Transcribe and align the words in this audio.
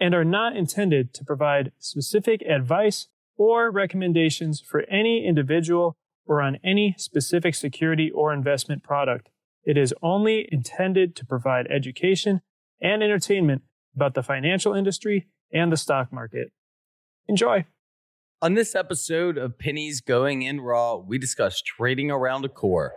and 0.00 0.14
are 0.14 0.24
not 0.24 0.56
intended 0.56 1.12
to 1.14 1.24
provide 1.24 1.72
specific 1.78 2.42
advice 2.42 3.08
or 3.36 3.70
recommendations 3.70 4.60
for 4.60 4.82
any 4.88 5.26
individual 5.26 5.96
or 6.26 6.42
on 6.42 6.58
any 6.62 6.94
specific 6.98 7.54
security 7.54 8.10
or 8.10 8.32
investment 8.32 8.82
product. 8.82 9.30
It 9.64 9.76
is 9.76 9.94
only 10.02 10.48
intended 10.50 11.16
to 11.16 11.26
provide 11.26 11.66
education 11.68 12.40
and 12.80 13.02
entertainment 13.02 13.62
about 13.94 14.14
the 14.14 14.22
financial 14.22 14.74
industry 14.74 15.26
and 15.52 15.72
the 15.72 15.76
stock 15.76 16.12
market. 16.12 16.52
Enjoy. 17.26 17.64
On 18.40 18.54
this 18.54 18.74
episode 18.74 19.36
of 19.36 19.58
Pennies 19.58 20.00
Going 20.00 20.42
in 20.42 20.60
Raw, 20.60 20.96
we 20.96 21.18
discuss 21.18 21.60
trading 21.60 22.10
around 22.10 22.44
a 22.44 22.48
core. 22.48 22.92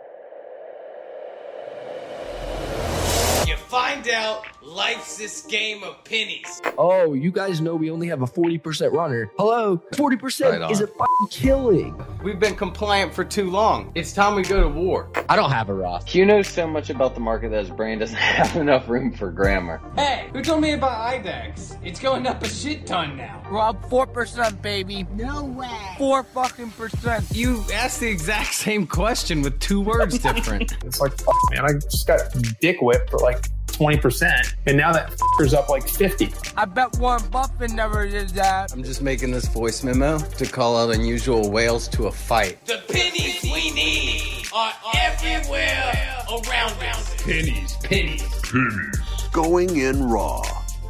Find 3.72 4.06
out 4.10 4.44
life's 4.60 5.16
this 5.16 5.40
game 5.46 5.82
of 5.82 6.04
pennies. 6.04 6.60
Oh, 6.76 7.14
you 7.14 7.32
guys 7.32 7.62
know 7.62 7.74
we 7.74 7.90
only 7.90 8.06
have 8.06 8.20
a 8.20 8.26
40% 8.26 8.92
runner. 8.92 9.32
Hello? 9.38 9.78
40% 9.94 10.60
Right 10.60 10.70
is 10.70 10.82
a 10.82 10.86
fucking 10.86 11.28
killing. 11.30 12.04
We've 12.22 12.38
been 12.38 12.54
compliant 12.54 13.14
for 13.14 13.24
too 13.24 13.50
long. 13.50 13.90
It's 13.94 14.12
time 14.12 14.34
we 14.34 14.42
go 14.42 14.60
to 14.60 14.68
war. 14.68 15.08
I 15.26 15.36
don't 15.36 15.50
have 15.50 15.70
a 15.70 15.74
Roth. 15.74 16.04
Q 16.04 16.26
knows 16.26 16.48
so 16.48 16.66
much 16.66 16.90
about 16.90 17.14
the 17.14 17.22
market 17.22 17.50
that 17.52 17.60
his 17.60 17.70
brain 17.70 17.98
doesn't 17.98 18.14
have 18.18 18.54
enough 18.56 18.90
room 18.90 19.10
for 19.10 19.30
grammar. 19.30 19.80
Hey, 19.96 20.28
who 20.34 20.42
told 20.42 20.60
me 20.60 20.72
about 20.72 21.10
IDEX? 21.10 21.78
It's 21.82 21.98
going 21.98 22.26
up 22.26 22.42
a 22.42 22.48
shit 22.50 22.86
ton 22.86 23.16
now. 23.16 23.42
Rob, 23.48 23.82
4%, 23.88 24.60
baby. 24.60 25.06
No 25.14 25.44
way. 25.44 25.94
4 25.96 26.24
fucking 26.24 26.72
percent. 26.72 27.24
You 27.32 27.64
asked 27.72 28.00
the 28.00 28.08
exact 28.08 28.52
same 28.52 28.86
question 28.86 29.40
with 29.40 29.58
two 29.60 29.80
words 29.80 30.18
different. 30.18 30.74
It's 30.84 31.00
like, 31.00 31.16
fuck, 31.16 31.34
man, 31.52 31.64
I 31.64 31.72
just 31.74 32.06
got 32.06 32.20
dick 32.60 32.82
whipped 32.82 33.08
for 33.08 33.18
like 33.18 33.46
20%, 33.82 34.54
and 34.66 34.76
now 34.76 34.92
that 34.92 35.10
f***er's 35.10 35.54
up 35.54 35.68
like 35.68 35.88
50. 35.88 36.32
I 36.56 36.64
bet 36.66 36.96
Warren 36.98 37.28
Buffett 37.30 37.72
never 37.72 38.06
did 38.08 38.28
that. 38.30 38.72
I'm 38.72 38.84
just 38.84 39.02
making 39.02 39.32
this 39.32 39.46
voice 39.48 39.82
memo 39.82 40.18
to 40.18 40.46
call 40.46 40.76
out 40.76 40.94
unusual 40.94 41.50
whales 41.50 41.88
to 41.88 42.06
a 42.06 42.12
fight. 42.12 42.64
The 42.66 42.80
pennies 42.88 43.42
we 43.42 43.72
need 43.72 44.46
are 44.54 44.72
everywhere 44.94 46.24
around 46.30 46.72
us. 46.84 47.22
Pennies, 47.24 47.76
pennies. 47.82 48.22
Pennies. 48.42 49.00
Going 49.32 49.76
in 49.76 50.04
raw. 50.08 50.42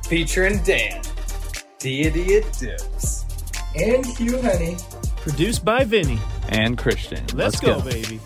Featuring 0.06 0.62
Dan, 0.62 1.00
Deity 1.78 2.36
of 2.38 2.52
Dips. 2.58 3.24
And 3.74 4.04
Hugh 4.04 4.36
Henne. 4.36 4.76
Produced 5.16 5.64
by 5.64 5.84
Vinny. 5.84 6.18
and 6.50 6.76
Christian. 6.76 7.24
Let's, 7.32 7.58
go, 7.60 7.80
baby. 7.80 8.20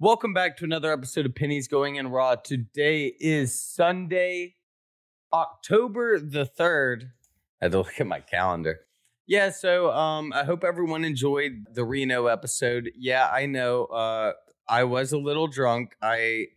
Welcome 0.00 0.34
back 0.34 0.56
to 0.56 0.64
another 0.64 0.92
episode 0.92 1.24
of 1.24 1.36
Pennies 1.36 1.68
Going 1.68 1.94
in 1.94 2.08
Raw. 2.08 2.34
Today 2.34 3.14
is 3.20 3.56
Sunday, 3.56 4.56
October 5.32 6.18
the 6.18 6.44
3rd. 6.44 7.10
I 7.62 7.66
had 7.66 7.72
to 7.72 7.78
look 7.78 8.00
at 8.00 8.06
my 8.08 8.18
calendar. 8.18 8.80
Yeah, 9.28 9.50
so 9.50 9.92
um, 9.92 10.32
I 10.32 10.42
hope 10.42 10.64
everyone 10.64 11.04
enjoyed 11.04 11.66
the 11.72 11.84
Reno 11.84 12.26
episode. 12.26 12.90
Yeah, 12.96 13.30
I 13.32 13.46
know 13.46 13.84
uh, 13.84 14.32
I 14.68 14.82
was 14.82 15.12
a 15.12 15.18
little 15.18 15.46
drunk. 15.46 15.94
I 16.02 16.48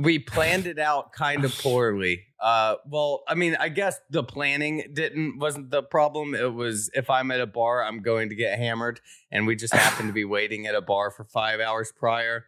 we 0.00 0.18
planned 0.18 0.66
it 0.66 0.78
out 0.78 1.12
kind 1.12 1.44
of 1.44 1.56
poorly. 1.58 2.24
Uh, 2.40 2.76
well, 2.86 3.24
I 3.26 3.34
mean, 3.34 3.56
I 3.58 3.68
guess 3.68 3.98
the 4.10 4.22
planning 4.22 4.84
didn't 4.92 5.38
wasn't 5.38 5.70
the 5.70 5.82
problem. 5.82 6.34
It 6.34 6.54
was 6.54 6.90
if 6.94 7.10
I'm 7.10 7.30
at 7.30 7.40
a 7.40 7.46
bar, 7.46 7.82
I'm 7.84 8.00
going 8.00 8.28
to 8.28 8.34
get 8.34 8.58
hammered, 8.58 9.00
and 9.30 9.46
we 9.46 9.56
just 9.56 9.74
happened 9.74 10.08
to 10.08 10.12
be 10.12 10.24
waiting 10.24 10.66
at 10.66 10.74
a 10.74 10.80
bar 10.80 11.10
for 11.10 11.24
five 11.24 11.60
hours 11.60 11.92
prior. 11.96 12.46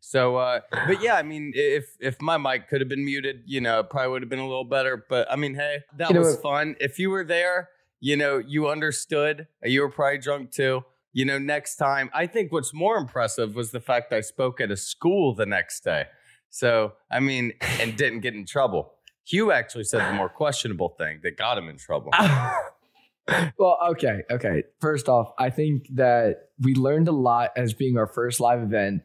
So, 0.00 0.36
uh, 0.36 0.60
but 0.70 1.02
yeah, 1.02 1.14
I 1.14 1.22
mean, 1.22 1.52
if 1.54 1.96
if 2.00 2.20
my 2.20 2.36
mic 2.36 2.68
could 2.68 2.80
have 2.80 2.88
been 2.88 3.04
muted, 3.04 3.42
you 3.46 3.60
know, 3.60 3.80
it 3.80 3.90
probably 3.90 4.12
would 4.12 4.22
have 4.22 4.28
been 4.28 4.38
a 4.38 4.46
little 4.46 4.64
better. 4.64 5.04
But 5.08 5.30
I 5.30 5.36
mean, 5.36 5.54
hey, 5.54 5.80
that 5.96 6.10
You 6.10 6.14
know 6.14 6.20
was 6.20 6.36
fun. 6.36 6.76
If 6.80 6.98
you 6.98 7.10
were 7.10 7.24
there, 7.24 7.70
you 8.00 8.16
know, 8.16 8.38
you 8.38 8.68
understood. 8.68 9.48
You 9.62 9.82
were 9.82 9.90
probably 9.90 10.18
drunk 10.18 10.52
too. 10.52 10.84
You 11.12 11.24
know, 11.24 11.38
next 11.38 11.76
time, 11.76 12.10
I 12.14 12.26
think 12.26 12.52
what's 12.52 12.72
more 12.72 12.96
impressive 12.96 13.54
was 13.54 13.70
the 13.70 13.80
fact 13.80 14.12
I 14.12 14.20
spoke 14.22 14.60
at 14.60 14.70
a 14.70 14.76
school 14.76 15.34
the 15.34 15.46
next 15.46 15.84
day. 15.84 16.06
So, 16.52 16.92
I 17.10 17.20
mean, 17.20 17.54
and 17.80 17.96
didn't 17.96 18.20
get 18.20 18.34
in 18.34 18.44
trouble. 18.44 18.92
Hugh 19.24 19.52
actually 19.52 19.84
said 19.84 20.06
the 20.06 20.12
more 20.12 20.28
questionable 20.28 20.90
thing 20.98 21.20
that 21.22 21.38
got 21.38 21.56
him 21.56 21.66
in 21.68 21.78
trouble. 21.78 22.10
well, 23.58 23.78
okay, 23.92 24.20
okay. 24.30 24.64
First 24.78 25.08
off, 25.08 25.32
I 25.38 25.48
think 25.48 25.86
that 25.94 26.50
we 26.60 26.74
learned 26.74 27.08
a 27.08 27.12
lot 27.12 27.52
as 27.56 27.72
being 27.72 27.96
our 27.96 28.06
first 28.06 28.38
live 28.38 28.60
event. 28.60 29.00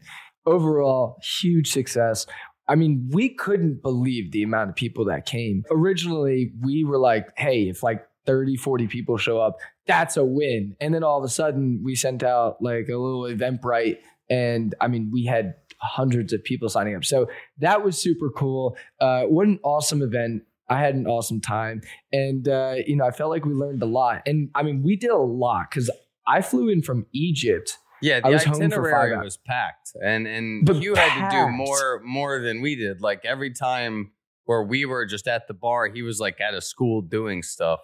Overall, 0.45 1.21
huge 1.23 1.71
success. 1.71 2.25
I 2.67 2.75
mean, 2.75 3.09
we 3.13 3.29
couldn't 3.29 3.81
believe 3.81 4.33
the 4.33 4.43
amount 4.43 4.71
of 4.71 4.75
people 4.75 5.05
that 5.05 5.25
came. 5.25 5.63
Originally, 5.71 6.51
we 6.61 6.83
were 6.83 6.99
like, 6.99 7.27
hey, 7.37 7.69
if 7.69 7.81
like 7.81 8.05
30, 8.25 8.57
40 8.57 8.87
people 8.87 9.17
show 9.17 9.39
up, 9.39 9.55
that's 9.85 10.17
a 10.17 10.25
win. 10.25 10.75
And 10.81 10.93
then 10.93 11.01
all 11.01 11.17
of 11.17 11.23
a 11.23 11.29
sudden, 11.29 11.81
we 11.81 11.95
sent 11.95 12.23
out 12.23 12.61
like 12.61 12.89
a 12.89 12.97
little 12.97 13.23
Eventbrite, 13.23 13.99
and 14.29 14.75
I 14.81 14.89
mean, 14.89 15.09
we 15.13 15.25
had 15.25 15.55
hundreds 15.77 16.33
of 16.33 16.43
people 16.43 16.69
signing 16.69 16.95
up. 16.95 17.05
So 17.05 17.27
that 17.59 17.83
was 17.83 17.97
super 17.97 18.29
cool. 18.29 18.75
Uh, 18.99 19.23
what 19.23 19.47
an 19.47 19.59
awesome 19.63 20.01
event. 20.01 20.43
I 20.69 20.79
had 20.79 20.95
an 20.95 21.07
awesome 21.07 21.39
time. 21.39 21.81
And, 22.11 22.47
uh, 22.47 22.75
you 22.85 22.95
know, 22.95 23.05
I 23.05 23.11
felt 23.11 23.29
like 23.29 23.45
we 23.45 23.53
learned 23.53 23.81
a 23.81 23.85
lot. 23.85 24.23
And 24.25 24.49
I 24.53 24.63
mean, 24.63 24.83
we 24.83 24.95
did 24.95 25.11
a 25.11 25.17
lot 25.17 25.69
because 25.69 25.89
I 26.27 26.41
flew 26.41 26.69
in 26.69 26.81
from 26.81 27.05
Egypt. 27.13 27.77
Yeah, 28.01 28.19
I 28.23 28.29
the 28.29 28.33
was 28.33 28.43
home 28.43 28.69
for 28.69 28.83
five 28.91 28.93
itinerary 28.93 29.23
was 29.23 29.37
packed, 29.37 29.93
and 30.03 30.27
and 30.27 30.65
But 30.65 30.75
Hugh 30.75 30.93
had 30.93 31.29
to 31.29 31.35
do 31.35 31.51
more 31.51 31.99
more 32.03 32.39
than 32.39 32.61
we 32.61 32.75
did. 32.75 33.01
Like 33.01 33.25
every 33.25 33.51
time 33.51 34.11
where 34.45 34.61
we 34.61 34.85
were 34.85 35.05
just 35.05 35.27
at 35.27 35.47
the 35.47 35.55
bar, 35.55 35.87
he 35.87 36.03
was 36.03 36.19
like 36.19 36.39
at 36.39 36.53
a 36.53 36.61
school 36.61 37.01
doing 37.01 37.41
stuff. 37.41 37.79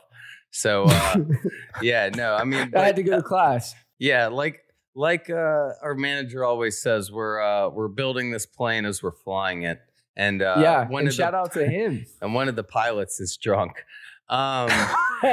So 0.51 0.83
uh, 0.83 1.15
yeah, 1.81 2.09
no, 2.09 2.35
I 2.35 2.43
mean, 2.43 2.73
I 2.75 2.81
had 2.81 2.95
to 2.97 3.03
go 3.03 3.15
to 3.15 3.23
class. 3.23 3.73
yeah, 3.97 4.27
like 4.27 4.61
like 4.95 5.29
uh, 5.29 5.69
our 5.81 5.95
manager 5.95 6.43
always 6.43 6.81
says, 6.81 7.11
we're 7.11 7.41
uh, 7.41 7.69
we're 7.69 7.87
building 7.87 8.31
this 8.31 8.45
plane 8.45 8.85
as 8.85 9.01
we're 9.01 9.11
flying 9.11 9.63
it, 9.63 9.79
and 10.15 10.41
uh, 10.41 10.55
yeah. 10.59 10.87
one 10.87 11.05
And 11.05 11.13
shout 11.13 11.31
the, 11.31 11.37
out 11.37 11.53
to 11.53 11.65
him. 11.69 12.05
and 12.21 12.33
one 12.33 12.47
of 12.47 12.55
the 12.55 12.63
pilots 12.63 13.19
is 13.19 13.37
drunk. 13.37 13.83
Um, 14.29 14.69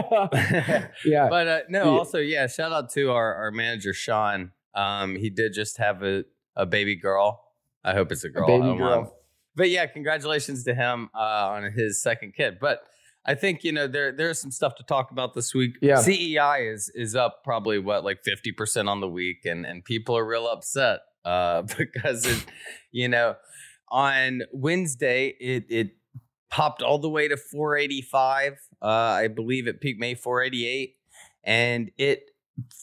yeah. 1.05 1.29
but 1.31 1.49
uh, 1.49 1.61
no, 1.69 1.99
also 1.99 2.19
yeah, 2.19 2.47
shout 2.47 2.73
out 2.73 2.91
to 2.93 3.11
our, 3.13 3.35
our 3.35 3.51
manager 3.51 3.93
Sean. 3.93 4.53
Um, 4.75 5.17
he 5.17 5.31
did 5.31 5.53
just 5.53 5.79
have 5.79 6.03
a, 6.03 6.25
a 6.57 6.67
baby 6.67 6.97
girl. 6.97 7.43
I 7.85 7.93
hope 7.95 8.13
it's 8.13 8.25
a 8.25 8.29
girl. 8.29 8.45
I 8.45 8.59
baby 8.59 8.79
girl. 8.79 9.17
But 9.57 9.71
yeah, 9.71 9.87
congratulations 9.87 10.65
to 10.65 10.75
him 10.75 11.11
uh, 11.15 11.49
on 11.51 11.73
his 11.73 12.03
second 12.03 12.35
kid. 12.35 12.59
But 12.61 12.83
I 13.27 13.35
think 13.35 13.65
you 13.65 13.73
know 13.73 13.87
there 13.87 14.13
there's 14.13 14.41
some 14.41 14.51
stuff 14.51 14.75
to 14.77 14.83
talk 14.85 15.11
about 15.11 15.35
this 15.35 15.55
week. 15.55 15.77
Yeah. 15.83 16.01
CEI 16.01 16.69
is 16.73 16.91
is 16.95 17.15
up 17.15 17.45
probably 17.45 17.79
what 17.79 18.05
like 18.05 18.23
fifty 18.25 18.53
percent 18.53 18.89
on 18.89 19.01
the 19.01 19.09
week, 19.09 19.45
and 19.45 19.67
and 19.67 19.85
people 19.85 20.17
are 20.17 20.25
real 20.25 20.47
upset 20.47 21.01
uh, 21.25 21.63
because 21.79 22.27
it, 22.27 22.45
you 22.93 23.09
know 23.09 23.37
on 23.91 24.43
Wednesday 24.53 25.35
it 25.41 25.67
it 25.69 25.91
popped 26.51 26.83
all 26.83 26.99
the 26.99 27.09
way 27.09 27.29
to 27.29 27.37
485. 27.37 28.59
Uh, 28.83 28.87
I 28.87 29.29
believe 29.29 29.67
it 29.69 29.81
peaked 29.81 30.01
May 30.01 30.15
488, 30.15 30.97
and 31.45 31.91
it 31.97 32.25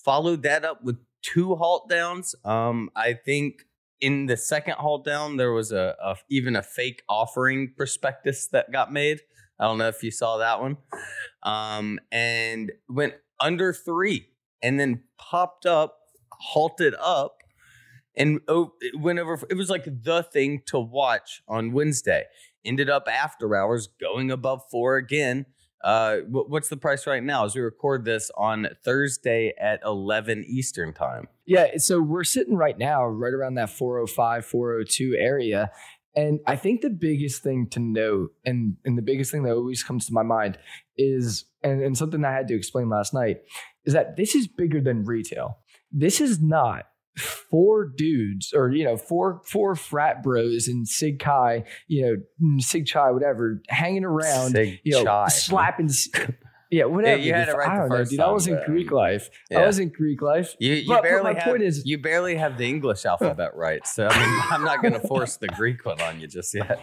followed 0.04 0.44
that 0.44 0.64
up 0.64 0.84
with 0.84 0.98
two 1.22 1.56
halt 1.56 1.90
downs. 1.90 2.36
Um, 2.46 2.90
I 2.96 3.14
think 3.14 3.64
in 4.00 4.28
the 4.28 4.38
second 4.38 4.76
halt 4.76 5.04
down 5.06 5.38
there 5.38 5.52
was 5.52 5.72
a, 5.72 5.96
a 6.02 6.16
even 6.30 6.56
a 6.56 6.64
fake 6.64 7.02
offering 7.10 7.74
prospectus 7.76 8.48
that 8.48 8.72
got 8.72 8.94
made. 8.94 9.20
I 9.60 9.66
don't 9.66 9.78
know 9.78 9.88
if 9.88 10.04
you 10.04 10.12
saw 10.12 10.38
that 10.38 10.62
one. 10.62 10.78
Um, 11.44 12.00
and 12.12 12.72
went 12.88 13.14
under 13.40 13.74
three 13.74 14.30
and 14.62 14.80
then 14.80 15.04
popped 15.18 15.66
up, 15.66 16.00
halted 16.32 16.96
up, 17.00 17.38
and 18.16 18.42
oh, 18.48 18.74
went 18.96 19.20
over. 19.20 19.40
It 19.50 19.56
was 19.56 19.70
like 19.70 19.86
the 19.86 20.24
thing 20.24 20.64
to 20.68 20.80
watch 20.80 21.42
on 21.48 21.72
Wednesday. 21.72 22.26
Ended 22.66 22.90
up 22.90 23.08
after 23.10 23.56
hours 23.56 23.88
going 24.00 24.32
above 24.32 24.62
four 24.70 24.98
again. 24.98 25.46
Uh, 25.84 26.18
what's 26.28 26.70
the 26.70 26.76
price 26.78 27.06
right 27.06 27.24
now 27.24 27.46
as 27.46 27.56
we 27.56 27.62
record 27.62 28.04
this 28.04 28.32
on 28.36 28.68
Thursday 28.84 29.54
at 29.60 29.80
11 29.86 30.44
Eastern 30.48 30.92
time? 30.92 31.28
Yeah, 31.46 31.78
so 31.78 32.02
we're 32.02 32.24
sitting 32.24 32.56
right 32.56 32.78
now 32.78 33.06
right 33.06 33.34
around 33.34 33.56
that 33.56 33.70
405, 33.70 34.46
402 34.46 35.16
area. 35.18 35.72
And 36.18 36.40
I 36.48 36.56
think 36.56 36.82
the 36.82 36.90
biggest 36.90 37.44
thing 37.44 37.68
to 37.70 37.80
note, 37.80 38.32
and, 38.44 38.76
and 38.84 38.98
the 38.98 39.04
biggest 39.04 39.32
thing 39.32 39.44
that 39.44 39.54
always 39.54 39.84
comes 39.84 40.08
to 40.08 40.14
my 40.14 40.24
mind 40.24 40.58
is, 40.98 41.46
and, 41.62 41.80
and 41.84 41.96
something 41.96 42.26
I 42.26 42.34
had 42.34 42.48
to 42.48 42.56
explain 42.56 42.90
last 42.90 43.14
night, 43.14 43.42
is 43.86 43.94
that 43.94 44.18
this 44.18 44.34
is 44.34 44.48
bigger 44.48 44.82
than 44.82 45.04
retail. 45.04 45.60
This 45.92 46.20
is 46.20 46.42
not 46.42 46.86
four 47.18 47.86
dudes 47.86 48.54
or 48.54 48.70
you 48.70 48.84
know 48.84 48.96
four 48.96 49.42
four 49.46 49.76
frat 49.76 50.22
bros 50.22 50.68
in 50.68 50.86
Sig 50.86 51.20
Chi, 51.20 51.64
you 51.88 52.02
know 52.02 52.58
Sig 52.60 52.90
Chi, 52.92 53.12
whatever, 53.12 53.62
hanging 53.70 54.04
around, 54.04 54.52
Sig 54.52 54.80
you 54.84 54.94
know, 54.94 55.06
Chi. 55.06 55.28
slapping. 55.30 55.90
Yeah, 56.70 56.84
whatever. 56.86 57.22
you 57.22 57.34
had 57.34 57.48
it 57.50 57.54
right 57.56 57.70
I 57.70 57.76
the 57.76 57.80
don't 57.82 57.90
know, 57.90 57.96
first 57.98 58.12
dude. 58.12 58.20
I 58.20 58.32
was 58.32 58.48
in 58.48 58.60
Greek 58.66 58.92
life. 58.92 59.30
Yeah. 59.50 59.60
I 59.60 59.68
was 59.68 59.80
in 59.80 59.90
Greek 59.90 60.22
life. 60.22 60.56
You, 60.60 60.74
you 60.74 60.88
But- 60.88 60.96
but 60.96 61.04
barely 61.04 61.24
my 61.24 61.40
have, 61.40 61.44
point 61.44 61.64
is- 61.64 61.86
you 61.86 61.98
barely 61.98 62.36
have 62.36 62.58
the 62.58 62.66
English 62.68 63.06
alphabet 63.06 63.56
right. 63.56 63.86
So 63.88 64.08
I 64.08 64.18
mean, 64.20 64.42
I'm 64.52 64.64
not 64.66 64.82
going 64.82 64.94
to 64.94 65.08
force 65.08 65.38
the 65.38 65.48
Greek 65.48 65.86
one 65.86 66.02
on 66.02 66.20
you 66.20 66.28
just 66.28 66.54
yet. 66.54 66.80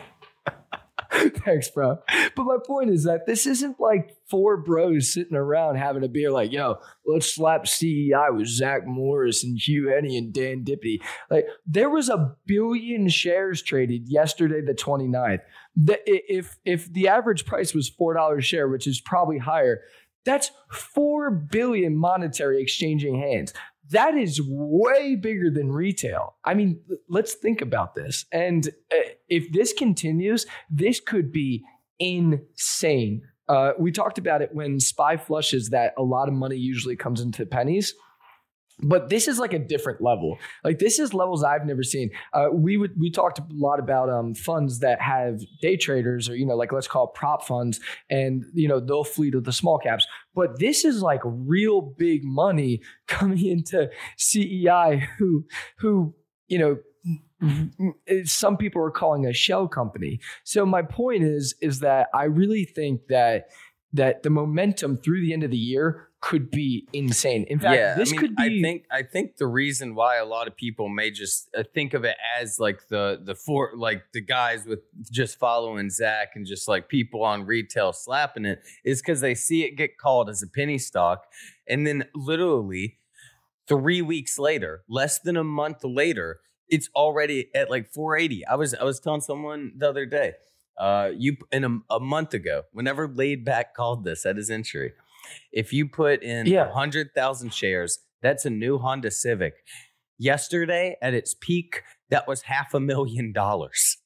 Thanks, 1.44 1.70
bro. 1.70 1.98
But 2.34 2.44
my 2.44 2.56
point 2.66 2.90
is 2.90 3.04
that 3.04 3.26
this 3.26 3.46
isn't 3.46 3.78
like 3.78 4.16
four 4.28 4.56
bros 4.56 5.12
sitting 5.12 5.36
around 5.36 5.76
having 5.76 6.02
a 6.02 6.08
beer, 6.08 6.30
like, 6.30 6.52
yo, 6.52 6.78
let's 7.06 7.32
slap 7.32 7.68
CEI 7.68 8.30
with 8.30 8.48
Zach 8.48 8.86
Morris 8.86 9.44
and 9.44 9.58
Hugh 9.58 9.88
Henne 9.88 10.16
and 10.16 10.32
Dan 10.32 10.64
Dippy. 10.64 11.00
Like, 11.30 11.46
there 11.66 11.90
was 11.90 12.08
a 12.08 12.36
billion 12.46 13.08
shares 13.08 13.62
traded 13.62 14.08
yesterday, 14.08 14.60
the 14.60 14.74
29th. 14.74 15.40
The, 15.76 16.00
if, 16.06 16.56
if 16.64 16.92
the 16.92 17.08
average 17.08 17.46
price 17.46 17.74
was 17.74 17.90
$4 17.90 18.38
a 18.38 18.40
share, 18.40 18.68
which 18.68 18.86
is 18.86 19.00
probably 19.00 19.38
higher, 19.38 19.82
that's 20.24 20.50
4 20.72 21.30
billion 21.30 21.96
monetary 21.96 22.60
exchanging 22.60 23.20
hands. 23.20 23.52
That 23.94 24.16
is 24.16 24.40
way 24.42 25.14
bigger 25.14 25.50
than 25.50 25.70
retail. 25.70 26.34
I 26.44 26.54
mean, 26.54 26.80
let's 27.08 27.34
think 27.34 27.60
about 27.60 27.94
this. 27.94 28.24
And 28.32 28.66
uh, 28.92 28.96
if 29.28 29.52
this 29.52 29.72
continues, 29.72 30.46
this 30.68 30.98
could 30.98 31.30
be 31.30 31.62
insane. 32.00 33.22
Uh, 33.48 33.70
we 33.78 33.92
talked 33.92 34.18
about 34.18 34.42
it 34.42 34.50
when 34.52 34.80
SPY 34.80 35.16
flushes 35.18 35.68
that 35.68 35.94
a 35.96 36.02
lot 36.02 36.26
of 36.26 36.34
money 36.34 36.56
usually 36.56 36.96
comes 36.96 37.20
into 37.20 37.46
pennies. 37.46 37.94
But 38.82 39.08
this 39.08 39.28
is 39.28 39.38
like 39.38 39.52
a 39.52 39.58
different 39.58 40.00
level. 40.00 40.36
Like 40.64 40.78
this 40.80 40.98
is 40.98 41.14
levels 41.14 41.44
I've 41.44 41.64
never 41.64 41.82
seen. 41.82 42.10
Uh, 42.32 42.48
we 42.52 42.76
would 42.76 42.98
we 42.98 43.10
talked 43.10 43.38
a 43.38 43.44
lot 43.50 43.78
about 43.78 44.10
um, 44.10 44.34
funds 44.34 44.80
that 44.80 45.00
have 45.00 45.40
day 45.62 45.76
traders 45.76 46.28
or 46.28 46.34
you 46.36 46.44
know 46.44 46.56
like 46.56 46.72
let's 46.72 46.88
call 46.88 47.04
it 47.08 47.14
prop 47.14 47.46
funds, 47.46 47.78
and 48.10 48.44
you 48.52 48.66
know 48.66 48.80
they'll 48.80 49.04
flee 49.04 49.30
to 49.30 49.40
the 49.40 49.52
small 49.52 49.78
caps. 49.78 50.06
But 50.34 50.58
this 50.58 50.84
is 50.84 51.02
like 51.02 51.20
real 51.24 51.80
big 51.80 52.24
money 52.24 52.80
coming 53.06 53.46
into 53.46 53.90
CEI, 54.16 55.08
who 55.18 55.44
who 55.78 56.14
you 56.48 56.58
know 56.58 56.78
some 58.24 58.56
people 58.56 58.82
are 58.82 58.90
calling 58.90 59.26
a 59.26 59.32
shell 59.32 59.68
company. 59.68 60.20
So 60.44 60.66
my 60.66 60.82
point 60.82 61.22
is 61.22 61.54
is 61.60 61.80
that 61.80 62.08
I 62.14 62.24
really 62.24 62.64
think 62.64 63.02
that 63.08 63.46
that 63.94 64.24
the 64.24 64.30
momentum 64.30 64.96
through 64.98 65.20
the 65.20 65.32
end 65.32 65.44
of 65.44 65.50
the 65.50 65.56
year 65.56 66.08
could 66.20 66.50
be 66.50 66.88
insane. 66.92 67.44
In 67.48 67.60
fact, 67.60 67.76
yeah, 67.76 67.94
this 67.94 68.08
I 68.08 68.12
mean, 68.12 68.20
could 68.20 68.36
be 68.36 68.58
I 68.58 68.62
think 68.62 68.84
I 68.90 69.02
think 69.02 69.36
the 69.36 69.46
reason 69.46 69.94
why 69.94 70.16
a 70.16 70.24
lot 70.24 70.48
of 70.48 70.56
people 70.56 70.88
may 70.88 71.10
just 71.10 71.48
uh, 71.56 71.62
think 71.74 71.94
of 71.94 72.04
it 72.04 72.16
as 72.40 72.58
like 72.58 72.88
the 72.88 73.20
the 73.22 73.34
four 73.34 73.72
like 73.76 74.02
the 74.12 74.20
guys 74.20 74.66
with 74.66 74.80
just 75.12 75.38
following 75.38 75.90
Zach 75.90 76.30
and 76.34 76.44
just 76.44 76.66
like 76.66 76.88
people 76.88 77.22
on 77.22 77.46
retail 77.46 77.92
slapping 77.92 78.44
it 78.44 78.60
is 78.84 79.00
because 79.00 79.20
they 79.20 79.34
see 79.34 79.64
it 79.64 79.76
get 79.76 79.96
called 79.96 80.28
as 80.28 80.42
a 80.42 80.48
penny 80.48 80.78
stock, 80.78 81.24
and 81.68 81.86
then 81.86 82.06
literally 82.14 82.98
three 83.68 84.02
weeks 84.02 84.38
later, 84.38 84.82
less 84.88 85.20
than 85.20 85.36
a 85.36 85.44
month 85.44 85.84
later, 85.84 86.40
it's 86.68 86.88
already 86.96 87.50
at 87.54 87.70
like 87.70 87.92
480. 87.92 88.46
I 88.46 88.56
was 88.56 88.74
I 88.74 88.82
was 88.82 88.98
telling 88.98 89.20
someone 89.20 89.72
the 89.76 89.88
other 89.88 90.06
day, 90.06 90.32
uh, 90.78 91.10
you 91.16 91.36
in 91.52 91.64
a, 91.64 91.94
a 91.94 92.00
month 92.00 92.34
ago, 92.34 92.62
whenever 92.72 93.08
laid 93.08 93.44
back 93.44 93.74
called 93.74 94.04
this 94.04 94.24
at 94.26 94.36
his 94.36 94.50
entry, 94.50 94.92
if 95.52 95.72
you 95.72 95.88
put 95.88 96.22
in 96.22 96.46
Yeah. 96.46 96.68
a 96.68 96.72
hundred 96.72 97.14
thousand 97.14 97.52
shares, 97.54 97.98
that's 98.22 98.44
a 98.44 98.50
new 98.50 98.78
Honda 98.78 99.10
Civic. 99.10 99.54
Yesterday, 100.18 100.96
at 101.02 101.12
its 101.14 101.34
peak, 101.34 101.82
that 102.10 102.28
was 102.28 102.42
half 102.42 102.72
a 102.74 102.80
million 102.80 103.32
dollars. 103.32 103.98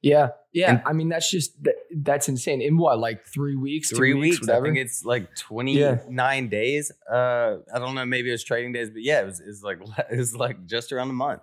Yeah, 0.00 0.28
yeah. 0.52 0.70
And- 0.70 0.82
I 0.86 0.92
mean, 0.92 1.08
that's 1.08 1.30
just 1.30 1.62
that, 1.64 1.74
that's 1.94 2.28
insane. 2.28 2.62
In 2.62 2.76
what, 2.78 2.98
like 2.98 3.26
three 3.26 3.56
weeks, 3.56 3.90
Three 3.90 4.14
weeks, 4.14 4.40
whatever. 4.40 4.64
I 4.66 4.68
think 4.68 4.78
it's 4.78 5.04
like 5.04 5.34
twenty 5.36 5.84
nine 6.08 6.48
days. 6.48 6.90
Uh, 7.10 7.56
I 7.74 7.78
don't 7.78 7.94
know, 7.94 8.04
maybe 8.06 8.28
it 8.28 8.32
was 8.32 8.44
trading 8.44 8.72
days, 8.72 8.90
but 8.90 9.02
yeah, 9.02 9.20
it 9.20 9.26
was, 9.26 9.40
it 9.40 9.46
was 9.46 9.62
like 9.62 9.78
it 10.10 10.16
was 10.16 10.34
like 10.36 10.66
just 10.66 10.92
around 10.92 11.10
a 11.10 11.14
month. 11.14 11.42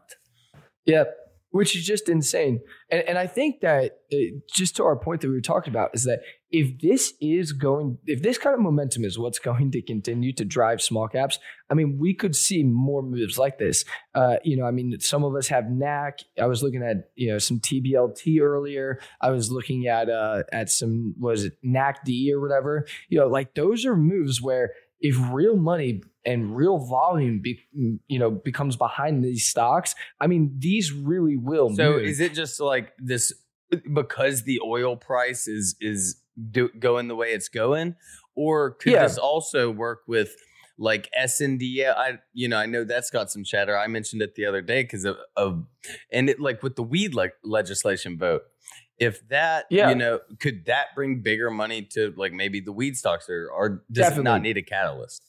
Yeah, 0.86 1.04
which 1.52 1.76
is 1.76 1.86
just 1.86 2.10
insane. 2.10 2.62
And 2.90 3.02
and 3.08 3.18
I 3.18 3.28
think 3.28 3.62
that 3.62 4.00
uh, 4.14 4.18
just 4.54 4.76
to 4.78 4.84
our 4.84 4.96
point 4.96 5.22
that 5.22 5.28
we 5.28 5.34
were 5.34 5.42
talking 5.42 5.72
about 5.72 5.92
is 5.94 6.04
that 6.04 6.22
if 6.52 6.80
this 6.80 7.14
is 7.22 7.54
going, 7.54 8.00
if 8.06 8.24
this 8.24 8.38
kind 8.38 8.56
of 8.56 8.60
momentum 8.60 9.06
is 9.06 9.20
what's 9.20 9.40
going 9.50 9.72
to 9.72 9.82
continue 9.82 10.34
to 10.34 10.46
drive 10.46 10.82
small 10.82 11.08
caps, 11.08 11.40
I 11.70 11.74
mean, 11.74 11.98
we 12.00 12.14
could 12.14 12.36
see 12.36 12.64
more 12.64 13.02
moves 13.02 13.38
like 13.38 13.58
this. 13.58 13.86
Uh, 14.16 14.38
you 14.44 14.58
know, 14.58 14.66
I 14.66 14.72
mean, 14.72 15.00
some 15.00 15.24
of 15.24 15.36
us 15.36 15.48
have 15.48 15.70
NAC. 15.70 16.20
I 16.40 16.46
was 16.46 16.64
looking 16.64 16.84
at 16.84 17.10
you 17.16 17.32
know 17.32 17.40
some 17.40 17.60
TBLT 17.60 18.42
earlier. 18.42 19.00
I 19.22 19.32
was 19.32 19.52
looking 19.52 19.88
at 19.88 20.10
uh 20.10 20.44
at 20.52 20.70
some 20.70 21.16
was 21.20 21.46
it 21.46 21.54
NACD 21.66 22.32
or 22.32 22.40
whatever. 22.40 22.86
You 23.10 23.20
know, 23.20 23.28
like 23.28 23.56
those 23.56 23.86
are 23.86 23.96
moves 23.96 24.42
where 24.42 24.74
if 25.02 25.16
real 25.32 25.56
money 25.56 26.02
and 26.26 26.56
real 26.56 26.78
volume 26.78 27.40
be, 27.42 27.60
you 28.08 28.20
know 28.20 28.30
becomes 28.30 28.76
behind 28.76 29.24
these 29.24 29.48
stocks 29.48 29.96
i 30.20 30.28
mean 30.28 30.54
these 30.60 30.92
really 30.92 31.38
will 31.38 31.70
So 31.70 31.94
move. 31.94 32.04
is 32.04 32.20
it 32.20 32.34
just 32.34 32.60
like 32.60 32.94
this 32.98 33.32
because 33.94 34.44
the 34.44 34.60
oil 34.66 34.96
price 34.96 35.48
is 35.48 35.76
is 35.80 36.22
do, 36.52 36.70
going 36.80 37.08
the 37.08 37.16
way 37.16 37.34
it's 37.34 37.50
going, 37.50 37.96
or 38.36 38.72
could 38.72 38.94
Yeah. 38.94 39.04
this 39.04 39.18
also 39.18 39.70
work 39.70 40.02
with 40.08 40.36
like 40.78 41.10
S 41.14 41.42
and 41.42 41.60
D? 41.60 41.86
I 41.86 42.20
you 42.34 42.48
know 42.48 42.58
I 42.58 42.66
know 42.66 42.84
that's 42.84 43.10
got 43.10 43.30
some 43.30 43.44
chatter. 43.44 43.78
I 43.78 43.88
mentioned 43.88 44.22
it 44.22 44.36
the 44.36 44.46
other 44.46 44.62
day 44.62 44.84
because 44.84 45.06
of, 45.06 45.18
of 45.36 45.66
and 46.12 46.30
it 46.30 46.40
like 46.40 46.64
with 46.64 46.76
the 46.78 46.84
weed 46.84 47.14
like 47.14 47.34
legislation 47.44 48.18
vote. 48.18 48.42
If 49.00 49.28
that 49.30 49.66
Yeah. 49.70 49.90
you 49.90 49.96
know 49.96 50.20
could 50.40 50.66
that 50.66 50.88
bring 50.96 51.22
bigger 51.22 51.50
money 51.50 51.84
to 51.94 52.14
like 52.18 52.34
maybe 52.34 52.60
the 52.60 52.72
weed 52.72 52.98
stocks 52.98 53.30
or 53.30 53.50
or 53.50 53.84
does 53.92 54.08
it 54.18 54.24
not 54.24 54.24
Definitely. 54.24 54.40
need 54.42 54.58
a 54.58 54.62
catalyst? 54.62 55.24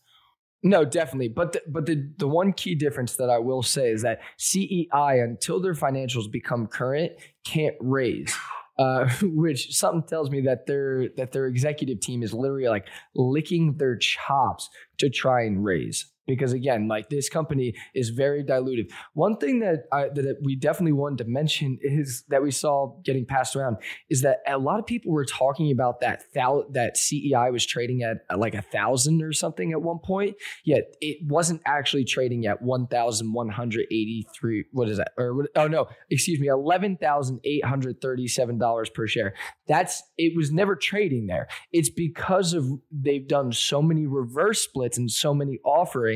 no 0.62 0.84
definitely 0.84 1.28
but 1.28 1.52
the, 1.54 1.62
but 1.68 1.86
the 1.86 2.12
the 2.18 2.28
one 2.28 2.52
key 2.52 2.74
difference 2.74 3.16
that 3.16 3.30
i 3.30 3.38
will 3.38 3.62
say 3.62 3.88
is 3.90 4.02
that 4.02 4.20
cei 4.38 4.86
until 4.92 5.58
their 5.58 5.72
financials 5.72 6.30
become 6.30 6.66
current 6.66 7.12
can't 7.46 7.76
raise 7.80 8.36
uh, 8.78 9.08
which 9.22 9.74
something 9.74 10.02
tells 10.06 10.28
me 10.30 10.42
that 10.42 10.66
their 10.66 11.08
that 11.16 11.32
their 11.32 11.46
executive 11.46 11.98
team 12.00 12.22
is 12.22 12.34
literally 12.34 12.68
like 12.68 12.86
licking 13.14 13.78
their 13.78 13.96
chops 13.96 14.68
to 14.98 15.08
try 15.08 15.44
and 15.44 15.64
raise 15.64 16.09
because 16.26 16.52
again 16.52 16.88
like 16.88 17.08
this 17.08 17.28
company 17.28 17.74
is 17.94 18.08
very 18.10 18.44
dilutive. 18.44 18.90
One 19.14 19.36
thing 19.36 19.60
that 19.60 19.84
I, 19.92 20.08
that 20.08 20.38
we 20.42 20.56
definitely 20.56 20.92
wanted 20.92 21.18
to 21.24 21.30
mention 21.30 21.78
is 21.80 22.24
that 22.28 22.42
we 22.42 22.50
saw 22.50 22.96
getting 23.04 23.24
passed 23.26 23.54
around 23.56 23.78
is 24.08 24.22
that 24.22 24.38
a 24.46 24.58
lot 24.58 24.78
of 24.78 24.86
people 24.86 25.10
were 25.12 25.24
talking 25.24 25.72
about 25.72 26.00
that 26.00 26.22
thou- 26.34 26.66
that 26.72 26.96
CEI 26.96 27.50
was 27.50 27.66
trading 27.66 28.02
at 28.02 28.18
uh, 28.30 28.38
like 28.38 28.54
a 28.54 28.62
thousand 28.62 29.22
or 29.22 29.32
something 29.32 29.72
at 29.72 29.82
one 29.82 29.98
point 29.98 30.36
yet 30.64 30.94
it 31.00 31.18
wasn't 31.26 31.60
actually 31.66 32.04
trading 32.04 32.46
at 32.46 32.62
1183 32.62 34.64
what 34.72 34.88
is 34.88 34.98
that? 34.98 35.12
Or 35.16 35.48
oh 35.56 35.66
no 35.66 35.88
excuse 36.10 36.38
me 36.40 36.46
$11,837 36.48 38.94
per 38.94 39.06
share. 39.06 39.32
That's 39.66 40.02
it 40.18 40.36
was 40.36 40.52
never 40.52 40.76
trading 40.76 41.26
there. 41.26 41.48
It's 41.72 41.88
because 41.90 42.54
of 42.54 42.70
they've 42.90 43.26
done 43.26 43.52
so 43.52 43.82
many 43.82 44.06
reverse 44.06 44.62
splits 44.62 44.96
and 44.98 45.10
so 45.10 45.34
many 45.34 45.58
offerings 45.64 46.09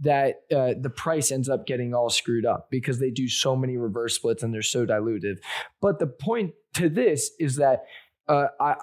that 0.00 0.42
uh, 0.54 0.74
the 0.80 0.90
price 0.90 1.30
ends 1.30 1.48
up 1.48 1.66
getting 1.66 1.94
all 1.94 2.10
screwed 2.10 2.46
up 2.46 2.68
because 2.70 2.98
they 2.98 3.10
do 3.10 3.28
so 3.28 3.56
many 3.56 3.76
reverse 3.76 4.14
splits 4.14 4.42
and 4.42 4.52
they're 4.52 4.62
so 4.62 4.86
dilutive. 4.86 5.38
But 5.80 5.98
the 5.98 6.06
point 6.06 6.52
to 6.74 6.88
this 6.88 7.30
is 7.38 7.56
that 7.56 7.84
uh, 8.28 8.46
I. 8.60 8.76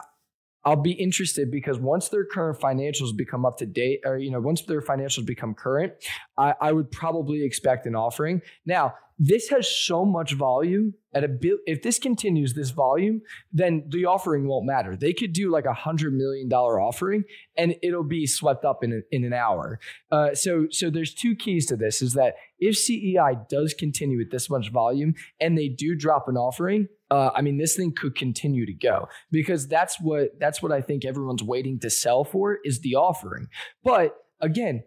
I'll 0.65 0.75
be 0.75 0.91
interested 0.91 1.49
because 1.49 1.79
once 1.79 2.09
their 2.09 2.25
current 2.25 2.59
financials 2.59 3.15
become 3.15 3.45
up 3.45 3.57
to 3.59 3.65
date, 3.65 4.01
or 4.03 4.17
you 4.17 4.29
know, 4.29 4.41
once 4.41 4.63
their 4.63 4.81
financials 4.81 5.25
become 5.25 5.53
current, 5.53 5.93
I, 6.37 6.55
I 6.59 6.73
would 6.73 6.91
probably 6.91 7.45
expect 7.45 7.85
an 7.85 7.95
offering. 7.95 8.41
Now, 8.65 8.95
this 9.19 9.49
has 9.49 9.67
so 9.67 10.05
much 10.05 10.33
volume 10.33 10.93
at 11.13 11.23
a 11.23 11.27
bit. 11.27 11.57
If 11.65 11.81
this 11.81 11.97
continues 11.97 12.53
this 12.53 12.69
volume, 12.69 13.21
then 13.51 13.85
the 13.89 14.05
offering 14.05 14.47
won't 14.47 14.65
matter. 14.65 14.95
They 14.95 15.13
could 15.13 15.33
do 15.33 15.49
like 15.49 15.65
a 15.65 15.73
hundred 15.73 16.13
million 16.13 16.47
dollar 16.47 16.79
offering, 16.79 17.23
and 17.57 17.75
it'll 17.81 18.03
be 18.03 18.27
swept 18.27 18.63
up 18.63 18.83
in 18.83 18.93
a, 18.93 19.15
in 19.15 19.23
an 19.23 19.33
hour. 19.33 19.79
Uh, 20.11 20.35
so 20.35 20.67
so 20.69 20.89
there's 20.89 21.13
two 21.13 21.35
keys 21.35 21.65
to 21.67 21.75
this: 21.75 22.01
is 22.01 22.13
that 22.13 22.35
if 22.59 22.77
CEI 22.77 23.37
does 23.49 23.73
continue 23.73 24.17
with 24.17 24.31
this 24.31 24.49
much 24.49 24.71
volume 24.71 25.15
and 25.39 25.57
they 25.57 25.67
do 25.67 25.95
drop 25.95 26.27
an 26.27 26.37
offering, 26.37 26.87
uh, 27.09 27.31
I 27.35 27.41
mean, 27.41 27.57
this 27.57 27.75
thing 27.75 27.93
could 27.95 28.15
continue 28.15 28.65
to 28.65 28.73
go 28.73 29.07
because 29.31 29.67
that's 29.67 29.99
what 29.99 30.39
that's 30.39 30.61
what 30.61 30.71
I 30.71 30.81
think 30.81 31.05
everyone's 31.05 31.43
waiting 31.43 31.79
to 31.79 31.89
sell 31.89 32.23
for 32.23 32.59
is 32.63 32.81
the 32.81 32.95
offering. 32.95 33.47
But 33.83 34.15
again, 34.41 34.83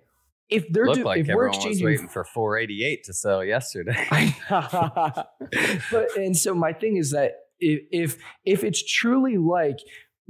if 0.50 0.68
they're 0.70 0.86
Looked 0.86 0.98
do, 0.98 1.04
like 1.04 1.20
if 1.20 1.28
we're 1.28 1.48
everyone 1.48 1.68
was 1.68 1.82
waiting 1.82 2.08
for 2.08 2.24
488 2.24 3.04
to 3.04 3.12
sell 3.12 3.44
yesterday. 3.44 4.34
but 4.50 6.16
and 6.16 6.36
so 6.36 6.54
my 6.54 6.72
thing 6.72 6.96
is 6.96 7.12
that 7.12 7.32
if 7.60 7.80
if 7.90 8.16
if 8.44 8.64
it's 8.64 8.82
truly 8.82 9.36
like 9.36 9.78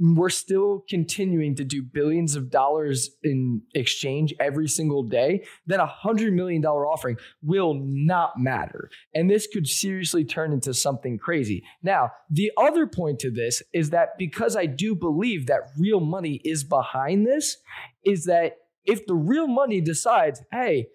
we're 0.01 0.29
still 0.29 0.83
continuing 0.89 1.55
to 1.55 1.63
do 1.63 1.83
billions 1.83 2.35
of 2.35 2.49
dollars 2.49 3.11
in 3.23 3.61
exchange 3.75 4.33
every 4.39 4.67
single 4.67 5.03
day, 5.03 5.45
then 5.67 5.79
a 5.79 5.85
hundred 5.85 6.33
million 6.33 6.59
dollar 6.59 6.87
offering 6.87 7.17
will 7.43 7.75
not 7.75 8.31
matter. 8.37 8.89
And 9.13 9.29
this 9.29 9.47
could 9.53 9.67
seriously 9.67 10.25
turn 10.25 10.53
into 10.53 10.73
something 10.73 11.19
crazy. 11.19 11.63
Now, 11.83 12.11
the 12.31 12.51
other 12.57 12.87
point 12.87 13.19
to 13.19 13.29
this 13.29 13.61
is 13.73 13.91
that 13.91 14.17
because 14.17 14.55
I 14.55 14.65
do 14.65 14.95
believe 14.95 15.45
that 15.47 15.69
real 15.77 15.99
money 15.99 16.41
is 16.43 16.63
behind 16.63 17.27
this, 17.27 17.57
is 18.03 18.25
that 18.25 18.53
if 18.85 19.05
the 19.05 19.15
real 19.15 19.47
money 19.47 19.81
decides, 19.81 20.41
hey, 20.51 20.87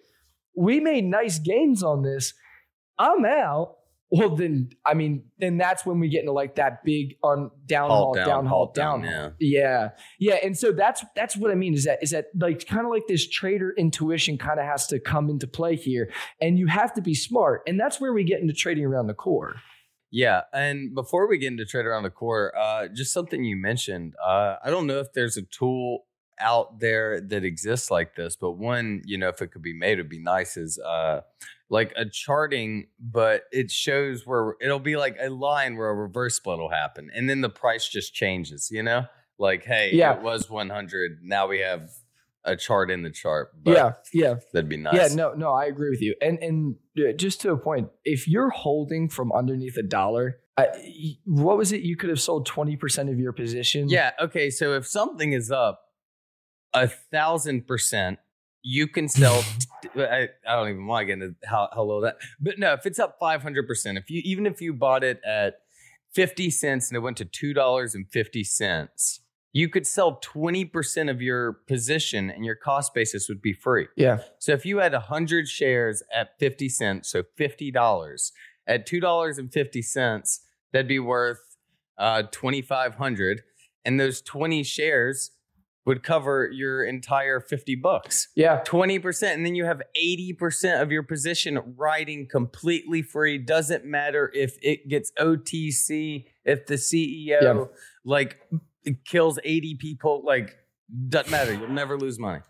we 0.55 0.79
made 0.79 1.05
nice 1.05 1.39
gains 1.39 1.83
on 1.83 2.03
this, 2.03 2.33
I'm 2.97 3.25
out. 3.25 3.75
Well, 4.09 4.37
then, 4.37 4.69
I 4.85 4.93
mean, 4.93 5.25
then 5.37 5.57
that's 5.57 5.85
when 5.85 5.99
we 5.99 6.07
get 6.07 6.21
into 6.21 6.31
like 6.31 6.55
that 6.55 6.85
big 6.85 7.15
on 7.23 7.51
down 7.65 7.89
haul, 7.89 8.13
down, 8.13 8.25
down 8.25 8.45
haul, 8.45 8.57
halt 8.59 8.73
down. 8.73 9.01
down, 9.01 9.13
haul. 9.13 9.31
Yeah, 9.37 9.89
yeah, 10.17 10.35
and 10.35 10.57
so 10.57 10.71
that's 10.71 11.03
that's 11.13 11.35
what 11.35 11.51
I 11.51 11.55
mean 11.55 11.73
is 11.73 11.83
that 11.83 12.01
is 12.01 12.11
that 12.11 12.27
like 12.39 12.65
kind 12.65 12.85
of 12.85 12.91
like 12.91 13.03
this 13.09 13.27
trader 13.27 13.73
intuition 13.77 14.37
kind 14.37 14.61
of 14.61 14.65
has 14.65 14.87
to 14.87 14.99
come 15.01 15.29
into 15.29 15.45
play 15.45 15.75
here, 15.75 16.09
and 16.39 16.57
you 16.57 16.67
have 16.67 16.93
to 16.93 17.01
be 17.01 17.13
smart, 17.13 17.63
and 17.67 17.77
that's 17.77 17.99
where 17.99 18.13
we 18.13 18.23
get 18.23 18.39
into 18.39 18.53
trading 18.53 18.85
around 18.85 19.07
the 19.07 19.13
core. 19.13 19.55
Yeah, 20.09 20.43
and 20.53 20.95
before 20.95 21.27
we 21.27 21.37
get 21.37 21.47
into 21.47 21.65
trade 21.65 21.85
around 21.85 22.03
the 22.03 22.09
core, 22.09 22.57
uh, 22.57 22.87
just 22.87 23.11
something 23.11 23.43
you 23.43 23.57
mentioned. 23.57 24.13
Uh, 24.25 24.55
I 24.63 24.69
don't 24.69 24.87
know 24.87 24.99
if 24.99 25.07
there's 25.13 25.35
a 25.35 25.41
tool 25.41 26.06
out 26.39 26.79
there 26.79 27.19
that 27.21 27.43
exists 27.43 27.89
like 27.91 28.15
this, 28.15 28.35
but 28.35 28.51
one, 28.51 29.01
you 29.05 29.17
know, 29.17 29.29
if 29.29 29.41
it 29.41 29.47
could 29.47 29.61
be 29.61 29.73
made, 29.73 29.93
it'd 29.93 30.09
be 30.09 30.19
nice. 30.19 30.57
Is 30.57 30.79
uh, 30.79 31.21
like 31.69 31.93
a 31.95 32.05
charting, 32.05 32.87
but 32.99 33.43
it 33.51 33.69
shows 33.71 34.25
where 34.25 34.55
it'll 34.61 34.79
be 34.79 34.95
like 34.97 35.17
a 35.19 35.29
line 35.29 35.75
where 35.77 35.89
a 35.89 35.95
reverse 35.95 36.35
split 36.35 36.59
will 36.59 36.69
happen, 36.69 37.09
and 37.13 37.29
then 37.29 37.41
the 37.41 37.49
price 37.49 37.87
just 37.87 38.13
changes. 38.13 38.69
You 38.71 38.83
know, 38.83 39.05
like 39.37 39.63
hey, 39.65 39.91
Yeah. 39.93 40.15
it 40.15 40.21
was 40.21 40.49
100, 40.49 41.19
now 41.23 41.47
we 41.47 41.59
have 41.59 41.89
a 42.43 42.55
chart 42.55 42.89
in 42.89 43.03
the 43.03 43.09
chart. 43.09 43.51
But 43.61 43.71
yeah, 43.75 43.91
yeah. 44.13 44.35
that'd 44.53 44.69
be 44.69 44.77
nice. 44.77 44.95
Yeah, 44.95 45.15
no, 45.15 45.33
no, 45.33 45.51
I 45.51 45.65
agree 45.65 45.89
with 45.89 46.01
you. 46.01 46.15
And 46.21 46.39
and 46.39 46.75
uh, 46.97 47.11
just 47.13 47.41
to 47.41 47.51
a 47.51 47.57
point, 47.57 47.89
if 48.05 48.27
you're 48.27 48.49
holding 48.51 49.09
from 49.09 49.31
underneath 49.33 49.75
a 49.77 49.83
dollar, 49.83 50.39
uh, 50.55 50.65
y- 50.75 51.17
what 51.25 51.57
was 51.57 51.71
it? 51.73 51.81
You 51.81 51.97
could 51.97 52.09
have 52.09 52.21
sold 52.21 52.45
twenty 52.45 52.77
percent 52.77 53.09
of 53.09 53.19
your 53.19 53.33
position. 53.33 53.89
Yeah. 53.89 54.11
Okay. 54.21 54.49
So 54.49 54.73
if 54.73 54.87
something 54.87 55.33
is 55.33 55.51
up 55.51 55.81
a 56.83 56.87
thousand 56.87 57.67
percent, 57.67 58.19
you 58.63 58.87
can 58.87 59.07
sell. 59.07 59.43
I, 59.95 60.29
I 60.47 60.55
don't 60.55 60.69
even 60.69 60.87
want 60.87 61.03
to 61.03 61.05
get 61.05 61.13
into 61.13 61.35
how, 61.45 61.69
how 61.73 61.83
low 61.83 62.01
that, 62.01 62.17
but 62.39 62.59
no, 62.59 62.73
if 62.73 62.85
it's 62.85 62.99
up 62.99 63.17
five 63.19 63.41
hundred 63.43 63.67
percent, 63.67 63.97
if 63.97 64.09
you 64.09 64.21
even 64.25 64.45
if 64.45 64.61
you 64.61 64.73
bought 64.73 65.03
it 65.03 65.21
at 65.25 65.59
fifty 66.13 66.49
cents 66.49 66.89
and 66.89 66.97
it 66.97 66.99
went 67.01 67.17
to 67.17 67.25
two 67.25 67.53
dollars 67.53 67.95
and 67.95 68.09
fifty 68.09 68.43
cents, 68.43 69.21
you 69.53 69.69
could 69.69 69.85
sell 69.87 70.15
twenty 70.15 70.65
percent 70.65 71.09
of 71.09 71.21
your 71.21 71.53
position, 71.53 72.29
and 72.29 72.43
your 72.43 72.55
cost 72.55 72.93
basis 72.93 73.29
would 73.29 73.41
be 73.41 73.53
free. 73.53 73.87
yeah, 73.95 74.19
So 74.39 74.51
if 74.51 74.65
you 74.65 74.79
had 74.79 74.93
100 74.93 75.47
shares 75.47 76.03
at 76.13 76.37
50 76.39 76.69
cents, 76.69 77.09
so 77.09 77.23
$50, 77.39 78.31
at 78.67 78.87
$2.50, 78.87 80.39
that'd 80.71 80.87
be 80.87 80.99
worth 80.99 81.57
uh, 81.97 82.23
2500 82.31 83.41
and 83.85 83.99
those 83.99 84.21
20 84.21 84.63
shares 84.63 85.31
would 85.87 86.03
cover 86.03 86.49
your 86.51 86.83
entire 86.83 87.39
50 87.39 87.75
bucks. 87.75 88.27
yeah, 88.35 88.61
20% 88.65 89.33
and 89.33 89.43
then 89.45 89.55
you 89.55 89.65
have 89.65 89.81
80% 89.99 90.81
of 90.81 90.91
your 90.91 91.01
position 91.01 91.59
riding 91.77 92.27
completely 92.29 93.01
free 93.01 93.37
doesn't 93.39 93.85
matter 93.85 94.29
if 94.35 94.57
it 94.61 94.87
gets 94.89 95.11
OTC 95.17 96.25
if 96.45 96.65
the 96.67 96.75
CEO 96.75 97.41
Yeah. 97.41 97.63
like 98.05 98.37
kills 99.05 99.39
80 99.43 99.75
people 99.75 100.21
like 100.25 100.55
doesn't 101.09 101.31
matter 101.31 101.53
you'll 101.53 101.69
never 101.69 101.97
lose 101.97 102.19
money. 102.19 102.41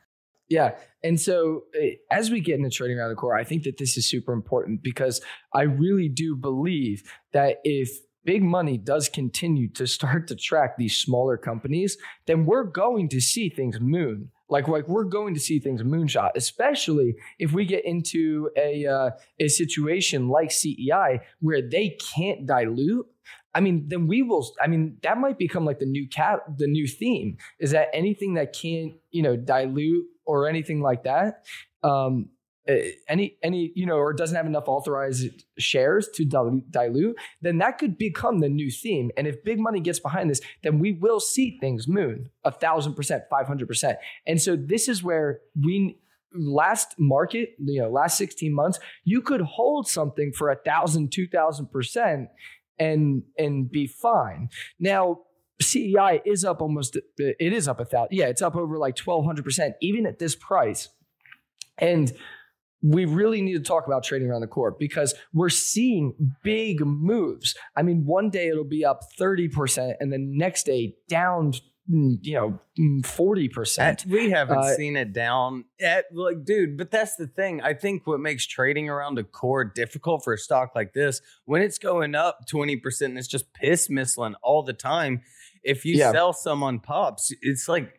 yeah. 0.50 0.72
And 1.03 1.20
so 1.22 1.63
uh, 1.79 1.86
as 2.12 2.29
we 2.32 2.41
get 2.41 2.56
into 2.58 2.70
trading 2.70 2.98
around 2.98 3.10
the 3.10 3.15
core, 3.15 3.38
I 3.38 3.44
think 3.44 3.63
that 3.63 3.77
this 3.77 3.98
is 3.98 4.10
super 4.10 4.34
important 4.34 4.82
because 4.84 5.22
I 5.53 5.62
really 5.62 6.10
do 6.10 6.36
believe 6.36 7.03
that 7.34 7.58
if 7.63 7.89
big 8.27 8.43
money 8.43 8.77
does 8.77 9.07
continue 9.07 9.69
to 9.69 9.88
start 9.88 10.27
to 10.27 10.36
track 10.36 10.77
these 10.77 10.96
smaller 10.96 11.38
companies, 11.38 11.98
then 12.27 12.46
we're 12.46 12.65
going 12.65 13.07
to 13.07 13.22
see 13.22 13.50
things 13.50 13.79
moon. 13.79 14.29
Like, 14.50 14.67
like 14.67 14.88
we're 14.88 15.05
going 15.05 15.34
to 15.34 15.39
see 15.39 15.60
things 15.60 15.81
moonshot, 15.81 16.31
especially 16.36 17.15
if 17.39 17.53
we 17.53 17.65
get 17.65 17.84
into 17.86 18.50
a 18.55 18.86
uh, 18.86 19.10
a 19.39 19.48
situation 19.48 20.29
like 20.29 20.51
CEI 20.51 21.22
where 21.39 21.62
they 21.62 21.98
can't 22.15 22.46
dilute. 22.46 23.07
I 23.53 23.60
mean, 23.60 23.88
then 23.89 24.07
we 24.07 24.22
will. 24.24 24.48
I 24.62 24.67
mean, 24.67 24.98
that 25.03 25.17
might 25.17 25.38
become 25.38 25.65
like 25.65 25.79
the 25.79 25.86
new 25.86 26.07
cat, 26.07 26.39
the 26.57 26.67
new 26.67 26.88
theme 26.88 27.38
is 27.60 27.72
that 27.72 27.89
anything 27.93 28.36
that 28.36 28.53
can't, 28.53 28.93
you 29.12 29.22
know, 29.22 29.36
dilute 29.36 30.05
or 30.25 30.48
anything 30.48 30.81
like 30.81 31.03
that, 31.03 31.46
um, 31.84 32.29
Uh, 32.69 32.75
any 33.07 33.38
any 33.41 33.71
you 33.75 33.86
know, 33.86 33.95
or 33.95 34.13
doesn't 34.13 34.36
have 34.36 34.45
enough 34.45 34.67
authorized 34.67 35.45
shares 35.57 36.09
to 36.15 36.25
dilute, 36.25 37.15
then 37.41 37.57
that 37.59 37.77
could 37.77 37.97
become 37.97 38.39
the 38.39 38.50
new 38.50 38.69
theme. 38.69 39.12
And 39.17 39.27
if 39.27 39.43
big 39.43 39.59
money 39.59 39.79
gets 39.79 40.00
behind 40.00 40.29
this, 40.29 40.41
then 40.63 40.79
we 40.79 40.91
will 40.91 41.19
see 41.19 41.57
things 41.59 41.88
moon 41.88 42.29
a 42.43 42.51
thousand 42.51 42.95
percent, 42.95 43.24
five 43.29 43.47
hundred 43.47 43.67
percent. 43.67 43.97
And 44.25 44.41
so 44.41 44.55
this 44.55 44.88
is 44.88 45.03
where 45.03 45.41
we 45.59 45.97
last 46.33 46.95
market, 47.00 47.55
you 47.57 47.81
know, 47.81 47.89
last 47.89 48.17
16 48.17 48.53
months, 48.53 48.79
you 49.03 49.21
could 49.21 49.41
hold 49.41 49.88
something 49.88 50.31
for 50.33 50.51
a 50.51 50.55
thousand, 50.55 51.12
two 51.12 51.27
thousand 51.27 51.71
percent 51.71 52.29
and 52.79 53.24
and 53.38 53.71
be 53.71 53.88
fine. 53.88 54.50
Now, 54.79 55.21
CEI 55.62 56.21
is 56.25 56.45
up 56.45 56.62
almost 56.62 56.97
it 57.17 57.53
is 57.53 57.67
up 57.67 57.79
a 57.79 57.86
thousand. 57.86 58.15
Yeah, 58.15 58.27
it's 58.27 58.41
up 58.41 58.55
over 58.55 58.77
like 58.77 58.95
1200% 58.95 59.74
even 59.81 60.05
at 60.05 60.19
this 60.19 60.36
price. 60.36 60.89
And 61.79 62.12
we 62.81 63.05
really 63.05 63.41
need 63.41 63.53
to 63.53 63.60
talk 63.60 63.88
about 63.88 64.03
trading 64.03 64.29
around 64.29 64.41
the 64.41 64.48
core 64.48 64.75
because 64.77 65.13
we're 65.34 65.50
seeing 65.50 66.13
big 66.43 66.86
moves. 66.86 67.55
I 67.75 67.81
mean, 67.81 68.05
one 68.05 68.29
day 68.29 68.48
it'll 68.50 68.63
be 68.63 68.86
up 68.86 69.01
30% 69.19 69.96
and 70.00 70.13
the 70.13 70.17
next 70.19 70.65
day 70.65 70.96
down 71.10 71.53
you 71.89 72.34
know, 72.34 72.60
mm, 72.77 73.00
40%. 73.01 74.05
We 74.07 74.29
haven't 74.29 74.57
Uh, 74.57 74.75
seen 74.75 74.98
it 74.98 75.13
down 75.13 75.63
at 75.81 76.03
like, 76.13 76.43
dude. 76.43 76.77
But 76.77 76.91
that's 76.91 77.15
the 77.15 77.27
thing. 77.27 77.62
I 77.62 77.74
think 77.74 78.05
what 78.05 78.19
makes 78.19 78.46
trading 78.46 78.89
around 78.89 79.15
the 79.15 79.24
core 79.24 79.63
difficult 79.63 80.22
for 80.25 80.34
a 80.34 80.38
stock 80.38 80.74
like 80.75 80.91
this 80.91 81.22
when 81.46 81.62
it's 81.62 81.77
going 81.77 82.13
up 82.13 82.46
twenty 82.46 82.75
percent 82.75 83.12
and 83.12 83.17
it's 83.17 83.25
just 83.27 83.53
piss 83.53 83.88
missling 83.88 84.34
all 84.43 84.63
the 84.63 84.74
time. 84.74 85.22
If 85.63 85.86
you 85.86 85.96
Yeah. 85.96 86.12
sell 86.12 86.34
some 86.34 86.62
on 86.62 86.79
pops, 86.79 87.31
it's 87.41 87.69
like, 87.69 87.89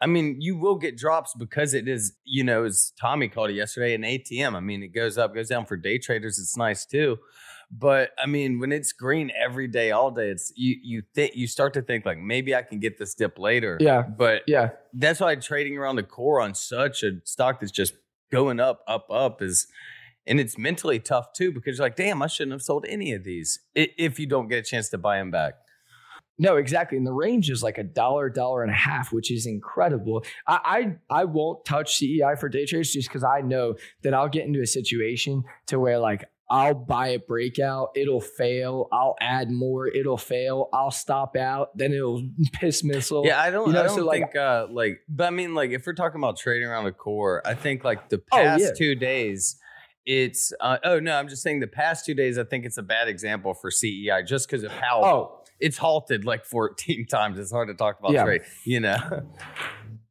I 0.00 0.06
mean, 0.06 0.36
you 0.40 0.56
will 0.56 0.76
get 0.76 0.96
drops 0.96 1.34
because 1.34 1.74
it 1.74 1.86
is, 1.86 2.14
you 2.24 2.42
know, 2.42 2.64
as 2.64 2.92
Tommy 2.98 3.28
called 3.28 3.50
it 3.50 3.54
yesterday, 3.54 3.94
an 3.94 4.02
ATM. 4.02 4.54
I 4.54 4.60
mean, 4.60 4.82
it 4.82 4.88
goes 4.94 5.18
up, 5.18 5.34
goes 5.34 5.48
down 5.48 5.66
for 5.66 5.76
day 5.76 5.98
traders. 5.98 6.38
It's 6.38 6.56
nice 6.56 6.86
too. 6.86 7.18
But 7.70 8.10
I 8.18 8.26
mean, 8.26 8.58
when 8.58 8.72
it's 8.72 8.92
green 8.92 9.30
every 9.38 9.68
day, 9.68 9.92
all 9.92 10.10
day, 10.10 10.30
it's 10.30 10.52
you 10.56 10.76
you 10.82 11.02
think 11.14 11.36
you 11.36 11.46
start 11.46 11.74
to 11.74 11.82
think 11.82 12.04
like 12.04 12.18
maybe 12.18 12.54
I 12.54 12.62
can 12.62 12.80
get 12.80 12.98
this 12.98 13.14
dip 13.14 13.38
later. 13.38 13.76
Yeah. 13.80 14.02
But 14.02 14.42
Yeah. 14.46 14.70
that's 14.92 15.20
why 15.20 15.34
trading 15.36 15.76
around 15.78 15.96
the 15.96 16.02
core 16.02 16.40
on 16.40 16.54
such 16.54 17.02
a 17.04 17.12
stock 17.24 17.60
that's 17.60 17.70
just 17.70 17.94
going 18.32 18.58
up, 18.58 18.82
up, 18.88 19.06
up 19.10 19.42
is, 19.42 19.66
and 20.26 20.40
it's 20.40 20.56
mentally 20.58 20.98
tough 20.98 21.32
too 21.32 21.52
because 21.52 21.78
you're 21.78 21.86
like, 21.86 21.96
damn, 21.96 22.22
I 22.22 22.26
shouldn't 22.26 22.52
have 22.52 22.62
sold 22.62 22.86
any 22.88 23.12
of 23.12 23.22
these 23.24 23.60
if 23.74 24.18
you 24.18 24.26
don't 24.26 24.48
get 24.48 24.58
a 24.58 24.62
chance 24.62 24.88
to 24.90 24.98
buy 24.98 25.18
them 25.18 25.30
back. 25.30 25.54
No, 26.40 26.56
exactly. 26.56 26.96
And 26.96 27.06
the 27.06 27.12
range 27.12 27.50
is 27.50 27.62
like 27.62 27.76
a 27.78 27.84
dollar, 27.84 28.30
dollar 28.30 28.62
and 28.62 28.70
a 28.72 28.74
half, 28.74 29.12
which 29.12 29.30
is 29.30 29.44
incredible. 29.46 30.24
I 30.46 30.96
I, 31.10 31.20
I 31.20 31.24
won't 31.26 31.64
touch 31.66 31.96
CEI 31.98 32.34
for 32.40 32.48
day 32.48 32.64
trades 32.64 32.92
just 32.92 33.08
because 33.08 33.22
I 33.22 33.42
know 33.42 33.74
that 34.02 34.14
I'll 34.14 34.28
get 34.28 34.46
into 34.46 34.60
a 34.62 34.66
situation 34.66 35.44
to 35.66 35.78
where 35.78 35.98
like 35.98 36.24
I'll 36.52 36.74
buy 36.74 37.08
a 37.10 37.18
breakout, 37.20 37.90
it'll 37.94 38.20
fail. 38.20 38.88
I'll 38.90 39.14
add 39.20 39.52
more, 39.52 39.86
it'll 39.86 40.16
fail. 40.18 40.68
I'll 40.72 40.90
stop 40.90 41.36
out, 41.36 41.76
then 41.76 41.92
it'll 41.92 42.28
piss 42.54 42.82
missile. 42.82 43.24
Yeah, 43.24 43.40
I 43.40 43.50
don't. 43.50 43.68
You 43.68 43.74
know, 43.74 43.80
I 43.82 43.86
don't 43.86 43.96
so, 43.98 44.04
like- 44.04 44.22
think 44.32 44.36
uh, 44.36 44.66
like. 44.70 44.98
But 45.08 45.28
I 45.28 45.30
mean, 45.30 45.54
like, 45.54 45.70
if 45.70 45.86
we're 45.86 45.92
talking 45.92 46.20
about 46.20 46.38
trading 46.38 46.66
around 46.66 46.86
the 46.86 46.92
core, 46.92 47.40
I 47.46 47.54
think 47.54 47.84
like 47.84 48.08
the 48.08 48.20
Oh, 48.32 48.36
past 48.36 48.62
yeah. 48.64 48.70
two 48.76 48.94
days, 48.96 49.56
it's. 50.04 50.52
Uh, 50.60 50.78
oh 50.82 50.98
no, 50.98 51.14
I'm 51.16 51.28
just 51.28 51.42
saying 51.42 51.60
the 51.60 51.66
past 51.68 52.04
two 52.04 52.14
days. 52.14 52.36
I 52.36 52.42
think 52.44 52.64
it's 52.64 52.78
a 52.78 52.82
bad 52.82 53.06
example 53.06 53.54
for 53.54 53.70
CEI 53.70 54.22
just 54.26 54.48
because 54.48 54.64
of 54.64 54.72
how 54.72 55.04
Oh, 55.04 55.39
it's 55.60 55.76
halted 55.78 56.24
like 56.24 56.44
14 56.44 57.06
times. 57.10 57.38
It's 57.38 57.52
hard 57.52 57.68
to 57.68 57.74
talk 57.74 57.98
about 57.98 58.12
Yeah. 58.12 58.24
trade. 58.24 58.42
You 58.64 58.80
know. 58.80 58.96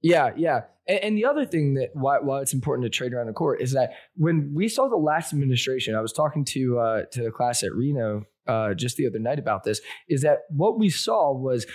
Yeah, 0.02 0.30
yeah. 0.38 0.62
And, 0.88 1.00
and 1.04 1.18
the 1.18 1.26
other 1.26 1.46
thing 1.46 1.74
that 1.74 1.90
why, 1.94 2.20
why 2.20 2.40
it's 2.42 2.54
important 2.54 2.86
to 2.86 2.90
trade 2.90 3.14
around 3.14 3.28
the 3.28 3.34
core 3.34 3.56
is 3.56 3.74
that 3.74 3.92
when 4.16 4.54
we 4.56 4.70
saw 4.70 4.88
the 4.88 4.96
last 4.96 5.34
administration, 5.34 5.94
I 5.96 6.00
was 6.02 6.14
talking 6.14 6.46
to 6.46 6.80
uh, 6.80 7.02
to 7.12 7.24
the 7.24 7.32
class 7.32 7.64
at 7.64 7.74
Reno 7.74 8.24
uh, 8.48 8.74
just 8.76 8.96
the 8.96 9.08
other 9.08 9.20
night 9.20 9.40
about 9.40 9.64
this. 9.66 9.82
Is 10.08 10.22
that 10.22 10.40
what 10.50 10.80
we 10.80 10.90
saw 10.90 11.34
was 11.34 11.66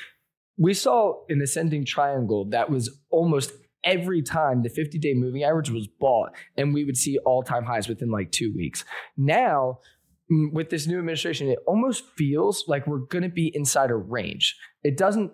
we 0.56 0.72
saw 0.72 1.22
an 1.28 1.42
ascending 1.42 1.84
triangle 1.84 2.46
that 2.50 2.70
was 2.70 2.98
almost 3.10 3.52
every 3.84 4.22
time 4.22 4.62
the 4.62 4.70
50 4.70 4.98
day 4.98 5.12
moving 5.14 5.42
average 5.42 5.68
was 5.68 5.86
bought, 5.86 6.30
and 6.56 6.72
we 6.72 6.84
would 6.86 6.96
see 6.96 7.18
all 7.26 7.42
time 7.42 7.64
highs 7.64 7.88
within 7.88 8.10
like 8.10 8.32
two 8.32 8.54
weeks. 8.56 8.84
Now. 9.18 9.80
With 10.30 10.70
this 10.70 10.86
new 10.86 10.98
administration, 10.98 11.48
it 11.48 11.58
almost 11.66 12.04
feels 12.16 12.64
like 12.66 12.86
we're 12.86 13.00
going 13.00 13.24
to 13.24 13.28
be 13.28 13.52
inside 13.54 13.90
a 13.90 13.94
range. 13.94 14.56
It 14.82 14.96
doesn't 14.96 15.32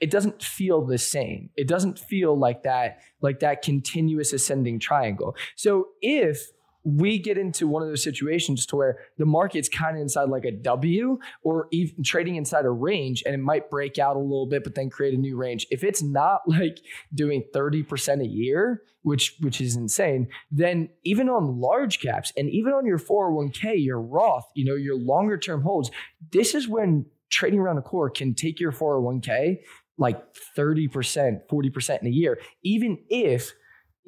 it 0.00 0.10
doesn't 0.10 0.42
feel 0.42 0.86
the 0.86 0.98
same. 0.98 1.50
It 1.56 1.66
doesn't 1.66 1.98
feel 1.98 2.38
like 2.38 2.62
that 2.62 2.98
like 3.20 3.40
that 3.40 3.62
continuous 3.62 4.32
ascending 4.32 4.78
triangle. 4.78 5.34
So 5.56 5.88
if 6.00 6.50
we 6.96 7.18
get 7.18 7.36
into 7.36 7.68
one 7.68 7.82
of 7.82 7.88
those 7.88 8.02
situations 8.02 8.64
to 8.64 8.76
where 8.76 8.98
the 9.18 9.26
market's 9.26 9.68
kind 9.68 9.96
of 9.96 10.00
inside 10.00 10.30
like 10.30 10.46
a 10.46 10.52
W 10.52 11.18
or 11.42 11.68
even 11.70 12.02
trading 12.02 12.36
inside 12.36 12.64
a 12.64 12.70
range 12.70 13.22
and 13.26 13.34
it 13.34 13.38
might 13.38 13.68
break 13.68 13.98
out 13.98 14.16
a 14.16 14.18
little 14.18 14.46
bit 14.46 14.64
but 14.64 14.74
then 14.74 14.88
create 14.88 15.12
a 15.12 15.18
new 15.18 15.36
range. 15.36 15.66
If 15.70 15.84
it's 15.84 16.02
not 16.02 16.40
like 16.46 16.78
doing 17.14 17.44
30% 17.54 18.22
a 18.22 18.26
year, 18.26 18.82
which 19.02 19.36
which 19.40 19.60
is 19.60 19.76
insane, 19.76 20.28
then 20.50 20.88
even 21.04 21.28
on 21.28 21.60
large 21.60 22.00
caps 22.00 22.32
and 22.36 22.48
even 22.48 22.72
on 22.72 22.86
your 22.86 22.98
401k, 22.98 23.84
your 23.84 24.00
Roth, 24.00 24.46
you 24.54 24.64
know, 24.64 24.74
your 24.74 24.96
longer 24.96 25.36
term 25.36 25.62
holds, 25.62 25.90
this 26.32 26.54
is 26.54 26.68
when 26.68 27.06
trading 27.30 27.60
around 27.60 27.76
a 27.76 27.82
core 27.82 28.08
can 28.08 28.34
take 28.34 28.58
your 28.58 28.72
401k 28.72 29.58
like 29.98 30.22
30%, 30.56 31.40
40% 31.50 32.00
in 32.00 32.06
a 32.06 32.10
year, 32.10 32.38
even 32.62 32.98
if 33.08 33.52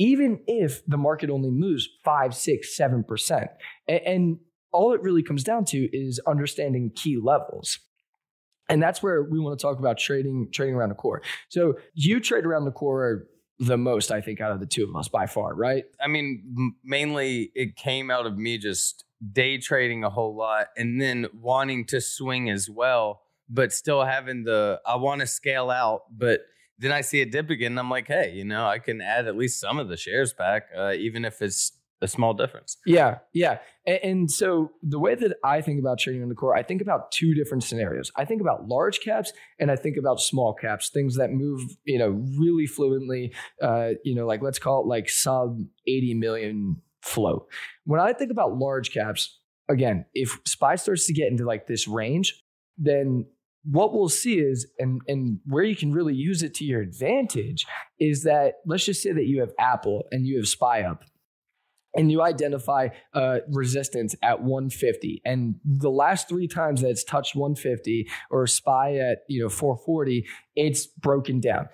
even 0.01 0.41
if 0.47 0.85
the 0.87 0.97
market 0.97 1.29
only 1.29 1.51
moves 1.51 1.87
five, 2.03 2.35
six, 2.35 2.75
seven 2.75 3.05
percent. 3.05 3.51
And, 3.87 4.39
all 4.73 4.95
it 4.95 5.03
really 5.03 5.25
comes 5.25 5.43
down 5.43 5.65
to 5.65 5.89
is 5.93 6.21
understanding 6.29 6.93
key 6.95 7.19
levels. 7.21 7.81
And 8.69 8.81
that's 8.81 9.03
where 9.03 9.25
we 9.25 9.41
want 9.41 9.59
to 9.59 9.61
talk 9.61 9.81
about 9.81 9.99
trading, 9.99 10.49
trading 10.53 10.77
around 10.77 10.91
the 10.91 10.95
core. 10.95 11.23
So 11.49 11.75
you 11.95 12.21
trade 12.21 12.47
around 12.47 12.67
the 12.67 12.71
core 12.71 13.27
the 13.59 13.77
most, 13.77 14.13
I 14.13 14.21
think, 14.21 14.41
out 14.41 14.53
of 14.53 14.61
the 14.61 14.67
two 14.67 14.85
of 14.89 14.95
us 14.95 15.09
by 15.09 15.27
far, 15.27 15.57
right? 15.57 15.87
I 16.01 16.07
mean, 16.07 16.77
mainly 16.85 17.51
it 17.57 17.75
came 17.75 18.13
out 18.13 18.27
of 18.27 18.39
me 18.39 18.59
just 18.59 19.05
day 19.33 19.59
trading 19.59 20.05
a 20.05 20.09
whole 20.09 20.37
lot 20.37 20.69
and 20.77 21.01
then 21.01 21.27
wanting 21.35 21.85
to 21.87 22.01
swing 22.01 22.49
as 22.49 22.71
well, 22.71 23.23
but 23.49 23.73
still 23.73 24.05
having 24.05 24.45
the 24.45 24.81
I 24.87 24.95
want 24.95 25.21
to 25.23 25.27
scale 25.27 25.69
out, 25.69 26.03
but 26.17 26.43
then 26.81 26.93
I 26.93 27.03
see 27.03 27.21
a 27.21 27.27
dip 27.27 27.51
again. 27.51 27.79
I'm 27.79 27.91
like, 27.91 28.09
hey, 28.09 28.33
you 28.35 28.45
know, 28.45 28.67
I 28.67 28.79
can 28.79 29.01
add 29.01 29.27
at 29.27 29.37
least 29.37 29.61
some 29.61 29.79
of 29.79 29.89
the 29.89 29.97
shares 29.97 30.33
back, 30.33 30.65
uh, 30.77 30.93
even 30.93 31.25
if 31.25 31.43
it's 31.43 31.73
a 32.03 32.09
small 32.09 32.33
difference. 32.33 32.79
Yeah, 32.87 33.19
yeah. 33.35 33.59
And, 33.87 33.99
and 34.03 34.31
so 34.31 34.73
the 34.83 34.99
way 34.99 35.15
that 35.15 35.37
I 35.45 35.61
think 35.61 35.79
about 35.79 35.99
trading 35.99 36.23
on 36.23 36.31
the 36.31 36.35
core, 36.35 36.57
I 36.57 36.63
think 36.63 36.81
about 36.81 37.13
two 37.13 37.35
different 37.35 37.63
scenarios. 37.65 38.11
I 38.17 38.25
think 38.25 38.41
about 38.41 38.67
large 38.67 39.01
caps 39.01 39.33
and 39.59 39.71
I 39.71 39.77
think 39.77 39.99
about 39.99 40.21
small 40.21 40.55
caps, 40.55 40.89
things 40.89 41.17
that 41.17 41.31
move, 41.31 41.61
you 41.85 41.99
know, 41.99 42.09
really 42.39 42.67
fluently. 42.67 43.35
Uh, 43.63 43.91
you 44.03 44.15
know, 44.15 44.27
like 44.27 44.41
let's 44.41 44.59
call 44.59 44.81
it 44.83 44.87
like 44.87 45.11
sub 45.11 45.61
80 45.87 46.15
million 46.15 46.77
flow. 47.03 47.47
When 47.85 48.01
I 48.01 48.15
think 48.15 48.31
about 48.31 48.57
large 48.57 48.91
caps, 48.91 49.39
again, 49.69 50.07
if 50.15 50.39
SPY 50.47 50.77
starts 50.77 51.07
to 51.07 51.13
get 51.13 51.31
into 51.31 51.45
like 51.45 51.67
this 51.67 51.87
range, 51.87 52.43
then 52.79 53.27
what 53.65 53.93
we'll 53.93 54.09
see 54.09 54.39
is, 54.39 54.67
and 54.79 55.01
and 55.07 55.41
where 55.47 55.65
you 55.65 55.77
can 55.77 55.93
really 55.93 56.15
use 56.15 56.43
it 56.43 56.55
to 56.55 56.65
your 56.65 56.81
advantage 56.81 57.67
is 57.99 58.23
that 58.25 58.55
let's 58.67 58.85
just 58.85 59.03
say 59.03 59.13
that 59.13 59.27
you 59.27 59.41
have 59.41 59.53
Apple 59.59 60.05
and 60.11 60.27
you 60.27 60.39
have 60.39 60.49
SPY 60.49 60.83
up 60.83 61.05
and 61.95 62.11
you 62.11 62.23
identify 62.23 62.89
uh, 63.15 63.39
resistance 63.49 64.15
at 64.23 64.41
150 64.41 65.23
and 65.25 65.57
the 65.65 65.91
last 65.91 66.29
three 66.29 66.47
times 66.47 66.83
that 66.83 66.89
it's 66.89 67.03
touched 67.03 67.35
150 67.35 68.09
or 68.31 68.47
SPY 68.47 68.97
at 68.97 69.19
you 69.29 69.43
know 69.43 69.49
440 69.49 70.27
it's 70.57 70.87
broken 70.87 71.41
down. 71.41 71.69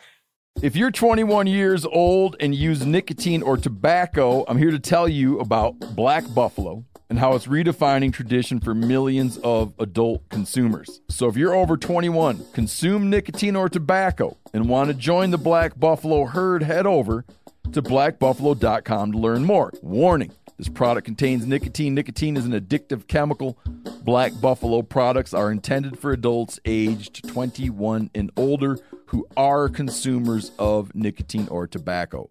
If 0.62 0.74
you're 0.74 0.90
21 0.90 1.46
years 1.48 1.84
old 1.84 2.34
and 2.40 2.54
use 2.54 2.84
nicotine 2.84 3.42
or 3.42 3.58
tobacco, 3.58 4.42
I'm 4.48 4.56
here 4.56 4.70
to 4.70 4.78
tell 4.78 5.06
you 5.06 5.38
about 5.38 5.78
Black 5.94 6.24
Buffalo 6.34 6.86
and 7.08 7.18
how 7.18 7.34
it's 7.34 7.46
redefining 7.46 8.12
tradition 8.12 8.60
for 8.60 8.74
millions 8.74 9.38
of 9.38 9.72
adult 9.78 10.28
consumers. 10.28 11.00
So 11.08 11.28
if 11.28 11.36
you're 11.36 11.54
over 11.54 11.76
21, 11.76 12.44
consume 12.52 13.10
nicotine 13.10 13.56
or 13.56 13.68
tobacco, 13.68 14.36
and 14.52 14.68
want 14.68 14.88
to 14.88 14.94
join 14.94 15.30
the 15.30 15.38
Black 15.38 15.78
Buffalo 15.78 16.24
herd, 16.24 16.62
head 16.62 16.86
over 16.86 17.24
to 17.72 17.82
blackbuffalo.com 17.82 19.12
to 19.12 19.18
learn 19.18 19.44
more. 19.44 19.72
Warning 19.82 20.32
this 20.58 20.68
product 20.68 21.04
contains 21.04 21.46
nicotine. 21.46 21.94
Nicotine 21.94 22.36
is 22.36 22.46
an 22.46 22.52
addictive 22.52 23.06
chemical. 23.08 23.58
Black 24.02 24.32
Buffalo 24.40 24.82
products 24.82 25.34
are 25.34 25.50
intended 25.50 25.98
for 25.98 26.12
adults 26.12 26.58
aged 26.64 27.28
21 27.28 28.10
and 28.14 28.30
older 28.36 28.78
who 29.06 29.26
are 29.36 29.68
consumers 29.68 30.52
of 30.58 30.94
nicotine 30.94 31.46
or 31.48 31.66
tobacco. 31.66 32.30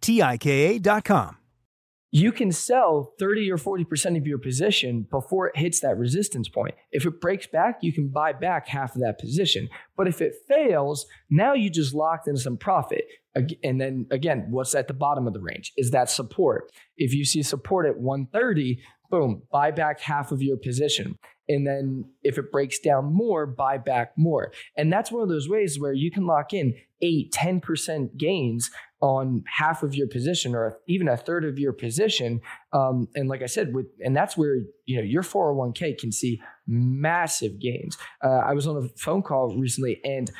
T 0.00 0.22
I 0.22 0.36
K 0.36 0.76
A.com. 0.76 1.36
you 2.12 2.32
can 2.32 2.50
sell 2.50 3.12
30 3.20 3.50
or 3.52 3.56
40% 3.56 4.16
of 4.16 4.26
your 4.26 4.38
position 4.38 5.06
before 5.10 5.46
it 5.46 5.56
hits 5.56 5.78
that 5.80 5.96
resistance 5.96 6.48
point. 6.48 6.74
If 6.90 7.06
it 7.06 7.20
breaks 7.20 7.46
back, 7.46 7.78
you 7.82 7.92
can 7.92 8.08
buy 8.08 8.32
back 8.32 8.66
half 8.66 8.96
of 8.96 9.00
that 9.02 9.20
position. 9.20 9.68
But 9.96 10.08
if 10.08 10.20
it 10.20 10.34
fails, 10.48 11.06
now 11.30 11.54
you 11.54 11.70
just 11.70 11.94
locked 11.94 12.26
in 12.26 12.36
some 12.36 12.56
profit. 12.56 13.04
And 13.62 13.80
then 13.80 14.06
again, 14.10 14.46
what's 14.50 14.74
at 14.74 14.88
the 14.88 14.94
bottom 14.94 15.28
of 15.28 15.34
the 15.34 15.40
range? 15.40 15.72
Is 15.76 15.92
that 15.92 16.10
support? 16.10 16.72
If 16.96 17.14
you 17.14 17.24
see 17.24 17.44
support 17.44 17.86
at 17.86 17.98
130, 18.00 18.80
boom, 19.08 19.42
buy 19.52 19.70
back 19.70 20.00
half 20.00 20.32
of 20.32 20.42
your 20.42 20.56
position. 20.56 21.16
And 21.50 21.66
then 21.66 22.04
if 22.22 22.38
it 22.38 22.52
breaks 22.52 22.78
down 22.78 23.12
more, 23.12 23.44
buy 23.44 23.76
back 23.76 24.12
more. 24.16 24.52
And 24.76 24.92
that's 24.92 25.10
one 25.10 25.22
of 25.22 25.28
those 25.28 25.48
ways 25.48 25.80
where 25.80 25.92
you 25.92 26.10
can 26.10 26.24
lock 26.24 26.52
in 26.52 26.74
8, 27.02 27.32
10% 27.32 28.16
gains 28.16 28.70
on 29.00 29.42
half 29.46 29.82
of 29.82 29.94
your 29.94 30.06
position 30.06 30.54
or 30.54 30.78
even 30.86 31.08
a 31.08 31.16
third 31.16 31.44
of 31.44 31.58
your 31.58 31.72
position. 31.72 32.40
Um, 32.72 33.08
and 33.14 33.28
like 33.28 33.42
I 33.42 33.46
said, 33.46 33.74
with 33.74 33.86
and 34.04 34.14
that's 34.14 34.36
where 34.36 34.56
you 34.84 34.96
know 34.96 35.02
your 35.02 35.22
401k 35.22 35.98
can 35.98 36.12
see 36.12 36.40
massive 36.66 37.58
gains. 37.58 37.96
Uh, 38.22 38.42
I 38.44 38.52
was 38.52 38.66
on 38.66 38.76
a 38.76 38.88
phone 38.98 39.22
call 39.22 39.56
recently, 39.58 40.00
and 40.04 40.30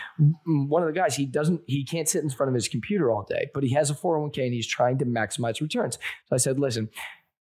one 0.45 0.83
of 0.83 0.89
the 0.89 0.99
guys 0.99 1.17
he 1.17 1.25
doesn't 1.25 1.63
he 1.67 1.85
can't 1.85 2.09
sit 2.09 2.23
in 2.23 2.29
front 2.29 2.51
of 2.51 2.55
his 2.55 2.69
computer 2.69 3.11
all 3.11 3.25
day, 3.29 3.49
but 3.55 3.63
he 3.63 3.73
has 3.73 3.91
a 3.91 3.95
401k 3.95 4.45
and 4.45 4.53
he's 4.53 4.67
trying 4.67 4.99
to 4.99 5.07
maximize 5.07 5.61
returns. 5.63 5.99
So 6.27 6.35
I 6.35 6.39
said, 6.39 6.61
listen, 6.61 6.91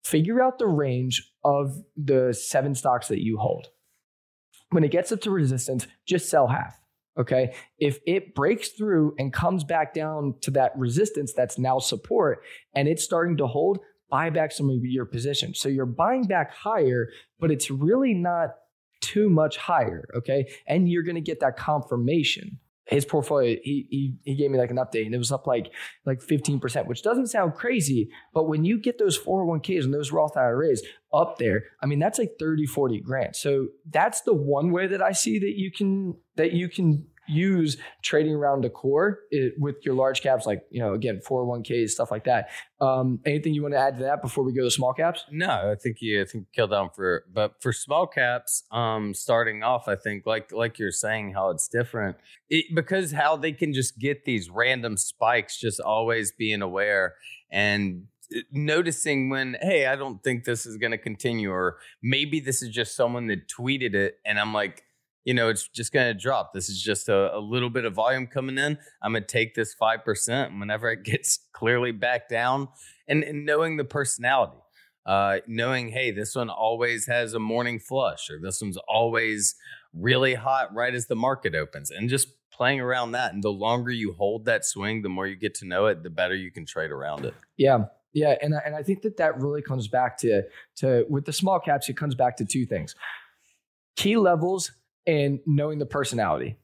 figure 0.05 0.43
out 0.43 0.59
the 0.59 0.67
range 0.67 1.33
of 1.45 1.77
the 1.97 2.33
seven 2.33 2.75
stocks 2.75 3.09
that 3.09 3.23
you 3.23 3.39
hold. 3.39 3.69
When 4.71 4.85
it 4.85 4.91
gets 4.91 5.13
up 5.13 5.21
to 5.23 5.31
resistance, 5.31 5.87
just 6.07 6.29
sell 6.29 6.49
half. 6.49 6.79
Okay. 7.19 7.55
If 7.79 8.01
it 8.07 8.35
breaks 8.35 8.71
through 8.71 9.15
and 9.19 9.33
comes 9.33 9.63
back 9.63 9.95
down 9.95 10.35
to 10.43 10.51
that 10.53 10.73
resistance 10.77 11.33
that's 11.33 11.59
now 11.59 11.79
support 11.79 12.43
and 12.75 12.89
it's 12.89 13.05
starting 13.05 13.37
to 13.37 13.47
hold, 13.47 13.79
buy 14.11 14.31
back 14.31 14.51
some 14.51 14.69
of 14.69 14.85
your 14.85 15.05
position. 15.05 15.55
So 15.55 15.69
you're 15.69 15.87
buying 15.87 16.25
back 16.25 16.53
higher, 16.53 17.09
but 17.39 17.53
it's 17.53 17.71
really 17.71 18.15
not 18.15 18.51
too 19.01 19.31
much 19.31 19.57
higher. 19.57 20.09
Okay. 20.17 20.53
And 20.67 20.89
you're 20.89 21.05
going 21.05 21.15
to 21.15 21.21
get 21.21 21.41
that 21.41 21.57
confirmation. 21.57 22.59
His 22.87 23.05
portfolio 23.05 23.57
he, 23.63 23.87
he 23.91 24.15
he 24.25 24.35
gave 24.37 24.51
me 24.51 24.59
like 24.59 24.71
an 24.71 24.77
update 24.77 25.07
and 25.07 25.15
it 25.15 25.19
was 25.19 25.33
up 25.33 25.47
like 25.47 25.73
like 26.05 26.21
15% 26.21 26.87
which 26.87 27.03
doesn't 27.03 27.29
sound 27.29 27.55
crazy 27.55 28.11
but 28.33 28.45
when 28.45 28.65
you 28.65 28.79
get 28.79 28.99
those 28.99 29.19
401ks 29.19 29.85
and 29.85 29.95
those 29.95 30.13
roth 30.13 30.37
iras 30.37 30.83
up 31.13 31.39
there 31.39 31.65
i 31.83 31.87
mean 31.87 31.99
that's 31.99 32.19
like 32.19 32.33
30 32.39 32.67
40 32.67 33.01
grand. 33.01 33.37
So 33.37 33.69
that's 33.89 34.23
the 34.23 34.35
one 34.35 34.71
way 34.71 34.87
that 34.87 35.03
i 35.03 35.13
see 35.13 35.39
that 35.39 35.55
you 35.57 35.71
can 35.71 36.17
that 36.37 36.53
you 36.53 36.69
can 36.69 37.07
use 37.27 37.77
trading 38.03 38.35
around 38.35 38.63
the 38.63 38.71
core 38.71 39.21
it, 39.31 39.55
with 39.59 39.77
your 39.83 39.95
large 39.95 40.23
caps, 40.23 40.47
like, 40.47 40.65
you 40.71 40.81
know, 40.81 40.95
again, 40.95 41.21
401ks, 41.27 41.91
stuff 41.91 42.11
like 42.11 42.25
that. 42.25 42.51
Um, 42.81 43.21
anything 43.25 43.55
you 43.55 43.63
want 43.63 43.75
to 43.75 43.79
add 43.79 43.99
to 43.99 44.05
that 44.05 44.23
before 44.23 44.45
we 44.45 44.53
go 44.53 44.65
to 44.65 44.71
small 44.71 44.93
caps? 44.93 45.25
No, 45.31 45.49
I 45.49 45.75
think 45.81 45.99
you, 46.01 46.23
I 46.23 46.25
think 46.25 46.47
killed 46.55 46.71
down 46.71 46.91
for, 46.95 47.25
but 47.33 47.63
for 47.63 47.73
small 47.73 48.07
caps, 48.07 48.65
um, 48.71 49.15
starting 49.15 49.63
off, 49.63 49.89
I 49.89 49.97
think 49.97 50.27
like, 50.27 50.53
like 50.53 50.79
you're 50.79 50.91
saying 50.91 51.33
how 51.33 51.51
it's 51.51 51.69
different 51.69 52.17
it, 52.51 52.67
because 52.75 53.13
how 53.13 53.37
they 53.37 53.53
can 53.53 53.73
just 53.73 53.99
get 53.99 54.25
these 54.25 54.51
random 54.51 54.97
spikes, 54.97 55.59
just 55.59 55.81
always 55.81 56.33
being 56.33 56.63
aware 56.63 57.15
and 57.51 58.05
uh, 58.35 58.41
noticing 58.51 59.29
when 59.31 59.57
hey 59.61 59.87
i 59.87 59.97
don't 59.97 60.23
think 60.23 60.45
this 60.45 60.67
is 60.67 60.77
going 60.77 60.91
to 60.91 60.99
continue 60.99 61.51
or 61.51 61.79
maybe 62.03 62.41
this 62.41 62.63
is 62.63 62.71
just 62.71 62.97
someone 62.97 63.27
that 63.29 63.49
tweeted 63.49 63.95
it 63.95 64.19
and 64.25 64.39
i'm 64.39 64.53
like 64.53 64.83
you 65.25 65.33
know, 65.33 65.49
it's 65.49 65.69
just 65.69 65.93
going 65.93 66.07
to 66.07 66.15
drop. 66.15 66.53
This 66.53 66.69
is 66.69 66.81
just 66.81 67.09
a, 67.09 67.35
a, 67.35 67.39
little 67.39 67.71
bit 67.71 67.85
of 67.85 67.95
volume 67.95 68.27
coming 68.27 68.59
in. 68.59 68.79
I'm 69.03 69.13
going 69.13 69.23
to 69.23 69.27
take 69.27 69.55
this 69.55 69.75
5% 69.81 70.59
whenever 70.59 70.91
it 70.91 71.03
gets 71.05 71.41
clearly 71.53 71.93
back 71.93 72.29
down 72.29 72.69
and, 73.09 73.25
and 73.25 73.47
knowing 73.47 73.77
the 73.77 73.85
personality, 73.85 74.59
uh, 75.07 75.39
knowing, 75.47 75.89
hey, 75.89 76.11
this 76.11 76.35
one 76.35 76.51
always 76.51 77.07
has 77.07 77.35
a 77.35 77.39
morning 77.39 77.79
flush 77.79 78.31
or 78.31 78.39
this 78.39 78.61
one's 78.61 78.79
always 78.89 79.55
really 79.95 80.35
hot 80.35 80.75
right 80.75 80.95
as 80.95 81.07
the 81.07 81.17
market 81.17 81.55
opens 81.55 81.91
and 81.91 82.09
just 82.09 82.29
playing 82.53 82.81
around 82.81 83.13
that. 83.13 83.33
And 83.33 83.43
the 83.43 83.53
longer 83.53 83.91
you 83.91 84.13
hold 84.13 84.45
that 84.45 84.65
swing, 84.65 85.03
the 85.03 85.09
more 85.09 85.27
you 85.27 85.37
get 85.37 85.55
to 85.57 85.67
know 85.67 85.87
it, 85.87 86.03
the 86.03 86.11
better 86.11 86.35
you 86.35 86.51
can 86.51 86.67
trade 86.67 86.91
around 86.91 87.25
it. 87.25 87.35
Yeah. 87.57 87.87
Yeah, 88.17 88.37
and 88.41 88.55
and 88.65 88.77
I 88.77 88.85
think 88.85 89.03
that 89.03 89.17
that 89.17 89.41
really 89.41 89.61
comes 89.61 89.89
back 89.89 90.17
to 90.19 90.45
to 90.77 91.05
with 91.11 91.25
the 91.25 91.33
small 91.33 91.59
caps. 91.59 91.89
It 91.89 91.97
comes 91.97 92.15
back 92.15 92.37
to 92.37 92.45
two 92.45 92.65
things: 92.65 92.95
key 93.97 94.17
levels 94.17 94.71
and 95.07 95.41
knowing 95.47 95.79
the 95.79 95.87
personality. 95.87 96.57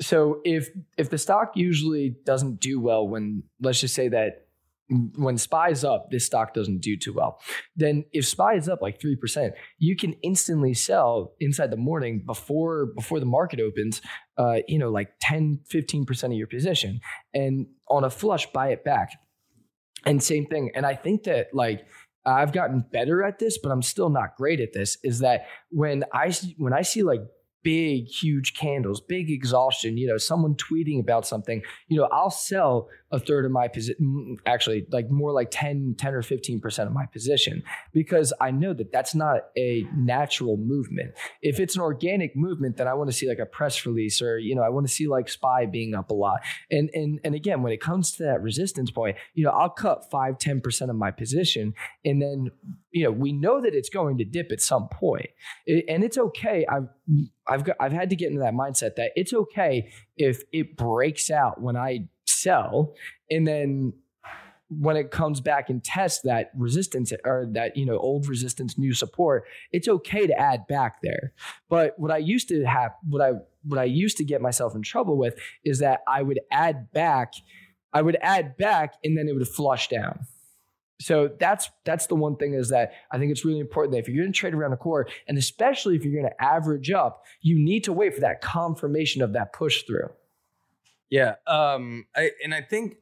So 0.00 0.40
if 0.44 0.68
if 0.98 1.10
the 1.10 1.18
stock 1.18 1.52
usually 1.54 2.16
doesn't 2.24 2.60
do 2.60 2.80
well 2.80 3.08
when 3.08 3.44
let's 3.60 3.80
just 3.80 3.94
say 3.94 4.08
that 4.08 4.46
when 4.88 5.36
SPY 5.36 5.70
is 5.70 5.84
up, 5.84 6.10
this 6.10 6.26
stock 6.26 6.54
doesn't 6.54 6.78
do 6.78 6.96
too 6.96 7.12
well. 7.12 7.40
Then 7.74 8.04
if 8.12 8.26
SPY 8.26 8.54
is 8.54 8.68
up 8.68 8.80
like 8.82 9.00
3%, 9.00 9.50
you 9.78 9.96
can 9.96 10.12
instantly 10.22 10.74
sell 10.74 11.34
inside 11.40 11.70
the 11.70 11.76
morning 11.76 12.22
before 12.24 12.86
before 12.94 13.18
the 13.18 13.26
market 13.26 13.58
opens, 13.58 14.00
uh, 14.38 14.58
you 14.68 14.78
know, 14.78 14.90
like 14.90 15.10
10, 15.20 15.60
15% 15.72 16.24
of 16.24 16.32
your 16.32 16.46
position. 16.46 17.00
And 17.34 17.66
on 17.88 18.04
a 18.04 18.10
flush, 18.10 18.46
buy 18.52 18.68
it 18.68 18.84
back. 18.84 19.10
And 20.04 20.22
same 20.22 20.46
thing. 20.46 20.70
And 20.74 20.86
I 20.86 20.94
think 20.94 21.24
that 21.24 21.48
like 21.52 21.86
I've 22.24 22.52
gotten 22.52 22.84
better 22.92 23.24
at 23.24 23.38
this, 23.38 23.58
but 23.58 23.72
I'm 23.72 23.82
still 23.82 24.10
not 24.10 24.36
great 24.36 24.60
at 24.60 24.72
this. 24.72 24.98
Is 25.02 25.20
that 25.20 25.46
when 25.70 26.04
I 26.12 26.32
when 26.58 26.72
I 26.72 26.82
see 26.82 27.02
like 27.02 27.20
big, 27.66 28.06
huge 28.06 28.54
candles, 28.54 29.00
big 29.00 29.28
exhaustion, 29.28 29.96
you 29.96 30.06
know, 30.06 30.16
someone 30.16 30.54
tweeting 30.54 31.00
about 31.00 31.26
something, 31.26 31.60
you 31.88 31.98
know, 31.98 32.08
I'll 32.12 32.30
sell 32.30 32.88
a 33.10 33.18
third 33.18 33.44
of 33.44 33.50
my 33.50 33.66
position, 33.66 34.36
actually, 34.46 34.86
like 34.92 35.10
more 35.10 35.32
like 35.32 35.48
10, 35.50 35.96
10 35.98 36.14
or 36.14 36.22
15% 36.22 36.86
of 36.86 36.92
my 36.92 37.06
position 37.06 37.64
because 37.92 38.32
I 38.40 38.52
know 38.52 38.72
that 38.72 38.92
that's 38.92 39.16
not 39.16 39.46
a 39.58 39.84
natural 39.96 40.56
movement. 40.56 41.14
If 41.42 41.58
it's 41.58 41.74
an 41.74 41.82
organic 41.82 42.36
movement, 42.36 42.76
then 42.76 42.86
I 42.86 42.94
want 42.94 43.10
to 43.10 43.16
see 43.16 43.28
like 43.28 43.40
a 43.40 43.46
press 43.46 43.84
release 43.84 44.22
or, 44.22 44.38
you 44.38 44.54
know, 44.54 44.62
I 44.62 44.68
want 44.68 44.86
to 44.86 44.92
see 44.92 45.08
like 45.08 45.28
SPY 45.28 45.66
being 45.66 45.92
up 45.92 46.10
a 46.10 46.14
lot. 46.14 46.42
And, 46.70 46.88
and, 46.94 47.18
and 47.24 47.34
again, 47.34 47.64
when 47.64 47.72
it 47.72 47.80
comes 47.80 48.12
to 48.12 48.22
that 48.22 48.42
resistance 48.42 48.92
point, 48.92 49.16
you 49.34 49.42
know, 49.42 49.50
I'll 49.50 49.70
cut 49.70 50.08
five, 50.08 50.38
10% 50.38 50.88
of 50.88 50.94
my 50.94 51.10
position 51.10 51.74
and 52.04 52.22
then 52.22 52.52
you 52.96 53.04
know, 53.04 53.10
we 53.10 53.30
know 53.30 53.60
that 53.60 53.74
it's 53.74 53.90
going 53.90 54.16
to 54.16 54.24
dip 54.24 54.50
at 54.50 54.62
some 54.62 54.88
point. 54.88 55.28
It, 55.66 55.84
and 55.86 56.02
it's 56.02 56.16
okay. 56.16 56.64
I've 56.66 56.88
I've 57.46 57.62
got 57.62 57.76
I've 57.78 57.92
had 57.92 58.08
to 58.08 58.16
get 58.16 58.28
into 58.28 58.40
that 58.40 58.54
mindset 58.54 58.96
that 58.96 59.10
it's 59.16 59.34
okay 59.34 59.92
if 60.16 60.42
it 60.50 60.78
breaks 60.78 61.30
out 61.30 61.60
when 61.60 61.76
I 61.76 62.08
sell 62.24 62.94
and 63.30 63.46
then 63.46 63.92
when 64.68 64.96
it 64.96 65.10
comes 65.10 65.42
back 65.42 65.68
and 65.68 65.84
tests 65.84 66.22
that 66.24 66.50
resistance 66.56 67.12
or 67.26 67.46
that 67.52 67.76
you 67.76 67.84
know 67.84 67.98
old 67.98 68.28
resistance 68.28 68.78
new 68.78 68.94
support 68.94 69.44
it's 69.70 69.86
okay 69.86 70.26
to 70.26 70.36
add 70.36 70.66
back 70.66 70.96
there 71.02 71.32
but 71.68 71.96
what 71.98 72.10
i 72.10 72.16
used 72.16 72.48
to 72.48 72.64
have 72.64 72.90
what 73.08 73.22
i 73.22 73.30
what 73.62 73.78
i 73.78 73.84
used 73.84 74.16
to 74.16 74.24
get 74.24 74.40
myself 74.40 74.74
in 74.74 74.82
trouble 74.82 75.16
with 75.16 75.38
is 75.64 75.78
that 75.78 76.00
i 76.08 76.20
would 76.20 76.40
add 76.50 76.90
back 76.92 77.34
i 77.92 78.02
would 78.02 78.16
add 78.20 78.56
back 78.56 78.94
and 79.04 79.16
then 79.16 79.28
it 79.28 79.34
would 79.34 79.46
flush 79.46 79.86
down 79.88 80.18
so 81.00 81.30
that's 81.38 81.70
that's 81.84 82.06
the 82.06 82.14
one 82.14 82.36
thing 82.36 82.54
is 82.54 82.70
that 82.70 82.92
I 83.10 83.18
think 83.18 83.30
it's 83.30 83.44
really 83.44 83.60
important 83.60 83.92
that 83.92 83.98
if 83.98 84.08
you're 84.08 84.22
going 84.22 84.32
to 84.32 84.38
trade 84.38 84.54
around 84.54 84.72
a 84.72 84.76
core, 84.76 85.06
and 85.28 85.36
especially 85.36 85.96
if 85.96 86.04
you're 86.04 86.20
going 86.20 86.32
to 86.32 86.42
average 86.42 86.90
up, 86.90 87.24
you 87.42 87.58
need 87.58 87.84
to 87.84 87.92
wait 87.92 88.14
for 88.14 88.20
that 88.20 88.40
confirmation 88.40 89.22
of 89.22 89.34
that 89.34 89.52
push 89.52 89.82
through. 89.82 90.10
Yeah, 91.10 91.34
um, 91.46 92.06
I, 92.16 92.30
and 92.42 92.54
I 92.54 92.62
think 92.62 92.96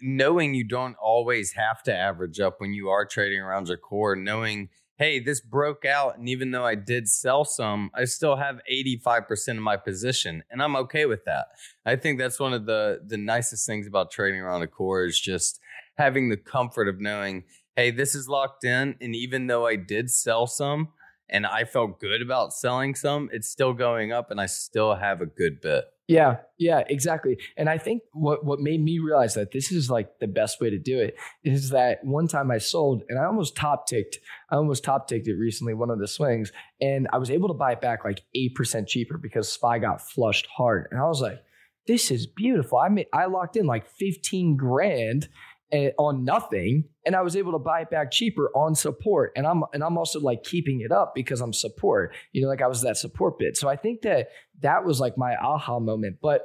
knowing 0.00 0.54
you 0.54 0.64
don't 0.64 0.96
always 0.96 1.52
have 1.52 1.82
to 1.84 1.94
average 1.94 2.40
up 2.40 2.60
when 2.60 2.72
you 2.72 2.88
are 2.88 3.04
trading 3.04 3.40
around 3.40 3.68
your 3.68 3.78
core, 3.78 4.16
knowing 4.16 4.68
hey, 4.98 5.20
this 5.20 5.40
broke 5.40 5.84
out, 5.84 6.18
and 6.18 6.28
even 6.28 6.50
though 6.50 6.66
I 6.66 6.74
did 6.74 7.08
sell 7.08 7.44
some, 7.44 7.90
I 7.94 8.04
still 8.04 8.34
have 8.34 8.60
85% 8.70 9.50
of 9.50 9.62
my 9.62 9.76
position, 9.76 10.42
and 10.50 10.60
I'm 10.60 10.74
okay 10.74 11.06
with 11.06 11.24
that. 11.24 11.46
I 11.86 11.94
think 11.94 12.18
that's 12.18 12.40
one 12.40 12.52
of 12.52 12.66
the 12.66 13.00
the 13.06 13.16
nicest 13.16 13.64
things 13.64 13.86
about 13.86 14.10
trading 14.10 14.40
around 14.40 14.62
a 14.62 14.66
core 14.66 15.04
is 15.04 15.18
just 15.18 15.60
having 15.98 16.28
the 16.28 16.36
comfort 16.36 16.88
of 16.88 17.00
knowing, 17.00 17.44
hey, 17.76 17.90
this 17.90 18.14
is 18.14 18.28
locked 18.28 18.64
in. 18.64 18.96
And 19.00 19.14
even 19.14 19.48
though 19.48 19.66
I 19.66 19.76
did 19.76 20.10
sell 20.10 20.46
some 20.46 20.88
and 21.28 21.44
I 21.44 21.64
felt 21.64 22.00
good 22.00 22.22
about 22.22 22.54
selling 22.54 22.94
some, 22.94 23.28
it's 23.32 23.50
still 23.50 23.74
going 23.74 24.12
up 24.12 24.30
and 24.30 24.40
I 24.40 24.46
still 24.46 24.94
have 24.94 25.20
a 25.20 25.26
good 25.26 25.60
bit. 25.60 25.84
Yeah, 26.06 26.38
yeah, 26.56 26.84
exactly. 26.88 27.36
And 27.58 27.68
I 27.68 27.76
think 27.76 28.02
what 28.12 28.42
what 28.42 28.60
made 28.60 28.82
me 28.82 28.98
realize 28.98 29.34
that 29.34 29.52
this 29.52 29.70
is 29.70 29.90
like 29.90 30.20
the 30.20 30.26
best 30.26 30.58
way 30.58 30.70
to 30.70 30.78
do 30.78 30.98
it 30.98 31.16
is 31.44 31.68
that 31.68 32.02
one 32.02 32.26
time 32.26 32.50
I 32.50 32.56
sold 32.56 33.02
and 33.10 33.18
I 33.18 33.26
almost 33.26 33.54
top 33.54 33.86
ticked. 33.86 34.18
I 34.50 34.56
almost 34.56 34.84
top 34.84 35.06
ticked 35.06 35.28
it 35.28 35.34
recently, 35.34 35.74
one 35.74 35.90
of 35.90 35.98
the 35.98 36.08
swings, 36.08 36.50
and 36.80 37.08
I 37.12 37.18
was 37.18 37.30
able 37.30 37.48
to 37.48 37.54
buy 37.54 37.72
it 37.72 37.82
back 37.82 38.06
like 38.06 38.22
eight 38.34 38.54
percent 38.54 38.88
cheaper 38.88 39.18
because 39.18 39.52
SPY 39.52 39.80
got 39.80 40.00
flushed 40.00 40.46
hard. 40.56 40.88
And 40.90 40.98
I 40.98 41.04
was 41.04 41.20
like, 41.20 41.42
this 41.86 42.10
is 42.10 42.26
beautiful. 42.26 42.78
I 42.78 42.88
made 42.88 43.08
I 43.12 43.26
locked 43.26 43.56
in 43.56 43.66
like 43.66 43.86
15 43.86 44.56
grand 44.56 45.28
on 45.72 46.24
nothing 46.24 46.84
and 47.04 47.14
I 47.14 47.22
was 47.22 47.36
able 47.36 47.52
to 47.52 47.58
buy 47.58 47.82
it 47.82 47.90
back 47.90 48.10
cheaper 48.10 48.50
on 48.54 48.74
support. 48.74 49.32
And 49.36 49.46
I'm 49.46 49.64
and 49.72 49.82
I'm 49.82 49.98
also 49.98 50.20
like 50.20 50.42
keeping 50.42 50.80
it 50.80 50.92
up 50.92 51.14
because 51.14 51.40
I'm 51.40 51.52
support 51.52 52.14
you 52.32 52.42
know 52.42 52.48
like 52.48 52.62
I 52.62 52.66
was 52.66 52.82
that 52.82 52.96
support 52.96 53.38
bid 53.38 53.56
so 53.56 53.68
I 53.68 53.76
think 53.76 54.02
that 54.02 54.28
that 54.60 54.84
was 54.84 55.00
like 55.00 55.18
my 55.18 55.36
aha 55.36 55.78
moment. 55.78 56.18
But 56.22 56.42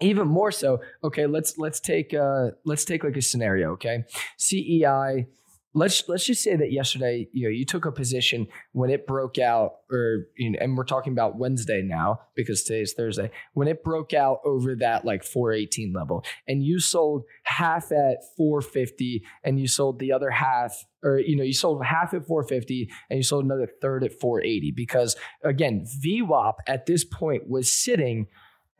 even 0.00 0.26
more 0.26 0.50
so 0.50 0.80
okay 1.02 1.26
let's 1.26 1.56
let's 1.56 1.78
take 1.80 2.12
uh 2.12 2.50
let's 2.64 2.84
take 2.84 3.04
like 3.04 3.16
a 3.16 3.22
scenario 3.22 3.72
okay? 3.72 4.04
CEI 4.38 5.26
let's 5.74 6.08
let's 6.08 6.24
just 6.24 6.42
say 6.42 6.56
that 6.56 6.72
yesterday 6.72 7.28
you 7.32 7.44
know 7.44 7.50
you 7.50 7.64
took 7.64 7.84
a 7.84 7.92
position 7.92 8.46
when 8.72 8.90
it 8.90 9.06
broke 9.06 9.38
out 9.38 9.80
or 9.90 10.26
you 10.36 10.50
know, 10.50 10.58
and 10.60 10.76
we're 10.76 10.84
talking 10.84 11.12
about 11.12 11.36
Wednesday 11.36 11.82
now 11.82 12.20
because 12.34 12.62
today 12.62 12.80
is 12.80 12.94
Thursday 12.94 13.30
when 13.52 13.68
it 13.68 13.82
broke 13.82 14.14
out 14.14 14.38
over 14.44 14.76
that 14.76 15.04
like 15.04 15.24
418 15.24 15.92
level 15.92 16.24
and 16.46 16.62
you 16.62 16.78
sold 16.78 17.24
half 17.42 17.90
at 17.92 18.18
450 18.36 19.24
and 19.42 19.60
you 19.60 19.66
sold 19.66 19.98
the 19.98 20.12
other 20.12 20.30
half 20.30 20.84
or 21.02 21.18
you 21.18 21.36
know 21.36 21.44
you 21.44 21.52
sold 21.52 21.84
half 21.84 22.14
at 22.14 22.26
450 22.26 22.88
and 23.10 23.18
you 23.18 23.24
sold 23.24 23.44
another 23.44 23.68
third 23.82 24.04
at 24.04 24.18
480 24.18 24.70
because 24.70 25.16
again 25.42 25.86
VWAP 26.04 26.54
at 26.68 26.86
this 26.86 27.04
point 27.04 27.48
was 27.48 27.70
sitting 27.70 28.28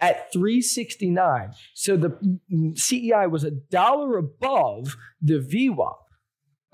at 0.01 0.33
369 0.33 1.53
so 1.75 1.97
the 1.97 2.11
mm, 2.11 2.41
mm, 2.53 2.79
CEI 2.79 3.27
was 3.27 3.45
a 3.45 3.51
dollar 3.51 4.17
above 4.17 4.97
the 5.21 5.39
VWAP 5.39 5.95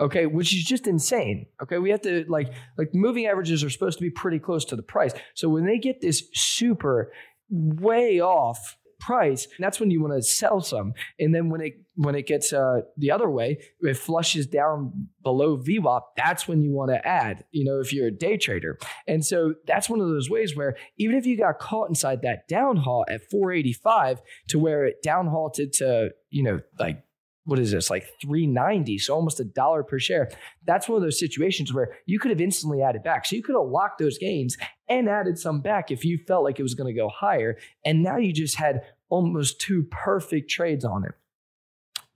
okay 0.01 0.27
which 0.27 0.55
is 0.55 0.65
just 0.65 0.87
insane 0.87 1.47
okay? 1.63 1.79
We 1.79 1.91
have 1.91 2.03
to 2.03 2.25
like 2.29 2.53
like 2.79 2.95
moving 2.95 3.27
averages 3.27 3.63
are 3.65 3.71
supposed 3.71 3.99
to 3.99 4.03
be 4.03 4.11
pretty 4.11 4.39
close 4.39 4.65
to 4.67 4.77
the 4.77 4.83
price. 4.83 5.13
So 5.35 5.49
when 5.49 5.67
they 5.67 5.79
get 5.79 6.01
this 6.01 6.23
super 6.35 7.13
way 7.51 8.21
off 8.21 8.77
price 8.99 9.49
that's 9.59 9.81
when 9.81 9.91
you 9.91 10.01
want 10.03 10.13
to 10.13 10.23
sell 10.23 10.61
some. 10.61 10.93
And 11.19 11.35
then 11.35 11.49
when 11.49 11.63
it 11.63 11.73
when 11.95 12.15
it 12.15 12.27
gets 12.27 12.53
uh, 12.53 12.81
the 12.97 13.11
other 13.11 13.31
way 13.31 13.59
it 13.81 13.97
flushes 13.97 14.47
down 14.47 15.09
below 15.23 15.57
VWAP 15.57 16.03
that's 16.17 16.47
when 16.47 16.63
you 16.63 16.73
want 16.73 16.91
to 16.91 17.07
add 17.07 17.45
you 17.51 17.65
know 17.65 17.81
if 17.81 17.93
you're 17.93 18.09
a 18.09 18.13
day 18.13 18.37
trader. 18.37 18.79
And 19.07 19.25
so 19.25 19.55
that's 19.67 19.89
one 19.89 20.01
of 20.01 20.09
those 20.09 20.29
ways 20.29 20.57
where 20.57 20.77
even 20.99 21.17
if 21.17 21.27
you 21.27 21.39
got 21.39 21.59
caught 21.59 21.89
inside 21.89 22.23
that 22.23 22.47
down 22.47 22.77
haul 22.77 23.05
at 23.09 23.23
485 23.31 24.21
to 24.49 24.59
where 24.59 24.85
it 24.85 25.03
down 25.03 25.27
halted 25.27 25.73
to 25.75 26.11
you 26.29 26.43
know 26.43 26.61
like 26.79 27.03
what 27.51 27.59
is 27.59 27.73
this 27.73 27.91
like 27.91 28.07
390 28.23 28.97
so 28.99 29.13
almost 29.13 29.41
a 29.41 29.45
dollar 29.45 29.83
per 29.83 29.99
share 29.99 30.31
that's 30.65 30.89
one 30.89 30.97
of 30.97 31.03
those 31.03 31.19
situations 31.19 31.75
where 31.75 31.97
you 32.07 32.19
could 32.21 32.31
have 32.31 32.41
instantly 32.41 32.81
added 32.81 33.03
back 33.03 33.27
so 33.27 33.35
you 33.35 33.43
could 33.43 33.57
have 33.57 33.69
locked 33.69 33.99
those 33.99 34.19
gains 34.19 34.57
and 34.89 35.09
added 35.09 35.37
some 35.37 35.61
back 35.61 35.91
if 35.91 36.05
you 36.05 36.17
felt 36.29 36.45
like 36.45 36.61
it 36.61 36.63
was 36.63 36.75
going 36.75 36.87
to 36.87 36.99
go 36.99 37.09
higher 37.09 37.59
and 37.85 38.05
now 38.05 38.17
you 38.17 38.33
just 38.33 38.57
had 38.57 38.83
almost 39.09 39.61
two 39.61 39.83
perfect 39.91 40.49
trades 40.49 40.85
on 40.85 41.05
it 41.05 41.13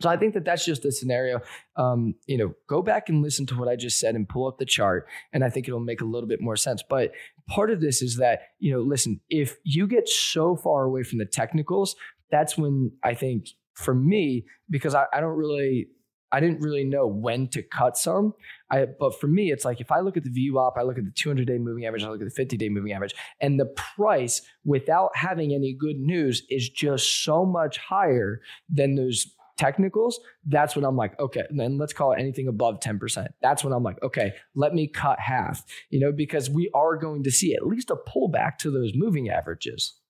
so 0.01 0.11
I 0.11 0.17
think 0.17 0.35
that 0.35 0.45
that's 0.45 0.65
just 0.65 0.85
a 0.85 0.93
scenario. 0.93 1.41
Um, 1.77 2.17
you 2.27 2.37
know, 2.37 2.53
go 2.67 2.83
back 2.83 3.09
and 3.09 3.23
listen 3.23 3.47
to 3.47 3.57
what 3.57 3.69
I 3.69 3.77
just 3.77 3.99
said 3.99 4.17
and 4.17 4.29
pull 4.29 4.47
up 4.47 4.59
the 4.59 4.67
chart, 4.67 5.07
and 5.33 5.45
I 5.45 5.49
think 5.49 5.67
it'll 5.67 5.81
make 5.81 6.01
a 6.01 6.05
little 6.05 6.29
bit 6.29 6.43
more 6.43 6.57
sense. 6.57 6.83
But 6.83 7.13
part 7.49 7.71
of 7.71 7.81
this 7.81 8.03
is 8.03 8.17
that 8.17 8.41
you 8.59 8.73
know, 8.73 8.81
listen, 8.81 9.21
if 9.31 9.57
you 9.63 9.87
get 9.87 10.09
so 10.09 10.57
far 10.57 10.83
away 10.85 11.05
from 11.05 11.19
the 11.19 11.25
technicals, 11.25 11.95
that's 12.31 12.59
when 12.59 12.93
I 13.03 13.15
think 13.15 13.47
for 13.75 13.95
me, 13.95 14.45
because 14.71 14.95
I, 14.95 15.07
I 15.13 15.21
don't 15.21 15.37
really 15.37 15.89
I 16.35 16.41
didn't 16.41 16.63
really 16.63 16.83
know 16.83 17.07
when 17.07 17.47
to 17.51 17.63
cut 17.63 17.97
some. 17.97 18.35
I, 18.69 18.87
but 18.87 19.21
for 19.21 19.29
me, 19.29 19.53
it's 19.53 19.65
like 19.65 19.81
if 19.81 19.93
I 19.93 20.01
look 20.01 20.17
at 20.17 20.25
the 20.25 20.31
VWAP, 20.31 20.73
I 20.77 20.83
look 20.83 20.99
at 20.99 21.05
the 21.05 21.13
200 21.13 21.47
day 21.47 21.59
moving 21.59 21.87
average, 21.87 22.03
I 22.03 22.09
look 22.09 22.21
at 22.21 22.25
the 22.25 22.35
50 22.35 22.57
day 22.57 22.69
moving 22.69 22.93
average, 22.93 23.15
and 23.41 23.59
the 23.59 23.67
price 23.67 24.43
without 24.65 25.11
having 25.15 25.55
any 25.55 25.77
good 25.79 25.97
news 25.97 26.43
is 26.51 26.69
just 26.69 27.25
so 27.25 27.47
much 27.47 27.79
higher 27.79 28.41
than 28.69 28.97
those 28.97 29.27
technicals. 29.57 30.19
That's 30.45 30.75
when 30.75 30.85
I'm 30.85 30.97
like, 30.97 31.19
okay, 31.21 31.45
then 31.51 31.79
let's 31.79 31.93
call 31.93 32.13
it 32.13 32.19
anything 32.19 32.49
above 32.49 32.81
10%. 32.81 33.29
That's 33.41 33.63
when 33.63 33.73
I'm 33.73 33.85
like, 33.85 34.03
okay, 34.03 34.33
let 34.57 34.75
me 34.75 34.89
cut 34.89 35.21
half, 35.21 35.63
you 35.91 36.01
know, 36.01 36.11
because 36.11 36.51
we 36.51 36.69
are 36.75 36.97
going 36.97 37.23
to 37.23 37.31
see 37.31 37.55
at 37.55 37.65
least 37.65 37.91
a 37.91 37.97
pullback 37.97 38.59
to 38.59 38.73
those 38.73 38.91
moving 38.97 39.29
averages. 39.29 40.01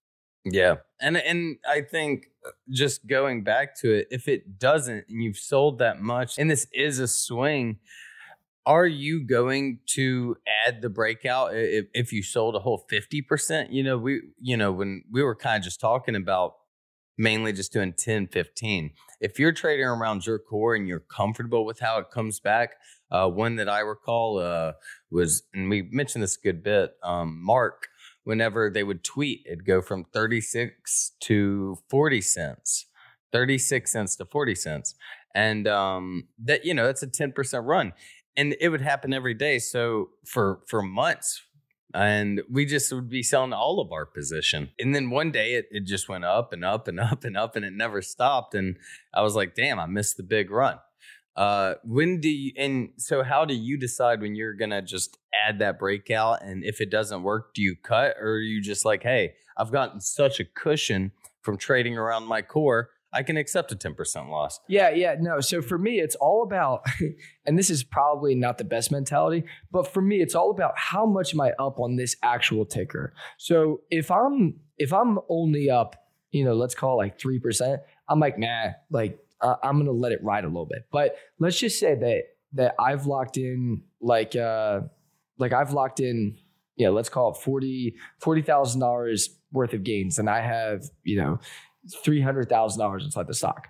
Yeah. 0.45 0.77
And 1.01 1.17
and 1.17 1.57
I 1.69 1.81
think 1.81 2.27
uh, 2.47 2.51
just 2.71 3.07
going 3.07 3.45
back 3.45 3.79
to 3.81 3.93
it, 3.93 4.09
if 4.11 4.29
it 4.29 4.59
doesn't 4.59 5.07
and 5.09 5.23
you've 5.23 5.39
sold 5.39 5.79
that 5.79 6.01
much 6.01 6.39
and 6.39 6.51
this 6.51 6.67
is 6.73 6.99
a 6.99 7.09
swing, 7.09 7.79
are 8.67 8.87
you 8.87 9.27
going 9.27 9.81
to 9.95 10.37
add 10.67 10.83
the 10.83 10.89
breakout 10.89 11.55
if, 11.55 11.87
if 11.95 12.13
you 12.13 12.23
sold 12.23 12.57
a 12.57 12.61
whole 12.61 12.87
50%? 12.91 13.73
You 13.73 13.83
know, 13.83 13.99
we 13.99 14.21
you 14.41 14.57
know, 14.57 14.73
when 14.73 15.05
we 15.11 15.23
were 15.23 15.35
kind 15.35 15.59
of 15.59 15.65
just 15.65 15.81
talking 15.81 16.15
about 16.15 16.55
mainly 17.17 17.53
just 17.53 17.73
doing 17.73 17.93
10, 17.93 18.29
15. 18.29 18.91
If 19.21 19.39
you're 19.39 19.53
trading 19.53 19.87
around 19.87 20.27
your 20.27 20.39
core 20.39 20.75
and 20.75 20.89
you're 20.89 21.01
comfortable 21.01 21.65
with 21.65 21.81
how 21.81 21.99
it 21.99 22.11
comes 22.11 22.41
back, 22.41 22.75
uh, 23.11 23.29
one 23.29 23.57
that 23.57 23.69
I 23.69 23.81
recall 23.81 24.39
uh, 24.39 24.73
was, 25.11 25.43
and 25.53 25.71
we 25.71 25.83
mentioned 25.93 26.23
this 26.23 26.37
a 26.37 26.41
good 26.41 26.63
bit, 26.63 26.95
um, 27.03 27.41
Mark 27.43 27.89
whenever 28.25 28.71
they 28.71 28.83
would 28.83 29.05
tweet, 29.05 29.43
it'd 29.47 29.65
go 29.65 29.81
from 29.81 30.05
36 30.13 31.13
to 31.21 31.79
40 31.89 32.21
cents, 32.21 32.87
36 33.33 33.93
cents 33.93 34.17
to 34.17 34.25
40 34.25 34.55
cents. 34.55 34.95
And 35.35 35.69
um, 35.69 36.29
that, 36.43 36.65
you 36.65 36.75
know, 36.75 36.87
that's 36.87 37.03
a 37.03 37.07
10% 37.07 37.67
run. 37.67 37.93
And 38.37 38.57
it 38.61 38.69
would 38.69 38.81
happen 38.81 39.13
every 39.13 39.35
day. 39.35 39.59
So 39.61 40.11
for 40.25 40.61
for 40.67 40.83
months, 40.83 41.43
and 41.95 42.43
we 42.51 42.67
just 42.67 42.93
would 42.93 43.09
be 43.09 43.23
selling 43.23 43.53
all 43.53 43.81
of 43.81 43.93
our 43.93 44.05
position. 44.05 44.71
And 44.81 44.95
then 44.95 45.11
one 45.11 45.31
day 45.31 45.55
it, 45.55 45.67
it 45.71 45.85
just 45.85 46.09
went 46.09 46.25
up 46.25 46.53
and 46.53 46.65
up 46.65 46.89
and 46.89 46.99
up 46.99 47.25
and 47.25 47.37
up 47.37 47.55
and 47.55 47.65
it 47.65 47.73
never 47.73 48.03
stopped. 48.03 48.55
And 48.55 48.77
I 49.15 49.23
was 49.23 49.37
like, 49.37 49.55
damn, 49.55 49.79
I 49.79 49.87
missed 49.87 50.17
the 50.17 50.25
big 50.25 50.51
run. 50.51 50.79
Uh, 51.37 51.75
when 51.83 52.21
do 52.21 52.29
you, 52.29 52.53
and 52.57 52.91
so 52.97 53.23
how 53.23 53.45
do 53.45 53.55
you 53.55 53.77
decide 53.77 54.21
when 54.21 54.35
you're 54.35 54.55
gonna 54.55 54.83
just 54.83 55.19
add 55.47 55.59
that 55.59 55.79
breakout? 55.79 56.43
And 56.43 56.65
if 56.65 56.81
it 56.81 56.91
doesn't 56.91 57.23
work, 57.23 57.55
do 57.55 57.63
you 57.63 57.77
cut 57.77 58.17
or 58.21 58.35
are 58.35 58.39
you 58.41 58.61
just 58.61 58.85
like, 58.85 59.03
hey, 59.03 59.35
I've 59.57 59.73
gotten 59.73 60.01
such 60.01 60.41
a 60.41 60.45
cushion 60.45 61.13
from 61.43 61.57
trading 61.57 61.97
around 61.99 62.27
my 62.27 62.43
core, 62.43 62.91
I 63.15 63.23
can 63.23 63.37
accept 63.37 63.71
a 63.71 63.77
10% 63.77 64.29
loss. 64.29 64.59
Yeah, 64.67 64.91
yeah, 64.91 65.15
no. 65.21 65.41
So 65.41 65.63
for 65.63 65.79
me, 65.79 66.01
it's 66.01 66.17
all 66.17 66.43
about, 66.43 66.85
and 67.47 67.57
this 67.57 67.71
is 67.71 67.85
probably 67.85 68.35
not 68.35 68.59
the 68.59 68.65
best 68.65 68.91
mentality, 68.91 69.45
but 69.71 69.87
for 69.87 70.03
me, 70.03 70.21
it's 70.21 70.35
all 70.35 70.51
about 70.51 70.73
how 70.77 71.07
much 71.07 71.33
am 71.33 71.41
I 71.41 71.53
up 71.59 71.79
on 71.79 71.95
this 71.95 72.17
actual 72.23 72.65
ticker. 72.67 73.15
So 73.39 73.83
if 73.91 74.11
I'm 74.11 74.57
if 74.77 74.93
I'm 74.93 75.21
only 75.29 75.71
up, 75.71 75.95
you 76.33 76.45
know, 76.45 76.55
let's 76.55 76.75
call 76.75 76.95
it 76.95 77.05
like 77.05 77.21
three 77.21 77.39
percent, 77.39 77.83
I'm 78.09 78.19
like, 78.19 78.37
nah, 78.37 78.71
like 78.91 79.21
uh, 79.45 79.57
I'm 79.63 79.79
gonna 79.79 79.93
let 79.93 80.13
it 80.13 80.25
ride 80.25 80.45
a 80.45 80.49
little 80.49 80.67
bit. 80.67 80.87
But 80.91 81.17
let's 81.39 81.59
just 81.59 81.79
say 81.79 81.95
that 81.95 82.23
that 82.55 82.75
I've 82.79 83.07
locked 83.07 83.37
in 83.37 83.83
like 84.01 84.35
uh 84.35 84.81
like 85.39 85.53
I've 85.53 85.73
locked 85.73 86.01
in 86.01 86.37
yeah 86.77 86.89
let's 86.89 87.09
call 87.09 87.33
it 87.33 87.37
forty 87.37 87.95
forty 88.19 88.43
thousand 88.43 88.81
dollars 88.81 89.29
worth 89.53 89.75
of 89.75 89.85
gains, 89.85 90.19
and 90.19 90.29
I 90.29 90.41
have 90.41 90.83
you 91.03 91.21
know 91.21 91.39
three 92.03 92.21
hundred 92.21 92.49
thousand 92.49 92.81
dollars 92.81 93.05
inside 93.05 93.27
the 93.27 93.35
stock 93.35 93.69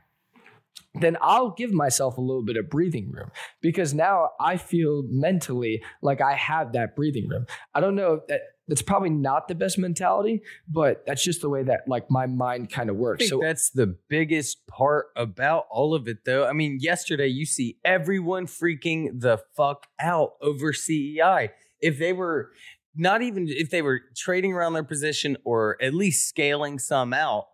then 1.01 1.17
I'll 1.21 1.51
give 1.51 1.73
myself 1.73 2.19
a 2.19 2.21
little 2.21 2.45
bit 2.45 2.57
of 2.57 2.71
breathing 2.71 3.11
room 3.11 3.31
because 3.61 3.95
now 3.95 4.31
I 4.41 4.57
feel 4.57 5.03
mentally 5.09 5.83
like 6.03 6.21
I 6.21 6.35
have 6.35 6.73
that 6.73 6.95
breathing 6.95 7.29
room. 7.29 7.47
I 7.75 7.81
don't 7.81 7.97
know 7.97 8.21
that 8.29 8.41
that's 8.69 8.83
probably 8.83 9.11
not 9.11 9.49
the 9.49 9.55
best 9.55 9.77
mentality, 9.77 10.43
but 10.69 11.05
that's 11.07 11.23
just 11.23 11.43
the 11.43 11.49
way 11.49 11.65
that 11.65 11.81
like 11.87 12.11
my 12.11 12.27
mind 12.27 12.71
kind 12.71 12.89
of 12.89 12.97
works. 12.97 13.29
so 13.29 13.41
that's 13.43 13.71
the 13.71 13.97
biggest 14.09 14.67
part 14.67 15.07
about 15.17 15.67
all 15.71 15.95
of 15.95 16.09
it 16.09 16.19
though. 16.25 16.47
I 16.47 16.53
mean, 16.53 16.79
yesterday 16.81 17.27
you 17.27 17.45
see 17.45 17.79
everyone 17.85 18.47
freaking 18.47 19.21
the 19.21 19.39
fuck 19.57 19.87
out 20.01 20.35
over 20.41 20.73
CEI. 20.73 21.51
If 21.81 21.99
they 21.99 22.13
were 22.13 22.53
not 22.95 23.23
even 23.23 23.47
if 23.49 23.71
they 23.71 23.83
were 23.83 24.01
trading 24.17 24.53
around 24.53 24.75
their 24.75 24.85
position 24.85 25.37
or 25.45 25.77
at 25.83 25.93
least 25.93 26.29
scaling 26.29 26.79
some 26.79 27.13
out, 27.13 27.47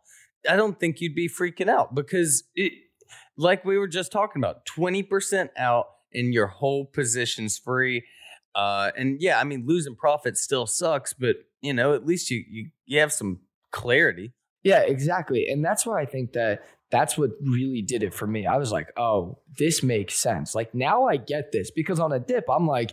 I 0.48 0.57
don't 0.57 0.79
think 0.79 1.00
you'd 1.00 1.14
be 1.14 1.29
freaking 1.29 1.68
out 1.68 1.94
because 1.94 2.44
it 2.55 2.72
like 3.40 3.64
we 3.64 3.79
were 3.79 3.88
just 3.88 4.12
talking 4.12 4.40
about 4.40 4.66
20% 4.66 5.48
out 5.57 5.87
and 6.12 6.35
your 6.35 6.46
whole 6.46 6.85
position's 6.85 7.59
free. 7.59 8.05
Uh 8.55 8.90
and 8.96 9.20
yeah 9.22 9.38
i 9.38 9.44
mean 9.44 9.64
losing 9.64 9.94
profit 9.94 10.37
still 10.37 10.66
sucks 10.66 11.12
but 11.12 11.37
you 11.61 11.72
know 11.72 11.94
at 11.94 12.05
least 12.05 12.33
you 12.33 12.42
you, 12.50 12.70
you 12.85 12.98
have 12.98 13.12
some 13.12 13.38
clarity. 13.70 14.33
Yeah 14.64 14.81
exactly. 14.81 15.46
And 15.48 15.64
that's 15.64 15.87
why 15.87 16.03
i 16.03 16.05
think 16.05 16.33
that 16.33 16.64
that's 16.90 17.16
what 17.16 17.31
really 17.40 17.81
did 17.81 18.03
it 18.03 18.12
for 18.12 18.26
me. 18.26 18.46
I 18.46 18.57
was 18.57 18.72
like 18.72 18.88
oh 18.96 19.38
this 19.57 19.85
makes 19.85 20.14
sense. 20.18 20.57
Like 20.57 20.74
now 20.74 21.05
i 21.05 21.16
get 21.16 21.53
this 21.53 21.70
because 21.70 22.00
on 22.00 22.11
a 22.11 22.18
dip 22.18 22.44
i'm 22.50 22.66
like 22.66 22.92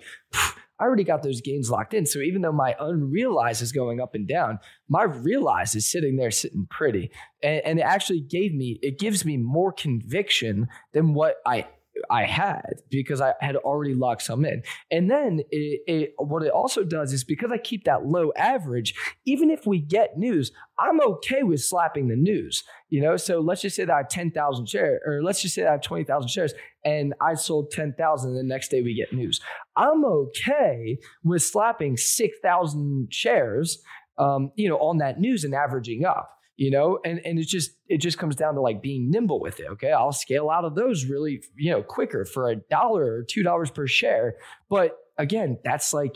I 0.79 0.83
already 0.83 1.03
got 1.03 1.23
those 1.23 1.41
gains 1.41 1.69
locked 1.69 1.93
in. 1.93 2.05
So 2.05 2.19
even 2.19 2.41
though 2.41 2.51
my 2.51 2.75
unrealized 2.79 3.61
is 3.61 3.71
going 3.71 3.99
up 3.99 4.15
and 4.15 4.27
down, 4.27 4.59
my 4.87 5.03
realized 5.03 5.75
is 5.75 5.89
sitting 5.89 6.17
there 6.17 6.31
sitting 6.31 6.67
pretty. 6.69 7.11
And, 7.41 7.61
and, 7.65 7.79
it 7.79 7.83
actually 7.83 8.21
gave 8.21 8.53
me, 8.53 8.79
it 8.81 8.99
gives 8.99 9.25
me 9.25 9.37
more 9.37 9.71
conviction 9.71 10.67
than 10.93 11.13
what 11.13 11.35
I 11.45 11.67
I 12.09 12.25
had 12.25 12.81
because 12.89 13.21
I 13.21 13.33
had 13.41 13.55
already 13.55 13.93
locked 13.93 14.23
some 14.23 14.45
in. 14.45 14.63
And 14.91 15.09
then 15.09 15.41
it, 15.51 15.81
it, 15.87 16.13
what 16.17 16.43
it 16.43 16.51
also 16.51 16.83
does 16.83 17.13
is 17.13 17.23
because 17.23 17.51
I 17.51 17.57
keep 17.57 17.83
that 17.85 18.05
low 18.05 18.31
average, 18.37 18.93
even 19.25 19.49
if 19.49 19.65
we 19.65 19.79
get 19.79 20.17
news, 20.17 20.51
I'm 20.79 21.01
okay 21.01 21.43
with 21.43 21.61
slapping 21.61 22.07
the 22.07 22.15
news. 22.15 22.63
You 22.89 23.01
know, 23.01 23.17
so 23.17 23.39
let's 23.39 23.61
just 23.61 23.75
say 23.75 23.85
that 23.85 23.93
I 23.93 23.97
have 23.97 24.09
10,000 24.09 24.67
shares, 24.67 25.01
or 25.05 25.23
let's 25.23 25.41
just 25.41 25.55
say 25.55 25.65
I 25.65 25.71
have 25.71 25.81
20,000 25.81 26.29
shares 26.29 26.53
and 26.85 27.13
I 27.19 27.33
sold 27.33 27.71
10,000 27.71 28.35
the 28.35 28.43
next 28.43 28.69
day 28.69 28.81
we 28.81 28.95
get 28.95 29.13
news. 29.13 29.41
I'm 29.75 30.05
okay 30.05 30.97
with 31.23 31.43
slapping 31.43 31.97
6,000 31.97 33.07
shares, 33.11 33.81
um, 34.17 34.51
you 34.55 34.69
know, 34.69 34.77
on 34.77 34.99
that 34.99 35.19
news 35.19 35.43
and 35.43 35.53
averaging 35.53 36.05
up 36.05 36.36
you 36.57 36.71
know 36.71 36.99
and 37.05 37.21
and 37.23 37.39
it 37.39 37.47
just 37.47 37.71
it 37.87 37.99
just 37.99 38.17
comes 38.17 38.35
down 38.35 38.55
to 38.55 38.61
like 38.61 38.81
being 38.81 39.09
nimble 39.09 39.39
with 39.39 39.59
it 39.59 39.67
okay? 39.71 39.91
I'll 39.91 40.11
scale 40.11 40.49
out 40.49 40.65
of 40.65 40.75
those 40.75 41.05
really 41.05 41.41
you 41.55 41.71
know 41.71 41.83
quicker 41.83 42.25
for 42.25 42.49
a 42.49 42.55
dollar 42.55 43.05
or 43.05 43.23
two 43.23 43.43
dollars 43.43 43.71
per 43.71 43.87
share. 43.87 44.35
But 44.69 44.97
again 45.17 45.59
that's 45.63 45.93
like 45.93 46.15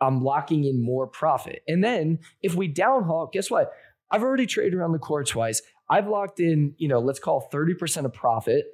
i'm 0.00 0.22
locking 0.22 0.64
in 0.64 0.82
more 0.82 1.06
profit. 1.06 1.62
And 1.68 1.84
then 1.84 2.18
if 2.42 2.54
we 2.54 2.72
downhaul 2.72 3.30
guess 3.30 3.50
what? 3.50 3.70
I've 4.10 4.22
already 4.22 4.46
traded 4.46 4.74
around 4.74 4.92
the 4.92 4.98
core 4.98 5.24
twice. 5.24 5.62
I've 5.88 6.08
locked 6.08 6.40
in 6.40 6.74
you 6.78 6.88
know 6.88 6.98
let's 6.98 7.20
call 7.20 7.48
30% 7.52 8.04
of 8.04 8.12
profit. 8.12 8.64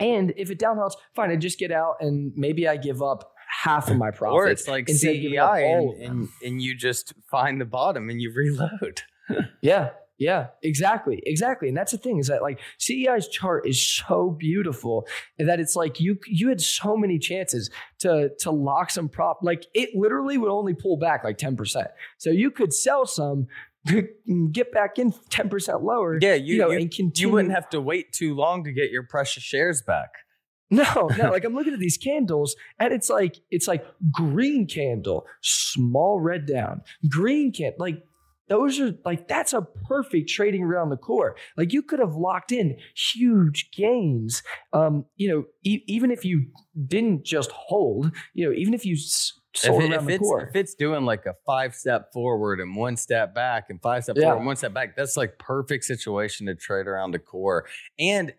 And 0.00 0.34
if 0.36 0.50
it 0.50 0.58
downhauls 0.58 0.94
fine 1.14 1.30
i 1.30 1.36
just 1.36 1.58
get 1.58 1.70
out 1.70 1.96
and 2.00 2.32
maybe 2.34 2.66
i 2.66 2.76
give 2.76 3.00
up 3.02 3.30
half 3.62 3.88
of 3.88 3.96
my 3.96 4.10
profit 4.10 4.34
or 4.34 4.48
it's 4.48 4.66
like 4.66 4.88
CEI 4.88 5.38
and, 5.38 6.02
and, 6.02 6.28
and 6.42 6.60
you 6.60 6.74
just 6.74 7.12
find 7.30 7.60
the 7.60 7.64
bottom 7.64 8.10
and 8.10 8.20
you 8.20 8.32
reload. 8.34 9.02
Yeah 9.62 9.90
yeah, 10.18 10.48
exactly. 10.62 11.22
Exactly. 11.26 11.68
And 11.68 11.76
that's 11.76 11.92
the 11.92 11.98
thing 11.98 12.18
is 12.18 12.28
that 12.28 12.42
like 12.42 12.60
CEI's 12.78 13.28
chart 13.28 13.66
is 13.66 13.84
so 13.84 14.30
beautiful 14.30 15.06
that 15.38 15.58
it's 15.58 15.74
like 15.74 16.00
you 16.00 16.18
you 16.26 16.48
had 16.48 16.60
so 16.60 16.96
many 16.96 17.18
chances 17.18 17.70
to 18.00 18.30
to 18.38 18.50
lock 18.50 18.90
some 18.90 19.08
prop 19.08 19.40
like 19.42 19.66
it 19.74 19.90
literally 19.94 20.38
would 20.38 20.50
only 20.50 20.74
pull 20.74 20.96
back 20.96 21.24
like 21.24 21.38
10%. 21.38 21.86
So 22.18 22.30
you 22.30 22.50
could 22.50 22.72
sell 22.72 23.06
some 23.06 23.48
get 24.52 24.72
back 24.72 24.98
in 24.98 25.12
10% 25.12 25.82
lower. 25.82 26.18
Yeah, 26.20 26.34
you, 26.34 26.54
you 26.54 26.58
know, 26.60 26.70
you, 26.70 26.78
and 26.78 26.90
continue. 26.90 27.28
you 27.28 27.32
wouldn't 27.32 27.54
have 27.54 27.68
to 27.70 27.80
wait 27.80 28.12
too 28.12 28.34
long 28.34 28.64
to 28.64 28.72
get 28.72 28.90
your 28.90 29.02
precious 29.02 29.42
shares 29.42 29.82
back. 29.82 30.10
No, 30.70 31.10
no. 31.18 31.24
like 31.30 31.44
I'm 31.44 31.54
looking 31.54 31.74
at 31.74 31.78
these 31.78 31.98
candles, 31.98 32.56
and 32.78 32.92
it's 32.92 33.10
like 33.10 33.36
it's 33.50 33.68
like 33.68 33.84
green 34.10 34.66
candle, 34.66 35.26
small 35.42 36.20
red 36.20 36.46
down, 36.46 36.82
green 37.08 37.52
candle, 37.52 37.76
like 37.78 38.02
those 38.48 38.78
are 38.80 38.92
like 39.04 39.26
that's 39.28 39.52
a 39.52 39.62
perfect 39.88 40.28
trading 40.28 40.62
around 40.62 40.90
the 40.90 40.96
core. 40.96 41.36
Like 41.56 41.72
you 41.72 41.82
could 41.82 41.98
have 42.00 42.14
locked 42.14 42.52
in 42.52 42.76
huge 42.94 43.70
gains. 43.72 44.42
Um, 44.72 45.06
you 45.16 45.28
know, 45.28 45.44
e- 45.64 45.82
even 45.86 46.10
if 46.10 46.24
you 46.24 46.46
didn't 46.86 47.24
just 47.24 47.50
hold, 47.52 48.12
you 48.34 48.46
know, 48.48 48.54
even 48.54 48.74
if 48.74 48.84
you 48.84 48.94
s- 48.94 49.32
sold 49.56 49.82
if, 49.82 49.90
it- 49.90 49.92
around 49.94 50.00
if 50.02 50.06
the 50.08 50.12
it's, 50.14 50.22
core. 50.22 50.40
if 50.48 50.56
it's 50.56 50.74
doing 50.74 51.04
like 51.04 51.24
a 51.26 51.34
five 51.46 51.74
step 51.74 52.12
forward 52.12 52.60
and 52.60 52.76
one 52.76 52.96
step 52.96 53.34
back 53.34 53.66
and 53.70 53.80
five 53.80 54.02
step 54.04 54.16
Yeah. 54.16 54.24
forward 54.24 54.38
and 54.38 54.46
one 54.46 54.56
step 54.56 54.74
back, 54.74 54.96
that's 54.96 55.16
like 55.16 55.38
perfect 55.38 55.84
situation 55.84 56.46
to 56.46 56.54
trade 56.54 56.86
around 56.86 57.12
the 57.12 57.18
core. 57.20 57.66
And 57.98 58.32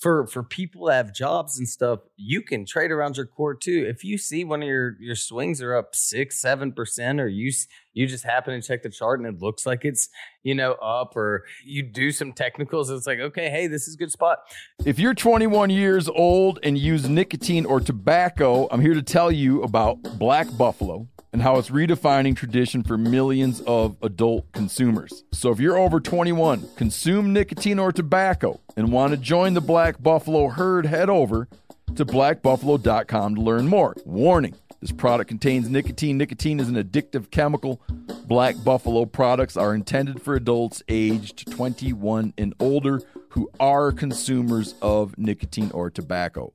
for 0.00 0.26
for 0.26 0.42
people 0.42 0.86
that 0.86 0.94
have 0.94 1.14
jobs 1.14 1.58
and 1.58 1.68
stuff, 1.68 2.00
you 2.16 2.42
can 2.42 2.66
trade 2.66 2.90
around 2.90 3.16
your 3.16 3.26
core 3.26 3.54
too. 3.54 3.86
If 3.88 4.02
you 4.02 4.18
see 4.18 4.44
one 4.44 4.62
of 4.62 4.68
your 4.68 4.96
your 5.00 5.14
swings 5.14 5.62
are 5.62 5.76
up 5.76 5.94
six, 5.94 6.40
seven 6.40 6.72
percent, 6.72 7.20
or 7.20 7.28
you 7.28 7.52
you 7.92 8.06
just 8.06 8.24
happen 8.24 8.60
to 8.60 8.66
check 8.66 8.82
the 8.82 8.90
chart 8.90 9.20
and 9.20 9.28
it 9.28 9.40
looks 9.40 9.64
like 9.64 9.84
it's 9.84 10.08
you 10.42 10.54
know 10.54 10.72
up, 10.72 11.16
or 11.16 11.44
you 11.64 11.82
do 11.82 12.10
some 12.10 12.32
technicals, 12.32 12.90
it's 12.90 13.06
like 13.06 13.20
okay, 13.20 13.48
hey, 13.48 13.68
this 13.68 13.86
is 13.86 13.94
a 13.94 13.98
good 13.98 14.10
spot. 14.10 14.38
If 14.84 14.98
you're 14.98 15.14
21 15.14 15.70
years 15.70 16.08
old 16.08 16.58
and 16.62 16.76
use 16.76 17.08
nicotine 17.08 17.64
or 17.64 17.80
tobacco, 17.80 18.66
I'm 18.70 18.80
here 18.80 18.94
to 18.94 19.02
tell 19.02 19.30
you 19.30 19.62
about 19.62 20.02
Black 20.18 20.48
Buffalo 20.56 21.08
and 21.36 21.42
how 21.42 21.58
it's 21.58 21.68
redefining 21.68 22.34
tradition 22.34 22.82
for 22.82 22.96
millions 22.96 23.60
of 23.66 23.94
adult 24.00 24.50
consumers. 24.52 25.22
So 25.32 25.50
if 25.50 25.60
you're 25.60 25.76
over 25.76 26.00
21, 26.00 26.66
consume 26.76 27.34
nicotine 27.34 27.78
or 27.78 27.92
tobacco, 27.92 28.58
and 28.74 28.90
want 28.90 29.10
to 29.10 29.18
join 29.18 29.52
the 29.52 29.60
Black 29.60 30.02
Buffalo 30.02 30.48
herd, 30.48 30.86
head 30.86 31.10
over 31.10 31.46
to 31.94 32.06
blackbuffalo.com 32.06 33.34
to 33.34 33.40
learn 33.42 33.68
more. 33.68 33.94
Warning 34.06 34.54
this 34.80 34.92
product 34.92 35.28
contains 35.28 35.68
nicotine. 35.68 36.16
Nicotine 36.16 36.58
is 36.58 36.70
an 36.70 36.76
addictive 36.76 37.30
chemical. 37.30 37.82
Black 38.24 38.56
Buffalo 38.64 39.04
products 39.04 39.58
are 39.58 39.74
intended 39.74 40.22
for 40.22 40.36
adults 40.36 40.82
aged 40.88 41.52
21 41.52 42.32
and 42.38 42.54
older 42.58 43.02
who 43.28 43.50
are 43.60 43.92
consumers 43.92 44.74
of 44.80 45.18
nicotine 45.18 45.70
or 45.72 45.90
tobacco. 45.90 46.54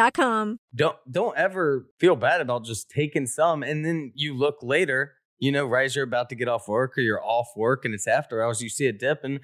A.com. 0.07 0.59
don't 0.73 0.95
don't 1.09 1.37
ever 1.37 1.87
feel 1.99 2.15
bad 2.15 2.41
about 2.41 2.65
just 2.65 2.89
taking 2.89 3.25
some 3.25 3.63
and 3.63 3.85
then 3.85 4.11
you 4.15 4.33
look 4.37 4.57
later 4.61 5.13
you 5.39 5.51
know 5.51 5.65
right 5.65 5.85
as 5.85 5.95
you're 5.95 6.03
about 6.05 6.29
to 6.29 6.35
get 6.35 6.47
off 6.47 6.67
work 6.67 6.97
or 6.97 7.01
you're 7.01 7.23
off 7.23 7.47
work 7.55 7.85
and 7.85 7.93
it's 7.93 8.07
after 8.07 8.43
hours 8.43 8.61
you 8.61 8.69
see 8.69 8.87
a 8.87 8.93
dip 8.93 9.23
and 9.23 9.39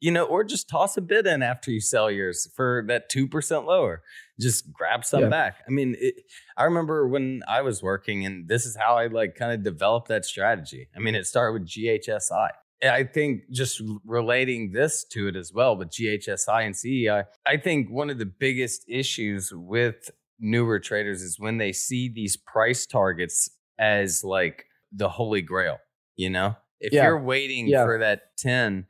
you 0.00 0.10
know 0.10 0.24
or 0.24 0.42
just 0.44 0.68
toss 0.68 0.96
a 0.96 1.00
bid 1.00 1.26
in 1.26 1.42
after 1.42 1.70
you 1.70 1.80
sell 1.80 2.10
yours 2.10 2.48
for 2.56 2.84
that 2.88 3.10
2% 3.10 3.66
lower 3.66 4.02
just 4.40 4.72
grab 4.72 5.04
some 5.04 5.22
Yeah. 5.22 5.28
back 5.28 5.56
i 5.66 5.70
mean 5.70 5.94
it, 5.98 6.14
i 6.56 6.64
remember 6.64 7.06
when 7.06 7.42
i 7.46 7.60
was 7.62 7.82
working 7.82 8.24
and 8.26 8.48
this 8.48 8.64
is 8.66 8.76
how 8.76 8.96
i 8.96 9.06
like 9.06 9.34
kind 9.34 9.52
of 9.52 9.62
developed 9.62 10.08
that 10.08 10.24
strategy 10.24 10.88
i 10.96 10.98
mean 10.98 11.14
it 11.14 11.26
started 11.26 11.52
with 11.60 11.68
ghsi 11.68 12.08
and 12.08 12.52
I 12.82 13.04
think 13.04 13.42
just 13.50 13.82
relating 14.06 14.72
this 14.72 15.04
to 15.12 15.28
it 15.28 15.36
as 15.36 15.52
well 15.52 15.76
with 15.76 15.90
GHSI 15.90 16.64
and 16.64 16.74
CEI, 16.76 17.24
I 17.46 17.56
think 17.58 17.90
one 17.90 18.08
of 18.10 18.18
the 18.18 18.26
biggest 18.26 18.84
issues 18.88 19.52
with 19.52 20.10
newer 20.38 20.78
traders 20.80 21.20
is 21.22 21.38
when 21.38 21.58
they 21.58 21.72
see 21.72 22.08
these 22.08 22.36
price 22.36 22.86
targets 22.86 23.50
as 23.78 24.24
like 24.24 24.64
the 24.92 25.08
holy 25.10 25.42
grail, 25.42 25.78
you 26.16 26.30
know? 26.30 26.56
If 26.80 26.92
Yeah. 26.94 27.04
you're 27.04 27.22
waiting 27.22 27.66
Yeah. 27.68 27.84
for 27.84 27.98
that 27.98 28.36
10, 28.38 28.86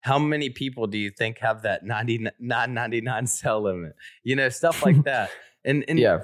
how 0.00 0.18
many 0.18 0.48
people 0.48 0.86
do 0.86 0.96
you 0.98 1.10
think 1.10 1.38
have 1.38 1.62
that 1.62 1.84
99 1.84 3.26
sell 3.26 3.60
limit? 3.62 3.92
You 4.24 4.36
know, 4.36 4.48
stuff 4.48 4.82
like 4.84 5.02
that. 5.04 5.30
And 5.64 5.84
and 5.86 5.98
yeah. 5.98 6.20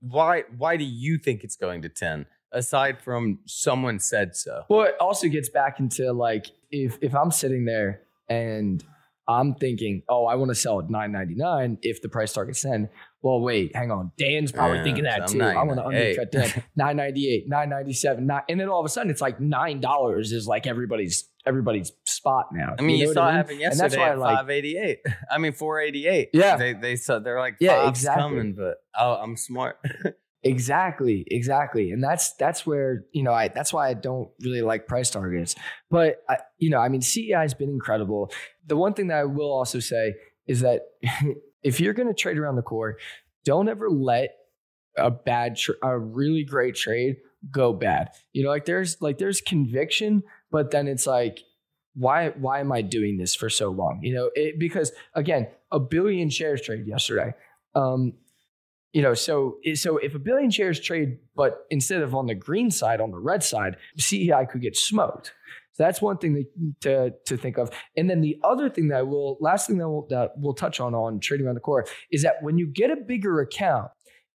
why 0.00 0.44
why 0.56 0.76
do 0.78 0.84
you 0.84 1.18
think 1.18 1.44
it's 1.44 1.56
going 1.56 1.82
to 1.82 1.88
10 1.88 2.26
aside 2.52 3.00
from 3.02 3.40
someone 3.46 4.00
said 4.00 4.34
so? 4.36 4.62
Well, 4.68 4.82
it 4.82 4.94
also 5.00 5.28
gets 5.28 5.48
back 5.48 5.80
into 5.80 6.12
like 6.12 6.46
if 6.70 6.98
if 7.02 7.14
I'm 7.14 7.30
sitting 7.30 7.64
there 7.64 8.02
and 8.28 8.82
I'm 9.26 9.54
thinking, 9.54 10.02
oh, 10.08 10.24
I 10.24 10.36
want 10.36 10.50
to 10.50 10.54
sell 10.54 10.80
at 10.80 10.88
nine 10.88 11.12
ninety 11.12 11.34
nine 11.34 11.78
if 11.82 12.00
the 12.00 12.08
price 12.08 12.32
target's 12.32 12.62
ten. 12.62 12.88
Well, 13.20 13.40
wait, 13.40 13.74
hang 13.74 13.90
on. 13.90 14.12
Dan's 14.16 14.52
probably 14.52 14.78
Yeah, 14.78 14.84
thinking 14.84 15.04
that 15.04 15.26
too. 15.26 15.42
I'm 15.42 15.66
want 15.66 15.80
to 15.80 15.84
undercut 15.84 16.30
Dan. 16.30 16.64
Nine 16.76 16.96
ninety 16.96 17.28
eight, 17.34 17.48
nine 17.48 17.68
ninety 17.68 17.92
seven, 17.92 18.30
and 18.48 18.60
then 18.60 18.68
all 18.68 18.78
of 18.78 18.86
a 18.86 18.88
sudden 18.88 19.10
it's 19.10 19.20
like 19.20 19.40
nine 19.40 19.80
dollars 19.80 20.30
is 20.30 20.46
like 20.46 20.66
everybody's 20.68 21.28
everybody's 21.44 21.90
spot 22.06 22.46
now. 22.52 22.76
I 22.78 22.82
mean, 22.82 22.98
you, 22.98 23.06
know 23.06 23.12
saw 23.14 23.24
I 23.24 23.28
it 23.28 23.32
mean? 23.32 23.36
happen 23.36 23.50
And 23.52 23.60
yesterday 23.60 23.88
that's 23.88 23.96
why 23.96 24.08
I 24.08 24.12
at 24.12 24.18
like 24.18 24.36
588. 24.36 24.98
I 25.32 25.38
mean, 25.38 25.52
488. 25.52 26.28
Yeah. 26.32 26.56
They 26.56 26.72
they 26.74 26.96
said 26.96 27.24
they're 27.24 27.40
like, 27.40 27.56
Yeah, 27.58 27.82
yeah, 27.82 27.88
exactly. 27.88 28.22
coming, 28.22 28.54
but 28.54 28.76
oh, 28.96 29.14
I'm 29.14 29.36
smart. 29.36 29.78
Exactly, 30.48 31.26
exactly, 31.30 31.90
and 31.90 32.02
that's 32.02 32.32
that's 32.32 32.66
where 32.66 33.04
you 33.12 33.22
know 33.22 33.34
I 33.34 33.48
that's 33.48 33.70
why 33.70 33.88
I 33.88 33.92
don't 33.92 34.30
really 34.40 34.62
like 34.62 34.86
price 34.86 35.10
targets. 35.10 35.54
But 35.90 36.22
I, 36.26 36.38
you 36.56 36.70
know, 36.70 36.78
I 36.78 36.88
mean, 36.88 37.02
CEI 37.02 37.42
has 37.42 37.52
been 37.52 37.68
incredible. 37.68 38.32
The 38.66 38.74
one 38.74 38.94
thing 38.94 39.08
that 39.08 39.18
I 39.18 39.24
will 39.24 39.52
also 39.52 39.78
say 39.78 40.14
is 40.46 40.60
that 40.60 40.82
if 41.62 41.80
you're 41.80 41.92
going 41.92 42.08
to 42.08 42.14
trade 42.14 42.38
around 42.38 42.56
the 42.56 42.62
core, 42.62 42.96
don't 43.44 43.68
ever 43.68 43.90
let 43.90 44.36
a 44.96 45.10
bad, 45.10 45.58
a 45.82 45.98
really 45.98 46.44
great 46.44 46.74
trade 46.74 47.16
go 47.50 47.74
bad. 47.74 48.08
You 48.32 48.44
know, 48.44 48.48
like 48.48 48.64
there's 48.64 49.02
like 49.02 49.18
there's 49.18 49.42
conviction, 49.42 50.22
but 50.50 50.70
then 50.70 50.88
it's 50.88 51.06
like 51.06 51.40
why 51.94 52.30
why 52.30 52.60
am 52.60 52.72
I 52.72 52.80
doing 52.80 53.18
this 53.18 53.34
for 53.34 53.50
so 53.50 53.68
long? 53.68 54.00
You 54.02 54.14
know, 54.14 54.30
it, 54.34 54.58
because 54.58 54.92
again, 55.14 55.48
a 55.70 55.78
billion 55.78 56.30
shares 56.30 56.62
trade 56.62 56.86
yesterday. 56.86 57.34
Um, 57.74 58.14
you 58.92 59.02
know, 59.02 59.14
so 59.14 59.58
so 59.74 59.98
if 59.98 60.14
a 60.14 60.18
billion 60.18 60.50
shares 60.50 60.80
trade, 60.80 61.18
but 61.36 61.66
instead 61.70 62.02
of 62.02 62.14
on 62.14 62.26
the 62.26 62.34
green 62.34 62.70
side, 62.70 63.00
on 63.00 63.10
the 63.10 63.18
red 63.18 63.42
side, 63.42 63.76
CEI 63.98 64.46
could 64.50 64.62
get 64.62 64.76
smoked. 64.76 65.32
So 65.72 65.84
that's 65.84 66.00
one 66.00 66.18
thing 66.18 66.44
to 66.80 67.12
to 67.26 67.36
think 67.36 67.58
of. 67.58 67.70
And 67.96 68.08
then 68.08 68.20
the 68.20 68.38
other 68.42 68.68
thing 68.70 68.88
that 68.88 69.06
will, 69.06 69.36
last 69.40 69.66
thing 69.66 69.78
that 69.78 69.88
we'll, 69.88 70.06
that 70.10 70.32
we'll 70.36 70.54
touch 70.54 70.80
on 70.80 70.94
on 70.94 71.20
trading 71.20 71.46
around 71.46 71.56
the 71.56 71.60
core 71.60 71.86
is 72.10 72.22
that 72.22 72.42
when 72.42 72.58
you 72.58 72.66
get 72.66 72.90
a 72.90 72.96
bigger 72.96 73.40
account, 73.40 73.90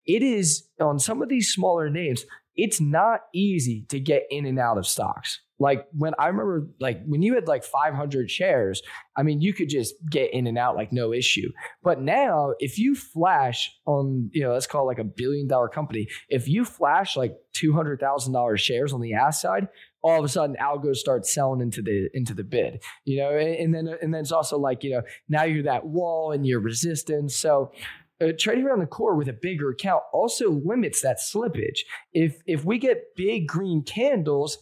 it 0.05 0.21
is 0.21 0.67
on 0.79 0.99
some 0.99 1.21
of 1.21 1.29
these 1.29 1.51
smaller 1.51 1.89
names, 1.89 2.25
it's 2.55 2.79
not 2.79 3.21
easy 3.33 3.85
to 3.89 3.99
get 3.99 4.23
in 4.29 4.45
and 4.45 4.59
out 4.59 4.77
of 4.77 4.85
stocks. 4.85 5.41
Like 5.63 5.87
when 5.97 6.13
I 6.19 6.27
remember, 6.27 6.67
like 6.81 7.01
when 7.05 7.21
you 7.21 7.35
had 7.35 7.47
like 7.47 7.63
500 7.63 8.29
shares, 8.29 8.81
I 9.15 9.23
mean, 9.23 9.39
you 9.39 9.53
could 9.53 9.69
just 9.69 9.95
get 10.09 10.33
in 10.33 10.45
and 10.45 10.57
out 10.57 10.75
like 10.75 10.91
no 10.91 11.13
issue. 11.13 11.53
But 11.81 12.01
now, 12.01 12.53
if 12.59 12.77
you 12.77 12.95
flash 12.95 13.71
on, 13.85 14.29
you 14.33 14.43
know, 14.43 14.51
let's 14.51 14.67
call 14.67 14.83
it 14.83 14.87
like 14.87 14.99
a 14.99 15.05
billion 15.05 15.47
dollar 15.47 15.69
company, 15.69 16.09
if 16.27 16.49
you 16.49 16.65
flash 16.65 17.15
like 17.15 17.37
$200,000 17.55 18.57
shares 18.57 18.91
on 18.91 18.99
the 18.99 19.13
ask 19.13 19.41
side, 19.41 19.69
all 20.01 20.19
of 20.19 20.25
a 20.25 20.27
sudden 20.27 20.57
algos 20.59 20.97
start 20.97 21.25
selling 21.25 21.61
into 21.61 21.81
the 21.81 22.09
into 22.13 22.33
the 22.33 22.43
bid 22.43 22.81
you 23.05 23.19
know? 23.19 23.29
And, 23.29 23.55
and 23.55 23.73
then 23.73 23.95
and 24.01 24.13
then 24.13 24.19
it's 24.19 24.33
also 24.33 24.57
like 24.57 24.83
you 24.83 24.91
know 24.91 25.01
now 25.29 25.43
you're 25.43 25.63
that 25.63 25.85
wall 25.85 26.33
and 26.33 26.45
you're 26.45 26.59
resistance. 26.59 27.37
So 27.37 27.71
uh, 28.19 28.33
trading 28.37 28.65
around 28.65 28.81
the 28.81 28.85
core 28.85 29.15
with 29.15 29.29
a 29.29 29.33
bigger 29.41 29.69
account 29.69 30.03
also 30.11 30.51
limits 30.51 31.01
that 31.03 31.19
slippage. 31.19 31.79
If 32.11 32.41
if 32.45 32.65
we 32.65 32.79
get 32.79 33.15
big 33.15 33.47
green 33.47 33.81
candles 33.81 34.57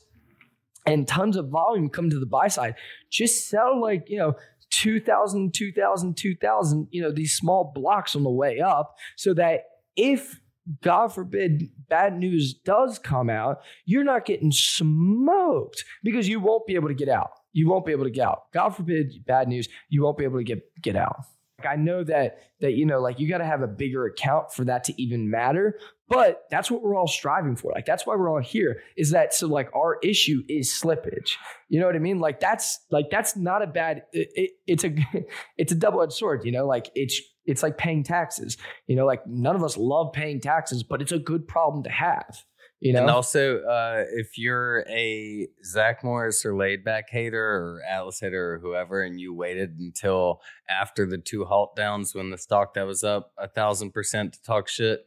and 0.85 1.07
tons 1.07 1.37
of 1.37 1.49
volume 1.49 1.89
come 1.89 2.09
to 2.09 2.19
the 2.19 2.25
buy 2.25 2.47
side 2.47 2.75
just 3.09 3.47
sell 3.47 3.79
like 3.79 4.09
you 4.09 4.17
know 4.17 4.33
2000 4.71 5.53
2000 5.53 6.15
2000 6.15 6.87
you 6.91 7.01
know 7.01 7.11
these 7.11 7.33
small 7.33 7.71
blocks 7.75 8.15
on 8.15 8.23
the 8.23 8.29
way 8.29 8.59
up 8.59 8.95
so 9.15 9.33
that 9.33 9.61
if 9.95 10.39
God 10.81 11.13
forbid 11.13 11.69
bad 11.89 12.17
news 12.17 12.53
does 12.53 12.99
come 12.99 13.29
out, 13.29 13.61
you're 13.85 14.03
not 14.03 14.25
getting 14.25 14.51
smoked 14.51 15.83
because 16.03 16.27
you 16.27 16.39
won't 16.39 16.67
be 16.67 16.75
able 16.75 16.87
to 16.87 16.93
get 16.93 17.09
out. 17.09 17.31
You 17.51 17.67
won't 17.67 17.85
be 17.85 17.91
able 17.91 18.05
to 18.05 18.11
get 18.11 18.27
out. 18.27 18.43
God 18.53 18.69
forbid 18.69 19.25
bad 19.25 19.47
news, 19.47 19.67
you 19.89 20.03
won't 20.03 20.17
be 20.17 20.23
able 20.23 20.37
to 20.37 20.43
get 20.43 20.61
get 20.81 20.95
out. 20.95 21.25
I 21.65 21.75
know 21.75 22.03
that 22.03 22.39
that 22.59 22.73
you 22.73 22.85
know 22.85 22.99
like 22.99 23.19
you 23.19 23.27
got 23.27 23.39
to 23.39 23.45
have 23.45 23.61
a 23.61 23.67
bigger 23.67 24.05
account 24.05 24.51
for 24.53 24.65
that 24.65 24.83
to 24.85 25.01
even 25.01 25.29
matter, 25.29 25.77
but 26.07 26.43
that's 26.49 26.69
what 26.69 26.81
we're 26.81 26.95
all 26.95 27.07
striving 27.07 27.55
for. 27.55 27.71
Like 27.71 27.85
that's 27.85 28.05
why 28.05 28.15
we're 28.15 28.29
all 28.29 28.41
here 28.41 28.81
is 28.97 29.11
that 29.11 29.33
so 29.33 29.47
like 29.47 29.69
our 29.75 29.97
issue 30.03 30.43
is 30.49 30.69
slippage. 30.69 31.31
You 31.69 31.79
know 31.79 31.85
what 31.85 31.95
I 31.95 31.99
mean? 31.99 32.19
Like 32.19 32.39
that's 32.39 32.79
like 32.91 33.09
that's 33.09 33.35
not 33.37 33.61
a 33.61 33.67
bad 33.67 34.03
it, 34.11 34.29
it, 34.35 34.51
it's 34.67 34.83
a 34.83 34.93
it's 35.57 35.71
a 35.71 35.75
double-edged 35.75 36.13
sword, 36.13 36.43
you 36.43 36.51
know? 36.51 36.65
Like 36.65 36.89
it's 36.95 37.21
it's 37.45 37.63
like 37.63 37.77
paying 37.77 38.03
taxes. 38.03 38.57
You 38.87 38.95
know, 38.95 39.05
like 39.05 39.25
none 39.25 39.55
of 39.55 39.63
us 39.63 39.77
love 39.77 40.13
paying 40.13 40.41
taxes, 40.41 40.83
but 40.83 41.01
it's 41.01 41.11
a 41.11 41.19
good 41.19 41.47
problem 41.47 41.83
to 41.83 41.89
have. 41.89 42.43
You 42.81 42.93
know, 42.93 43.01
And 43.01 43.09
also, 43.11 43.59
uh, 43.59 44.05
if 44.15 44.39
you're 44.39 44.83
a 44.89 45.47
Zach 45.63 46.03
Morris 46.03 46.43
or 46.43 46.55
laid 46.55 46.83
back 46.83 47.11
hater 47.11 47.39
or 47.39 47.79
Atlas 47.87 48.19
hater 48.19 48.55
or 48.55 48.59
whoever, 48.59 49.03
and 49.03 49.19
you 49.21 49.35
waited 49.35 49.77
until 49.79 50.41
after 50.67 51.05
the 51.05 51.19
two 51.19 51.45
halt 51.45 51.75
downs 51.75 52.15
when 52.15 52.31
the 52.31 52.39
stock 52.39 52.73
that 52.73 52.87
was 52.87 53.03
up 53.03 53.33
a 53.37 53.47
thousand 53.47 53.91
percent 53.91 54.33
to 54.33 54.41
talk 54.41 54.67
shit, 54.67 55.05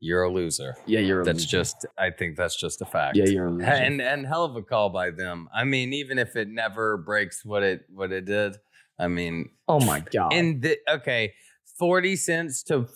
you're 0.00 0.22
a 0.22 0.32
loser. 0.32 0.74
yeah, 0.86 1.00
you're. 1.00 1.20
A 1.20 1.24
That's 1.24 1.40
loser. 1.40 1.58
just, 1.58 1.86
I 1.98 2.08
think 2.08 2.38
that's 2.38 2.58
just 2.58 2.80
a 2.80 2.86
fact. 2.86 3.18
yeah, 3.18 3.26
you're 3.26 3.48
a 3.48 3.50
loser. 3.50 3.66
and 3.66 4.00
and 4.00 4.26
hell 4.26 4.46
of 4.46 4.56
a 4.56 4.62
call 4.62 4.88
by 4.88 5.10
them. 5.10 5.46
I 5.54 5.64
mean, 5.64 5.92
even 5.92 6.18
if 6.18 6.36
it 6.36 6.48
never 6.48 6.96
breaks 6.96 7.44
what 7.44 7.62
it 7.62 7.82
what 7.92 8.12
it 8.12 8.24
did, 8.24 8.56
I 8.98 9.08
mean, 9.08 9.50
oh 9.68 9.78
my 9.80 10.00
god. 10.10 10.32
in 10.32 10.60
the 10.60 10.78
okay, 10.88 11.34
forty 11.78 12.16
cents 12.16 12.62
to 12.64 12.86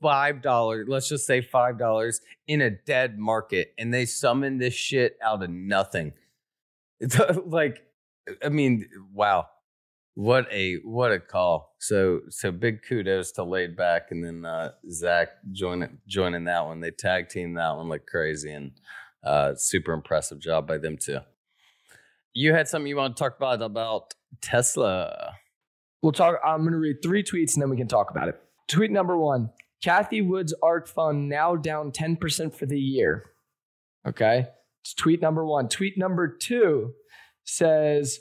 five 0.00 0.42
dollars. 0.42 0.86
Let's 0.88 1.08
just 1.08 1.26
say 1.26 1.40
five 1.40 1.78
dollars 1.78 2.20
in 2.46 2.60
a 2.60 2.70
dead 2.70 3.18
market, 3.18 3.72
and 3.78 3.92
they 3.92 4.06
summon 4.06 4.58
this 4.58 4.74
shit 4.74 5.16
out 5.22 5.42
of 5.42 5.50
nothing. 5.50 6.12
It's 6.98 7.18
like, 7.46 7.82
I 8.44 8.48
mean, 8.48 8.88
wow, 9.12 9.48
what 10.14 10.46
a 10.52 10.76
what 10.84 11.12
a 11.12 11.20
call. 11.20 11.74
So 11.78 12.20
so 12.28 12.50
big 12.50 12.82
kudos 12.82 13.32
to 13.32 13.44
laid 13.44 13.76
back, 13.76 14.10
and 14.10 14.24
then 14.24 14.44
uh, 14.44 14.72
Zach 14.90 15.28
joining 15.52 15.98
joining 16.06 16.44
that 16.44 16.66
one. 16.66 16.80
They 16.80 16.90
tag 16.90 17.28
team 17.28 17.54
that 17.54 17.76
one 17.76 17.88
like 17.88 18.06
crazy, 18.06 18.52
and 18.52 18.72
uh, 19.24 19.54
super 19.54 19.92
impressive 19.92 20.40
job 20.40 20.66
by 20.66 20.78
them 20.78 20.96
too. 20.96 21.18
You 22.32 22.54
had 22.54 22.68
something 22.68 22.86
you 22.86 22.96
want 22.96 23.16
to 23.16 23.22
talk 23.22 23.36
about 23.36 23.60
about 23.60 24.14
Tesla. 24.40 25.34
We'll 26.02 26.12
talk. 26.12 26.36
I'm 26.44 26.62
to 26.64 26.76
read 26.76 27.02
three 27.02 27.22
tweets 27.22 27.54
and 27.54 27.62
then 27.62 27.70
we 27.70 27.76
can 27.76 27.88
talk 27.88 28.10
about 28.10 28.28
it. 28.28 28.40
Tweet 28.68 28.90
number 28.90 29.16
one 29.16 29.50
Cathie 29.82 30.26
Woods 30.26 30.54
ARK 30.62 30.88
Fund 30.88 31.28
now 31.28 31.56
down 31.56 31.90
10% 31.90 32.54
for 32.54 32.66
the 32.66 32.78
year. 32.78 33.30
Okay. 34.06 34.46
It's 34.82 34.94
tweet 34.94 35.20
number 35.20 35.44
one. 35.44 35.68
Tweet 35.68 35.98
number 35.98 36.28
two 36.28 36.94
says 37.44 38.20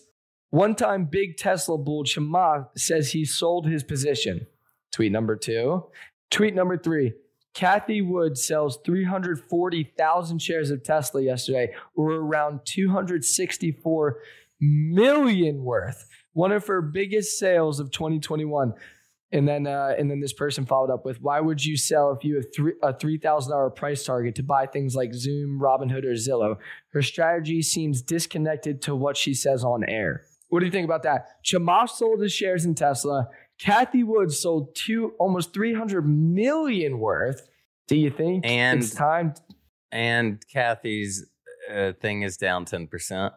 one 0.50 0.76
time 0.76 1.06
big 1.06 1.38
Tesla 1.38 1.78
bull 1.78 2.04
Chamath 2.04 2.68
says 2.78 3.12
he 3.12 3.26
sold 3.26 3.68
his 3.68 3.84
position. 3.84 4.48
Tweet 4.92 5.12
number 5.12 5.36
two. 5.36 5.86
Tweet 6.32 6.56
number 6.56 6.78
three. 6.78 7.14
Cathie 7.56 8.02
Wood 8.02 8.38
sells 8.38 8.80
340,000 8.86 10.40
shares 10.40 10.70
of 10.70 10.84
Tesla 10.84 11.22
yesterday, 11.22 11.74
or 11.96 12.12
around 12.14 12.62
264 12.66 14.18
million 14.62 15.64
worth. 15.64 16.08
One 16.34 16.52
of 16.52 16.68
her 16.68 16.82
biggest 16.82 17.40
sales 17.40 17.80
of 17.80 17.92
2021. 17.92 18.74
And 19.32 19.48
then, 19.48 19.68
uh, 19.68 19.94
and 19.98 20.10
then 20.10 20.20
this 20.20 20.34
person 20.34 20.66
followed 20.66 20.92
up 20.92 21.06
with, 21.06 21.22
"Why 21.22 21.40
would 21.40 21.64
you 21.64 21.78
sell 21.78 22.12
if 22.12 22.24
you 22.24 22.36
have 22.38 22.46
three, 22.56 22.74
a 22.82 22.92
three 22.94 23.18
thousand 23.20 23.52
dollar 23.52 23.70
price 23.70 24.04
target 24.04 24.34
to 24.36 24.44
buy 24.44 24.66
things 24.66 24.96
like 24.96 25.14
Zoom, 25.14 25.60
Robinhood, 25.62 26.04
or 26.04 26.14
Zillow? 26.14 26.58
Her 26.94 27.02
strategy 27.04 27.62
seems 27.62 28.02
disconnected 28.02 28.82
to 28.84 28.96
what 28.96 29.18
she 29.18 29.34
says 29.36 29.64
on 29.64 29.84
air." 29.88 30.24
What 30.48 30.62
do 30.62 30.66
you 30.66 30.72
think 30.72 30.86
about 30.86 31.04
that? 31.04 31.28
Chamath 31.46 31.90
sold 31.90 32.22
his 32.22 32.34
shares 32.34 32.66
in 32.66 32.74
Tesla. 32.74 33.28
Cathie 33.60 34.04
Woods 34.04 34.40
sold 34.40 34.74
two, 34.74 35.14
almost 35.20 35.54
three 35.54 35.76
hundred 35.76 36.08
million 36.08 36.98
worth. 36.98 37.48
Do 37.88 37.96
you 37.96 38.10
think 38.10 38.46
And- 38.48 38.82
it's 38.82 38.96
time? 38.96 39.36
And 39.92 40.44
Cathie's 40.52 41.30
uh, 41.72 41.94
thing 42.02 42.24
is 42.24 42.36
down 42.38 42.66
ten 42.66 42.88
percent. 42.88 43.34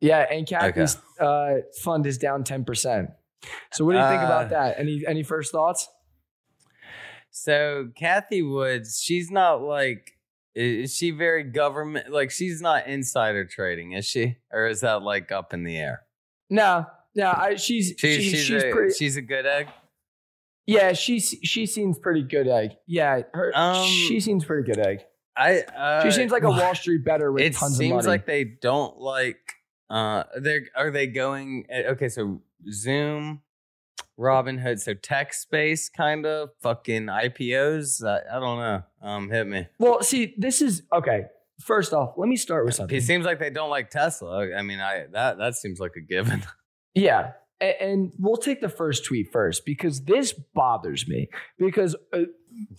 Yeah, 0.00 0.26
and 0.30 0.46
Cathie's 0.46 0.96
uh, 1.20 1.56
fund 1.82 2.06
is 2.06 2.16
down 2.18 2.44
ten 2.44 2.64
percent. 2.64 3.10
So 3.72 3.84
what 3.84 3.92
do 3.92 3.98
you 3.98 4.04
think 4.08 4.22
Uh, 4.22 4.26
about 4.26 4.50
that? 4.50 4.78
Any 4.78 5.02
any 5.06 5.22
first 5.22 5.52
thoughts? 5.52 5.88
So 7.30 7.88
Cathie 7.96 8.42
Woods, 8.42 9.00
she's 9.02 9.30
not 9.30 9.62
like 9.62 10.12
is 10.54 10.94
she 10.94 11.10
very 11.10 11.44
government 11.44 12.10
like 12.10 12.30
she's 12.30 12.60
not 12.60 12.86
insider 12.86 13.44
trading, 13.46 13.92
is 13.92 14.04
she? 14.04 14.36
Or 14.52 14.66
is 14.66 14.80
that 14.80 15.02
like 15.02 15.32
up 15.32 15.54
in 15.54 15.64
the 15.64 15.78
air? 15.78 16.02
No, 16.50 16.86
no, 17.14 17.28
I, 17.34 17.54
she's 17.54 17.94
She, 17.98 18.20
she's, 18.20 18.30
she's, 18.30 18.44
she's, 18.44 18.62
a, 18.62 18.70
pretty. 18.70 18.94
she's 18.94 19.16
a 19.16 19.22
good 19.22 19.46
egg. 19.46 19.68
yeah, 20.66 20.92
she's 20.92 21.34
she 21.42 21.64
seems 21.64 21.98
pretty 21.98 22.22
good 22.22 22.48
egg. 22.48 22.72
Yeah, 22.86 23.22
her 23.32 23.50
Um, 23.54 23.86
she 23.86 24.20
seems 24.20 24.44
pretty 24.44 24.70
good 24.70 24.78
egg. 24.86 25.00
I 25.34 25.60
uh, 25.62 26.02
She 26.04 26.10
seems 26.10 26.30
like 26.30 26.42
a 26.42 26.50
Wall 26.50 26.74
Street 26.74 27.02
better 27.04 27.32
with 27.32 27.42
it 27.44 27.54
tons 27.54 27.72
of 27.72 27.78
money. 27.78 27.86
It 27.88 27.92
seems 27.92 28.06
like 28.06 28.26
they 28.26 28.44
don't 28.44 28.98
like 28.98 29.38
uh 29.88 30.24
they're 30.38 30.62
are 30.76 30.90
they 30.90 31.06
going 31.06 31.64
eh, 31.70 31.82
okay 31.92 32.08
so 32.08 32.40
zoom 32.70 33.40
robinhood 34.18 34.78
so 34.78 34.94
tech 34.94 35.32
space 35.32 35.88
kind 35.88 36.26
of 36.26 36.50
fucking 36.60 37.06
ipos 37.06 38.04
I, 38.04 38.36
I 38.36 38.40
don't 38.40 38.58
know 38.58 38.82
um 39.02 39.30
hit 39.30 39.46
me 39.46 39.66
well, 39.78 40.02
see, 40.02 40.34
this 40.36 40.60
is 40.62 40.82
okay. 40.92 41.24
First 41.60 41.92
off, 41.92 42.14
let 42.16 42.28
me 42.28 42.36
start 42.36 42.64
with 42.64 42.74
something. 42.74 42.96
it 42.96 43.02
seems 43.02 43.24
like 43.24 43.38
they 43.38 43.50
don't 43.50 43.70
like 43.70 43.88
tesla 43.90 44.52
i 44.54 44.62
mean 44.62 44.80
i 44.80 45.06
that 45.12 45.38
that 45.38 45.54
seems 45.54 45.78
like 45.80 45.92
a 45.96 46.00
given 46.00 46.42
Yeah. 46.94 47.32
And 47.60 48.12
we'll 48.18 48.36
take 48.38 48.60
the 48.60 48.68
first 48.68 49.04
tweet 49.04 49.30
first 49.32 49.64
because 49.64 50.02
this 50.02 50.32
bothers 50.32 51.06
me 51.06 51.28
because 51.58 51.94
uh, 52.12 52.22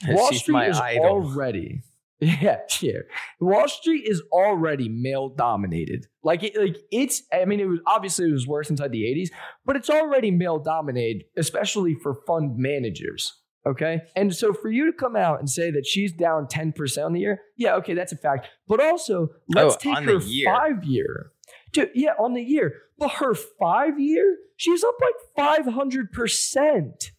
Wall 0.09 0.29
She's 0.29 0.41
Street 0.41 0.67
is 0.67 0.77
idol. 0.77 1.05
already 1.05 1.81
yeah, 2.19 2.59
yeah. 2.81 2.99
Wall 3.39 3.67
Street 3.67 4.03
is 4.07 4.21
already 4.31 4.87
male 4.89 5.29
dominated. 5.29 6.05
Like 6.23 6.43
it, 6.43 6.55
like 6.57 6.77
it's 6.91 7.23
I 7.33 7.45
mean 7.45 7.59
it 7.59 7.65
was 7.67 7.79
obviously 7.87 8.29
it 8.29 8.33
was 8.33 8.47
worse 8.47 8.69
inside 8.69 8.91
the 8.91 9.03
80s, 9.03 9.29
but 9.65 9.75
it's 9.75 9.89
already 9.89 10.31
male 10.31 10.59
dominated, 10.59 11.23
especially 11.37 11.95
for 12.01 12.15
fund 12.25 12.57
managers. 12.57 13.39
Okay. 13.65 14.01
And 14.15 14.35
so 14.35 14.53
for 14.53 14.69
you 14.69 14.85
to 14.91 14.97
come 14.97 15.15
out 15.15 15.39
and 15.39 15.49
say 15.49 15.71
that 15.71 15.85
she's 15.85 16.11
down 16.11 16.47
10% 16.47 17.05
on 17.05 17.13
the 17.13 17.21
year, 17.21 17.39
yeah, 17.57 17.75
okay, 17.75 17.93
that's 17.93 18.11
a 18.11 18.17
fact. 18.17 18.47
But 18.67 18.81
also, 18.83 19.29
oh, 19.31 19.35
let's 19.47 19.75
Oh, 19.75 19.77
take 19.79 20.05
the 20.05 20.19
her 20.19 20.19
year. 20.19 20.53
five 20.53 20.83
year. 20.83 21.31
Dude, 21.71 21.91
yeah, 21.95 22.11
on 22.19 22.33
the 22.33 22.41
year. 22.41 22.73
But 22.97 23.11
her 23.13 23.33
five 23.33 23.97
year, 23.99 24.37
she's 24.57 24.83
up 24.83 24.95
like 25.37 25.65
500%. 25.65 27.11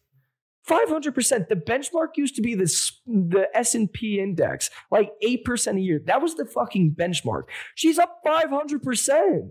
500%. 0.67 1.47
The 1.47 1.55
benchmark 1.55 2.09
used 2.15 2.35
to 2.35 2.41
be 2.41 2.55
this, 2.55 2.99
the 3.05 3.47
S&P 3.53 4.19
index, 4.19 4.69
like 4.91 5.11
8% 5.23 5.77
a 5.77 5.79
year. 5.79 6.01
That 6.05 6.21
was 6.21 6.35
the 6.35 6.45
fucking 6.45 6.95
benchmark. 6.97 7.43
She's 7.75 7.99
up 7.99 8.21
500%. 8.25 9.49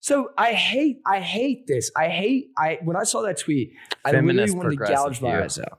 So 0.00 0.30
I 0.36 0.52
hate, 0.52 0.98
I 1.06 1.20
hate 1.20 1.66
this. 1.66 1.90
I 1.96 2.08
hate, 2.08 2.50
I 2.58 2.80
when 2.82 2.96
I 2.96 3.04
saw 3.04 3.22
that 3.22 3.38
tweet, 3.38 3.74
I 4.04 4.10
Feminist 4.10 4.54
literally 4.54 4.76
wanted 4.76 4.86
to 4.86 4.92
gouge 4.92 5.22
my 5.22 5.44
eyes 5.44 5.58
out. 5.60 5.78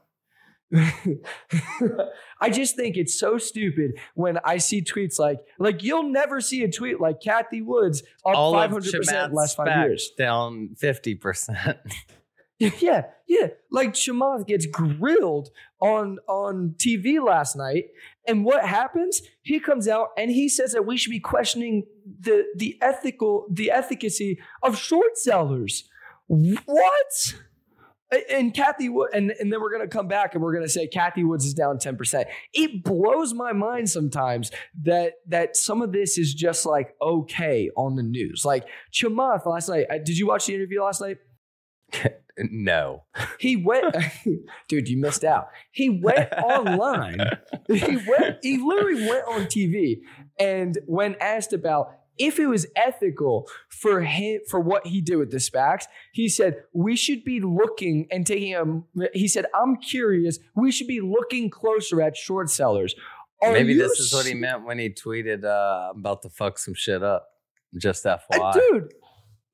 I 2.41 2.49
just 2.49 2.75
think 2.75 2.95
it's 2.97 3.19
so 3.19 3.37
stupid 3.37 3.91
when 4.15 4.39
I 4.45 4.57
see 4.57 4.81
tweets 4.81 5.19
like, 5.19 5.39
like 5.59 5.83
you'll 5.83 6.09
never 6.09 6.41
see 6.41 6.63
a 6.63 6.71
tweet 6.71 7.01
like 7.01 7.19
Cathie 7.19 7.61
Woods 7.61 8.01
up 8.25 8.35
all 8.35 8.53
five 8.53 8.71
of 8.71 8.71
hundred 8.71 8.93
percent 8.93 9.17
Chamath's 9.17 9.33
last 9.33 9.57
five 9.57 9.87
years. 9.89 10.11
down 10.17 10.69
50% 10.81 11.77
Yeah, 12.79 13.03
yeah. 13.27 13.47
Like 13.71 13.93
Chamath 13.93 14.45
gets 14.47 14.65
grilled 14.65 15.49
on 15.79 16.19
on 16.27 16.75
TV 16.77 17.23
last 17.23 17.55
night, 17.55 17.85
and 18.27 18.45
what 18.45 18.65
happens? 18.65 19.21
He 19.41 19.59
comes 19.59 19.87
out 19.87 20.09
and 20.17 20.31
he 20.31 20.49
says 20.49 20.71
that 20.73 20.85
we 20.85 20.97
should 20.97 21.11
be 21.11 21.19
questioning 21.19 21.85
the 22.19 22.45
the 22.55 22.77
ethical 22.81 23.47
the 23.51 23.71
efficacy 23.71 24.39
of 24.61 24.77
short 24.77 25.17
sellers. 25.17 25.89
What? 26.27 27.35
And 28.29 28.53
Cathie 28.53 28.89
Wood, 28.89 29.09
and, 29.13 29.31
and 29.39 29.51
then 29.51 29.59
we're 29.59 29.71
gonna 29.71 29.87
come 29.87 30.07
back 30.07 30.35
and 30.35 30.43
we're 30.43 30.53
gonna 30.53 30.69
say 30.69 30.87
Cathie 30.87 31.23
Woods 31.23 31.45
is 31.45 31.55
down 31.55 31.79
10%. 31.79 32.25
It 32.53 32.83
blows 32.83 33.33
my 33.33 33.53
mind 33.53 33.89
sometimes 33.89 34.51
that 34.83 35.13
that 35.27 35.55
some 35.57 35.81
of 35.81 35.91
this 35.91 36.19
is 36.19 36.33
just 36.35 36.65
like 36.67 36.93
okay 37.01 37.71
on 37.75 37.95
the 37.95 38.03
news. 38.03 38.45
Like 38.45 38.65
Chamath 38.91 39.47
last 39.47 39.67
night. 39.67 39.87
uh, 39.89 39.97
Did 39.97 40.19
you 40.19 40.27
watch 40.27 40.45
the 40.45 40.53
interview 40.53 40.83
last 40.83 41.01
night? 41.01 41.17
no 42.37 43.03
He 43.39 43.55
went, 43.55 43.95
dude. 44.67 44.89
You 44.89 44.97
missed 44.97 45.23
out. 45.23 45.47
He 45.71 45.89
went 45.89 46.31
online. 46.33 47.19
He 47.67 47.95
went. 47.95 48.39
He 48.41 48.57
literally 48.57 49.07
went 49.07 49.25
on 49.27 49.45
TV, 49.45 50.01
and 50.39 50.77
when 50.85 51.15
asked 51.21 51.53
about 51.53 51.91
if 52.17 52.39
it 52.39 52.47
was 52.47 52.67
ethical 52.75 53.47
for 53.69 54.01
him 54.01 54.41
for 54.49 54.59
what 54.59 54.85
he 54.87 55.01
did 55.01 55.15
with 55.15 55.31
the 55.31 55.37
SPACs, 55.37 55.85
he 56.11 56.27
said 56.27 56.57
we 56.73 56.95
should 56.95 57.23
be 57.23 57.39
looking 57.39 58.07
and 58.11 58.27
taking 58.27 58.53
a. 58.55 59.09
He 59.13 59.27
said, 59.27 59.45
"I'm 59.55 59.77
curious. 59.77 60.39
We 60.55 60.71
should 60.71 60.87
be 60.87 61.01
looking 61.01 61.49
closer 61.49 62.01
at 62.01 62.17
short 62.17 62.49
sellers." 62.49 62.95
Are 63.41 63.51
maybe 63.51 63.73
this 63.73 63.99
is 63.99 64.13
what 64.13 64.25
he 64.25 64.33
meant 64.33 64.65
when 64.65 64.79
he 64.79 64.89
tweeted 64.89 65.43
uh 65.43 65.91
I'm 65.91 65.99
about 65.99 66.21
to 66.21 66.29
fuck 66.29 66.57
some 66.57 66.73
shit 66.73 67.03
up 67.03 67.27
just 67.77 68.05
Uh, 68.05 68.17
fyi 68.31 68.53
dude, 68.53 68.93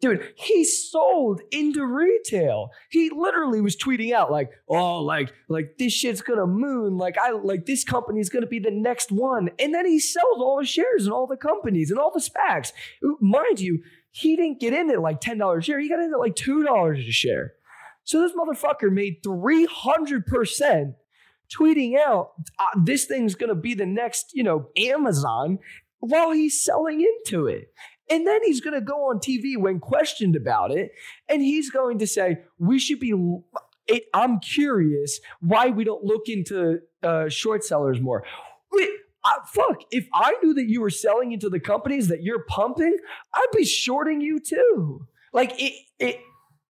dude, 0.01 0.33
he 0.35 0.63
sold 0.63 1.41
into 1.51 1.85
retail. 1.85 2.69
He 2.89 3.09
literally 3.09 3.61
was 3.61 3.75
tweeting 3.75 4.13
out 4.13 4.31
like, 4.31 4.49
"Oh, 4.67 5.01
like, 5.01 5.31
like 5.47 5.77
this 5.77 5.93
shit's 5.93 6.21
gonna 6.21 6.47
moon. 6.47 6.97
Like, 6.97 7.17
I 7.17 7.31
like 7.31 7.65
this 7.65 7.83
company's 7.83 8.29
gonna 8.29 8.47
be 8.47 8.59
the 8.59 8.71
next 8.71 9.11
one." 9.11 9.49
And 9.59 9.73
then 9.73 9.85
he 9.85 9.99
sells 9.99 10.37
all 10.39 10.59
his 10.59 10.69
shares 10.69 11.05
in 11.05 11.11
all 11.11 11.27
the 11.27 11.37
companies 11.37 11.91
and 11.91 11.99
all 11.99 12.11
the 12.11 12.21
SPACs. 12.21 12.71
Mind 13.19 13.59
you, 13.59 13.81
he 14.11 14.35
didn't 14.35 14.59
get 14.59 14.73
in 14.73 14.89
at 14.89 15.01
like 15.01 15.19
ten 15.21 15.37
dollars 15.37 15.63
a 15.63 15.65
share. 15.65 15.79
He 15.79 15.89
got 15.89 15.99
in 15.99 16.13
at 16.13 16.19
like 16.19 16.35
two 16.35 16.63
dollars 16.63 16.99
a 16.99 17.11
share. 17.11 17.53
So 18.03 18.21
this 18.21 18.31
motherfucker 18.31 18.91
made 18.91 19.17
three 19.23 19.65
hundred 19.65 20.25
percent 20.25 20.95
tweeting 21.55 21.97
out 21.97 22.31
uh, 22.59 22.79
this 22.83 23.05
thing's 23.05 23.35
gonna 23.35 23.55
be 23.55 23.73
the 23.73 23.85
next, 23.85 24.31
you 24.33 24.43
know, 24.43 24.69
Amazon. 24.77 25.59
while 25.99 26.31
he's 26.31 26.63
selling 26.63 27.01
into 27.01 27.45
it. 27.47 27.73
And 28.09 28.25
then 28.25 28.39
he's 28.43 28.59
going 28.61 28.73
to 28.73 28.81
go 28.81 29.09
on 29.09 29.19
TV 29.19 29.57
when 29.57 29.79
questioned 29.79 30.35
about 30.35 30.71
it, 30.71 30.91
and 31.27 31.41
he's 31.41 31.69
going 31.69 31.99
to 31.99 32.07
say, 32.07 32.39
We 32.57 32.79
should 32.79 32.99
be. 32.99 33.13
It, 33.87 34.03
I'm 34.13 34.39
curious 34.39 35.19
why 35.39 35.69
we 35.69 35.83
don't 35.83 36.03
look 36.03 36.27
into 36.27 36.79
uh, 37.01 37.27
short 37.29 37.63
sellers 37.63 37.99
more. 37.99 38.23
Wait, 38.71 38.89
uh, 39.25 39.29
fuck, 39.47 39.81
if 39.91 40.07
I 40.13 40.35
knew 40.43 40.53
that 40.53 40.69
you 40.69 40.81
were 40.81 40.91
selling 40.91 41.31
into 41.31 41.49
the 41.49 41.59
companies 41.59 42.07
that 42.09 42.21
you're 42.21 42.43
pumping, 42.47 42.95
I'd 43.33 43.47
be 43.55 43.65
shorting 43.65 44.21
you 44.21 44.39
too. 44.39 45.07
Like 45.33 45.59
it, 45.61 45.73
it 45.99 46.19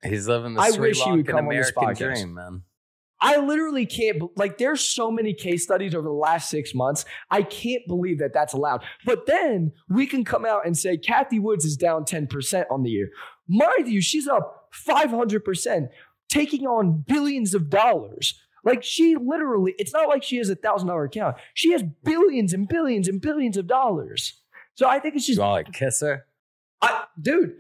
He's 0.03 0.27
living 0.27 0.53
the 0.53 0.61
I 0.61 0.71
Sri 0.71 0.89
wish 0.89 1.01
he 1.01 1.11
would 1.11 1.27
come 1.27 1.47
on 1.47 1.55
this 1.55 1.71
American 1.75 2.05
podcast. 2.05 2.15
dream, 2.15 2.33
man. 2.35 2.63
I 3.21 3.37
literally 3.37 3.85
can't, 3.85 4.21
like, 4.37 4.57
there's 4.57 4.81
so 4.81 5.11
many 5.11 5.33
case 5.33 5.63
studies 5.63 5.93
over 5.93 6.07
the 6.07 6.13
last 6.13 6.49
six 6.49 6.73
months. 6.73 7.03
I 7.29 7.43
can't 7.43 7.85
believe 7.87 8.19
that 8.19 8.33
that's 8.33 8.53
allowed. 8.53 8.83
But 9.05 9.25
then 9.25 9.73
we 9.89 10.05
can 10.07 10.23
come 10.23 10.45
out 10.45 10.65
and 10.65 10.77
say 10.77 10.97
Cathie 10.97 11.39
Woods 11.39 11.65
is 11.65 11.75
down 11.75 12.05
10% 12.05 12.65
on 12.71 12.83
the 12.83 12.89
year. 12.89 13.09
Mind 13.47 13.87
you, 13.87 14.01
she's 14.01 14.27
up 14.27 14.69
500%, 14.87 15.89
taking 16.29 16.65
on 16.65 17.03
billions 17.07 17.53
of 17.53 17.69
dollars. 17.69 18.39
Like, 18.63 18.83
she 18.83 19.15
literally, 19.15 19.75
it's 19.77 19.93
not 19.93 20.07
like 20.07 20.23
she 20.23 20.37
has 20.37 20.49
a 20.49 20.55
thousand 20.55 20.87
dollar 20.87 21.05
account. 21.05 21.35
She 21.53 21.71
has 21.71 21.83
billions 22.03 22.53
and 22.53 22.67
billions 22.67 23.07
and 23.07 23.19
billions 23.19 23.57
of 23.57 23.67
dollars. 23.67 24.41
So 24.75 24.87
I 24.87 24.99
think 24.99 25.15
it's 25.15 25.25
just 25.25 25.37
You 25.37 25.43
want 25.43 25.65
to 25.65 25.71
kiss 25.71 26.01
her? 26.01 26.25
I, 26.81 27.03
dude, 27.21 27.55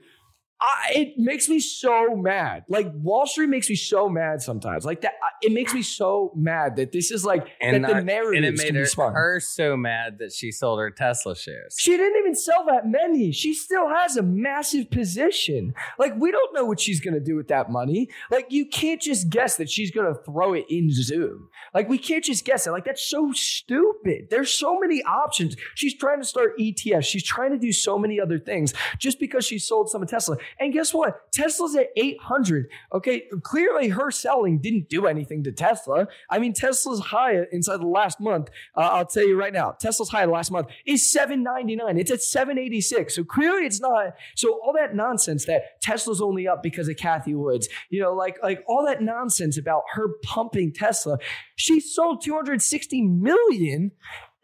I, 0.61 0.91
it 0.95 1.13
makes 1.17 1.47
me 1.47 1.59
so 1.59 2.15
mad. 2.15 2.65
Like 2.67 2.91
Wall 2.93 3.25
Street 3.25 3.47
makes 3.47 3.69
me 3.69 3.75
so 3.77 4.09
mad 4.09 4.41
sometimes. 4.41 4.85
Like 4.85 5.01
that, 5.01 5.13
I- 5.23 5.27
it 5.41 5.53
makes 5.53 5.73
me 5.73 5.81
so 5.81 6.33
mad 6.35 6.75
that 6.75 6.91
this 6.91 7.11
is 7.11 7.23
like 7.23 7.47
And, 7.61 7.83
that 7.85 7.93
the 7.95 8.01
narrative 8.03 8.43
and 8.43 8.45
it 8.45 8.57
made 8.61 8.75
her, 8.75 8.85
spun. 8.85 9.13
her 9.13 9.39
so 9.39 9.77
mad 9.77 10.17
that 10.19 10.33
she 10.33 10.51
sold 10.51 10.79
her 10.79 10.91
Tesla 10.91 11.35
shares. 11.35 11.75
She 11.79 11.95
didn't 11.95 12.17
even 12.19 12.35
sell 12.35 12.65
that 12.67 12.85
many. 12.87 13.31
She 13.31 13.53
still 13.53 13.87
has 13.87 14.17
a 14.17 14.21
massive 14.21 14.91
position. 14.91 15.73
Like 15.97 16.13
we 16.17 16.29
don't 16.31 16.53
know 16.53 16.65
what 16.65 16.79
she's 16.81 16.99
gonna 16.99 17.21
do 17.21 17.35
with 17.37 17.47
that 17.47 17.71
money. 17.71 18.09
Like 18.29 18.47
you 18.49 18.65
can't 18.65 19.01
just 19.01 19.29
guess 19.29 19.55
that 19.57 19.69
she's 19.69 19.91
gonna 19.91 20.15
throw 20.25 20.53
it 20.53 20.65
in 20.69 20.91
Zoom. 20.91 21.47
Like 21.73 21.87
we 21.87 21.97
can't 21.97 22.23
just 22.23 22.43
guess 22.43 22.67
it. 22.67 22.71
Like 22.71 22.83
that's 22.85 23.05
so 23.07 23.31
stupid. 23.33 24.27
There's 24.29 24.51
so 24.53 24.77
many 24.79 25.01
options. 25.03 25.55
She's 25.75 25.95
trying 25.95 26.19
to 26.19 26.25
start 26.25 26.57
ETFs. 26.59 27.05
She's 27.05 27.23
trying 27.23 27.51
to 27.51 27.57
do 27.57 27.71
so 27.71 27.97
many 27.97 28.19
other 28.19 28.39
things 28.39 28.73
just 28.97 29.19
because 29.19 29.45
she 29.45 29.57
sold 29.59 29.89
some 29.89 30.01
of 30.03 30.09
Tesla. 30.09 30.37
And 30.59 30.73
guess 30.73 30.93
what? 30.93 31.31
Tesla's 31.31 31.75
at 31.75 31.89
800. 31.95 32.69
Okay, 32.93 33.23
clearly 33.43 33.89
her 33.89 34.11
selling 34.11 34.59
didn't 34.59 34.89
do 34.89 35.05
anything 35.05 35.43
to 35.43 35.51
Tesla. 35.51 36.07
I 36.29 36.39
mean, 36.39 36.53
Tesla's 36.53 36.99
high 36.99 37.45
inside 37.51 37.77
the 37.77 37.87
last 37.87 38.19
month. 38.19 38.49
Uh, 38.75 38.89
I'll 38.91 39.05
tell 39.05 39.27
you 39.27 39.37
right 39.37 39.53
now, 39.53 39.71
Tesla's 39.71 40.09
high 40.09 40.25
last 40.25 40.51
month 40.51 40.67
is 40.85 41.11
799. 41.11 41.97
It's 41.97 42.11
at 42.11 42.21
786. 42.21 43.15
So 43.15 43.23
clearly 43.23 43.65
it's 43.65 43.79
not. 43.79 44.15
So 44.35 44.59
all 44.63 44.73
that 44.73 44.95
nonsense 44.95 45.45
that 45.45 45.81
Tesla's 45.81 46.21
only 46.21 46.47
up 46.47 46.63
because 46.63 46.87
of 46.87 46.95
Cathie 46.95 47.35
Woods, 47.35 47.67
you 47.89 48.01
know, 48.01 48.13
like 48.13 48.37
like 48.41 48.63
all 48.67 48.85
that 48.85 49.01
nonsense 49.01 49.57
about 49.57 49.83
her 49.93 50.09
pumping 50.23 50.73
Tesla. 50.73 51.17
She 51.55 51.79
sold 51.79 52.23
260 52.23 53.01
million 53.01 53.91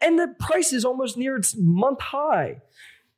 and 0.00 0.18
the 0.18 0.34
price 0.38 0.72
is 0.72 0.84
almost 0.84 1.16
near 1.16 1.36
its 1.36 1.56
month 1.58 2.00
high. 2.00 2.62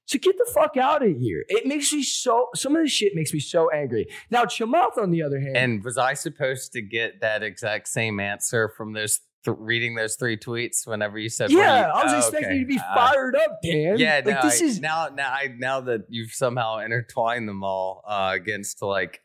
So 0.08 0.18
get 0.18 0.36
the 0.38 0.50
fuck 0.54 0.78
out 0.78 1.04
of 1.06 1.16
here. 1.18 1.44
It 1.48 1.66
makes 1.66 1.92
me 1.92 2.02
so, 2.02 2.48
some 2.54 2.74
of 2.74 2.82
this 2.82 2.90
shit 2.90 3.14
makes 3.14 3.32
me 3.34 3.40
so 3.40 3.70
angry. 3.70 4.06
Now, 4.30 4.44
Chamath, 4.46 4.96
on 4.96 5.10
the 5.10 5.22
other 5.22 5.38
hand, 5.38 5.54
And 5.56 5.84
was 5.84 5.98
I 5.98 6.14
supposed 6.14 6.72
to 6.72 6.80
get 6.80 7.20
that 7.20 7.42
exact 7.42 7.88
same 7.88 8.18
answer 8.18 8.70
from 8.74 8.94
those 8.94 9.20
th- 9.44 9.54
reading 9.60 9.96
those 9.96 10.16
three 10.16 10.38
tweets 10.38 10.86
whenever 10.86 11.18
you 11.18 11.28
said? 11.28 11.50
yeah, 11.50 11.88
you- 11.88 11.92
I 11.92 12.04
was 12.04 12.12
Oh, 12.14 12.18
expecting 12.18 12.46
okay. 12.48 12.54
you 12.54 12.60
to 12.62 12.66
be 12.66 12.78
Uh, 12.78 12.94
fired 12.94 13.36
up, 13.36 13.58
Dan. 13.62 13.98
Yeah, 13.98 14.22
like 14.24 14.36
no, 14.36 14.40
this 14.48 14.62
I- 14.62 14.64
is 14.64 14.80
now 14.80 15.08
now 15.14 15.28
I 15.30 15.48
now 15.58 15.82
that 15.82 16.06
you've 16.08 16.32
somehow 16.32 16.78
intertwined 16.78 17.46
them 17.46 17.62
all 17.62 18.02
uh, 18.08 18.30
against 18.34 18.80
like 18.80 19.20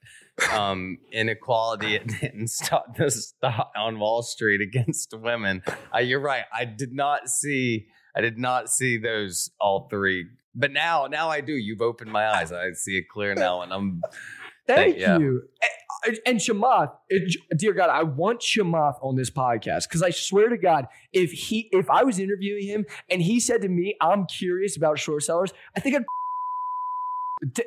um 0.52 0.98
inequality 1.14 1.96
and, 1.96 2.50
stock, 2.50 2.98
the 2.98 3.10
stock 3.10 3.72
on 3.78 4.00
Wall 4.00 4.22
Street 4.22 4.60
against 4.60 5.14
women. 5.18 5.64
Uh, 5.96 6.00
you're 6.00 6.20
right. 6.20 6.44
I 6.54 6.66
did 6.66 6.92
not 6.92 7.30
see 7.30 7.88
I 8.16 8.20
did 8.22 8.38
not 8.38 8.70
see 8.70 8.98
those 8.98 9.50
all 9.62 9.88
three. 9.90 10.26
But 10.56 10.72
now 10.72 11.08
now 11.08 11.30
I 11.30 11.42
do. 11.42 11.54
You've 11.54 11.82
opened 11.82 12.12
my 12.12 12.28
eyes. 12.28 12.52
I 12.52 12.72
see 12.74 12.98
it 12.98 13.10
clear 13.10 13.34
now 13.36 13.62
and 13.62 13.74
I'm 13.74 14.02
Thank 14.68 14.98
yeah. 14.98 15.18
you. 15.18 15.44
And, 16.06 16.20
and 16.26 16.40
Chamath, 16.40 16.92
it- 17.10 17.38
dear 17.58 17.74
God, 17.74 17.90
I 17.90 18.04
want 18.04 18.40
Chamath 18.40 18.96
on 19.02 19.16
this 19.16 19.30
podcast 19.30 19.88
because 19.90 20.02
I 20.04 20.10
swear 20.10 20.50
to 20.50 20.58
God, 20.58 20.88
if 21.12 21.32
he, 21.32 21.70
if 21.72 21.90
I 21.90 22.04
was 22.04 22.20
interviewing 22.20 22.66
him 22.68 22.86
and 23.10 23.22
he 23.22 23.40
said 23.40 23.62
to 23.62 23.70
me, 23.70 23.96
"I'm 24.02 24.26
curious 24.26 24.76
about 24.78 25.00
short 25.00 25.24
sellers," 25.24 25.54
I 25.76 25.80
think 25.80 25.98
I'd 25.98 26.06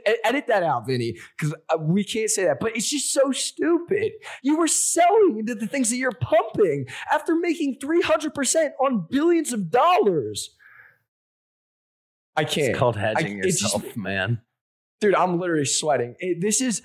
edit 0.24 0.46
that 0.48 0.62
out, 0.62 0.86
Vinny, 0.86 1.16
because 1.36 1.54
uh, 1.70 1.78
we 1.78 2.04
can't 2.04 2.30
say 2.30 2.44
that. 2.44 2.60
But 2.60 2.76
it's 2.76 2.88
just 2.88 3.12
so 3.12 3.32
stupid. 3.32 4.12
You 4.42 4.58
were 4.58 4.68
selling 4.68 5.38
into 5.38 5.54
the 5.54 5.66
things 5.66 5.90
that 5.90 5.96
you're 5.96 6.12
pumping 6.12 6.86
after 7.12 7.34
making 7.36 7.78
300% 7.82 8.70
on 8.80 9.06
billions 9.10 9.52
of 9.52 9.70
dollars. 9.70 10.50
I 12.36 12.44
can't. 12.44 12.68
it's 12.70 12.78
called 12.78 12.96
I- 12.96 13.00
hedging 13.00 13.42
just- 13.42 13.62
yourself, 13.62 13.96
man. 13.96 14.40
dude, 15.00 15.14
I'm 15.14 15.38
literally 15.38 15.64
sweating. 15.64 16.14
It- 16.18 16.40
this 16.40 16.60
is, 16.60 16.82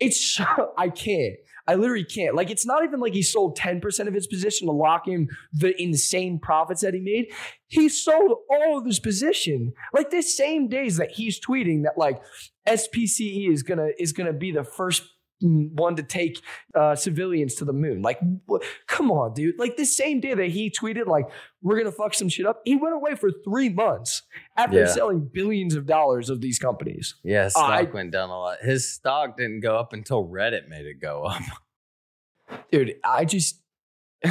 it's 0.00 0.40
I 0.78 0.88
can't. 0.90 1.34
I 1.68 1.74
literally 1.74 2.04
can't. 2.04 2.36
Like, 2.36 2.50
it's 2.50 2.64
not 2.64 2.84
even 2.84 3.00
like 3.00 3.12
he 3.12 3.22
sold 3.24 3.58
10% 3.58 4.06
of 4.06 4.14
his 4.14 4.28
position 4.28 4.68
to 4.68 4.72
lock 4.72 5.08
in 5.08 5.26
the 5.52 5.74
insane 5.82 6.38
profits 6.38 6.82
that 6.82 6.94
he 6.94 7.00
made. 7.00 7.26
He 7.66 7.88
sold 7.88 8.38
all 8.48 8.78
of 8.78 8.86
his 8.86 9.00
position. 9.00 9.72
Like, 9.92 10.10
this 10.10 10.36
same 10.36 10.68
days 10.68 10.96
that 10.98 11.10
he's 11.10 11.40
tweeting 11.40 11.82
that, 11.82 11.98
like, 11.98 12.22
SPCE 12.68 13.50
is 13.50 13.62
gonna 13.64 13.88
is 13.98 14.12
gonna 14.12 14.32
be 14.32 14.52
the 14.52 14.62
first 14.64 15.02
one 15.40 15.96
to 15.96 16.02
take 16.02 16.40
uh, 16.74 16.94
civilians 16.94 17.54
to 17.56 17.64
the 17.64 17.72
moon. 17.72 18.00
Like, 18.02 18.18
wh- 18.50 18.64
come 18.86 19.10
on, 19.10 19.34
dude. 19.34 19.58
Like, 19.58 19.76
the 19.76 19.84
same 19.84 20.20
day 20.20 20.32
that 20.34 20.48
he 20.48 20.70
tweeted, 20.70 21.06
like, 21.06 21.26
we're 21.62 21.76
gonna 21.78 21.92
fuck 21.92 22.14
some 22.14 22.28
shit 22.28 22.46
up, 22.46 22.62
he 22.64 22.76
went 22.76 22.94
away 22.94 23.14
for 23.16 23.30
three 23.44 23.68
months 23.68 24.22
after 24.56 24.78
Yeah. 24.80 24.86
selling 24.86 25.28
billions 25.32 25.74
of 25.74 25.84
dollars 25.86 26.30
of 26.30 26.40
these 26.40 26.58
companies. 26.58 27.16
Yeah, 27.22 27.48
stock 27.48 27.70
I- 27.70 27.82
went 27.82 28.12
down 28.12 28.30
a 28.30 28.38
lot. 28.38 28.58
His 28.62 28.90
stock 28.92 29.36
didn't 29.36 29.60
go 29.60 29.76
up 29.76 29.92
until 29.92 30.26
Reddit 30.26 30.68
made 30.68 30.86
it 30.86 31.00
go 31.00 31.24
up. 31.24 31.42
dude 32.70 32.94
i 33.04 33.24
just 33.24 33.60
I, 34.24 34.30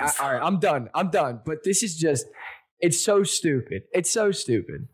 I, 0.00 0.12
all 0.20 0.32
right 0.32 0.40
i'm 0.42 0.58
done 0.60 0.88
i'm 0.94 1.10
done 1.10 1.40
but 1.44 1.62
this 1.62 1.82
is 1.82 1.94
just 1.94 2.24
it's 2.80 2.98
so 2.98 3.22
stupid 3.22 3.82
it's 3.92 4.10
so 4.10 4.30
stupid 4.32 4.88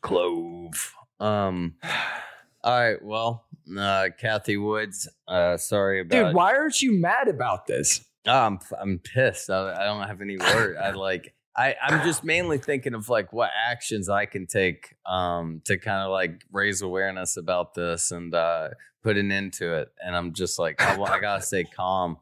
Clove. 0.00 0.94
Um. 1.18 1.74
All 2.64 2.78
right. 2.80 3.02
Well, 3.02 3.44
uh, 3.78 4.08
Cathie 4.18 4.56
Woods. 4.56 5.08
Uh, 5.28 5.56
sorry 5.56 6.00
about. 6.00 6.26
dude 6.26 6.34
why 6.34 6.54
aren't 6.54 6.80
you 6.80 6.92
mad 6.92 7.28
about 7.28 7.66
this 7.66 8.04
Oh, 8.26 8.32
I'm 8.32 8.58
I'm 8.78 8.98
pissed. 8.98 9.50
I, 9.50 9.72
I 9.72 9.84
don't 9.84 10.06
have 10.06 10.20
any 10.20 10.36
word. 10.36 10.76
I 10.76 10.90
like. 10.90 11.34
I 11.56 11.74
I'm 11.82 12.06
just 12.06 12.22
mainly 12.22 12.58
thinking 12.58 12.94
of 12.94 13.08
like 13.08 13.32
what 13.32 13.50
actions 13.68 14.08
I 14.08 14.26
can 14.26 14.46
take 14.46 14.94
um 15.04 15.62
to 15.64 15.78
kind 15.78 16.04
of 16.04 16.10
like 16.10 16.42
raise 16.52 16.80
awareness 16.82 17.36
about 17.36 17.74
this 17.74 18.12
and 18.12 18.32
uh 18.34 18.68
put 19.02 19.16
an 19.16 19.32
end 19.32 19.54
to 19.54 19.74
it. 19.74 19.88
And 20.04 20.14
I'm 20.14 20.32
just 20.32 20.58
like 20.58 20.80
I, 20.80 21.00
I 21.02 21.20
gotta 21.20 21.42
stay 21.42 21.64
calm. 21.64 22.18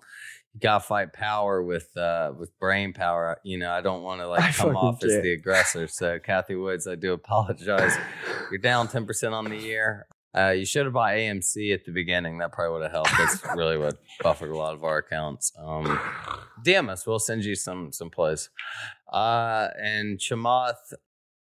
You 0.55 0.61
gotta 0.61 0.83
fight 0.83 1.13
power 1.13 1.63
with 1.63 1.95
uh 1.97 2.33
with 2.39 2.57
brain 2.59 2.93
power. 2.93 3.39
You 3.43 3.59
know 3.59 3.71
I 3.71 3.81
don't 3.81 4.03
want 4.03 4.21
to 4.21 4.25
I 4.25 4.29
like 4.29 4.55
come 4.55 4.77
off 4.77 5.03
as 5.05 5.21
the 5.21 5.33
aggressor. 5.33 5.89
So 5.89 6.19
Cathie 6.19 6.55
Woods, 6.55 6.87
I 6.87 6.95
do 6.95 7.13
apologize. 7.13 7.97
You're 8.51 8.61
down 8.61 8.89
ten 8.89 9.05
percent 9.05 9.35
on 9.35 9.45
the 9.45 9.59
year. 9.59 10.07
Uh, 10.37 10.51
you 10.51 10.65
should 10.65 10.85
have 10.85 10.93
bought 10.93 11.13
AMC 11.13 11.73
at 11.73 11.85
the 11.85 11.93
beginning. 11.93 12.39
That 12.39 12.53
probably 12.53 12.75
would 12.75 12.83
have 12.83 12.93
helped. 12.93 13.11
That's 13.17 13.43
really 13.57 13.79
what 13.79 13.97
buffered 14.23 14.51
a 14.51 14.57
lot 14.57 14.75
of 14.75 14.85
our 14.85 14.99
accounts. 14.99 15.53
Um, 15.59 15.99
DM 16.65 16.91
us. 16.91 17.07
We'll 17.07 17.19
send 17.19 17.45
you 17.45 17.55
some 17.55 17.93
some 17.93 18.11
plays. 18.11 18.51
Uh, 19.11 19.69
and 19.81 20.19
Chamath, 20.19 20.93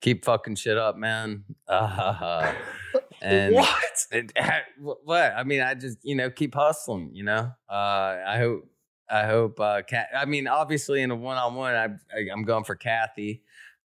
keep 0.03 0.25
fucking 0.25 0.57
shit 0.57 0.77
up, 0.77 0.97
man. 0.97 1.45
Uh, 1.67 2.53
and 3.23 3.55
what 3.55 4.07
it, 4.13 4.33
what? 4.81 5.33
I 5.35 5.45
mean, 5.45 5.63
I 5.63 5.75
just 5.75 5.99
you 6.03 6.15
know 6.15 6.31
keep 6.31 6.55
hustling. 6.55 7.11
You 7.15 7.25
know, 7.25 7.53
uh, 7.71 8.23
I 8.27 8.37
hope 8.39 8.69
I 9.09 9.25
hope. 9.25 9.59
Uh, 9.59 9.81
Kat, 9.83 10.09
I 10.15 10.27
mean, 10.27 10.47
obviously 10.47 11.01
in 11.01 11.11
a 11.11 11.17
one 11.17 11.39
on 11.39 11.55
one, 11.55 11.75
I 11.75 11.89
I'm 12.31 12.45
going 12.45 12.65
for 12.65 12.77
Cathie, 12.77 13.43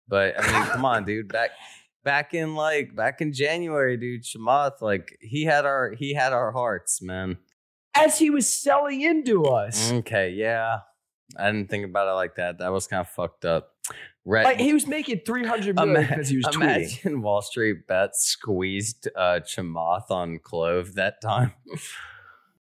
but 0.10 0.36
I 0.38 0.52
mean, 0.52 0.70
come 0.72 0.84
on, 0.84 1.06
dude, 1.06 1.30
back 1.30 1.52
back 2.04 2.34
in 2.34 2.56
like 2.56 2.95
back 2.95 3.22
in 3.22 3.34
January, 3.34 3.97
dude, 3.97 4.24
Chamath, 4.24 4.82
like 4.82 5.18
he 5.22 5.45
had 5.45 5.66
our 5.66 5.91
he 5.91 6.14
had 6.14 6.34
our 6.34 6.52
hearts, 6.52 7.02
man. 7.02 7.38
as 7.95 8.20
he 8.20 8.30
was 8.30 8.47
selling 8.47 9.02
into 9.02 9.45
us 9.45 9.91
Okay, 9.91 10.32
yeah, 10.32 10.80
I 11.38 11.52
didn't 11.52 11.70
think 11.70 11.86
about 11.86 12.08
it 12.08 12.14
like 12.14 12.36
that. 12.36 12.60
That 12.60 12.72
was 12.72 12.88
kind 12.88 13.02
of 13.02 13.10
fucked 13.10 13.45
up. 13.45 13.70
Red, 14.26 14.43
like 14.43 14.60
he 14.60 14.74
was 14.74 14.86
making 14.86 15.22
300 15.26 15.76
million 15.76 16.08
because 16.08 16.30
he 16.30 16.38
was 16.38 16.45
tweeting 16.45 16.62
Imagine 16.62 17.22
Wall 17.22 17.41
Street 17.41 17.88
bets 17.88 18.26
squeezed 18.26 19.08
uh, 19.16 19.39
Chamath 19.39 20.12
on 20.12 20.39
Clove 20.39 20.95
that 20.95 21.22
time. 21.22 21.54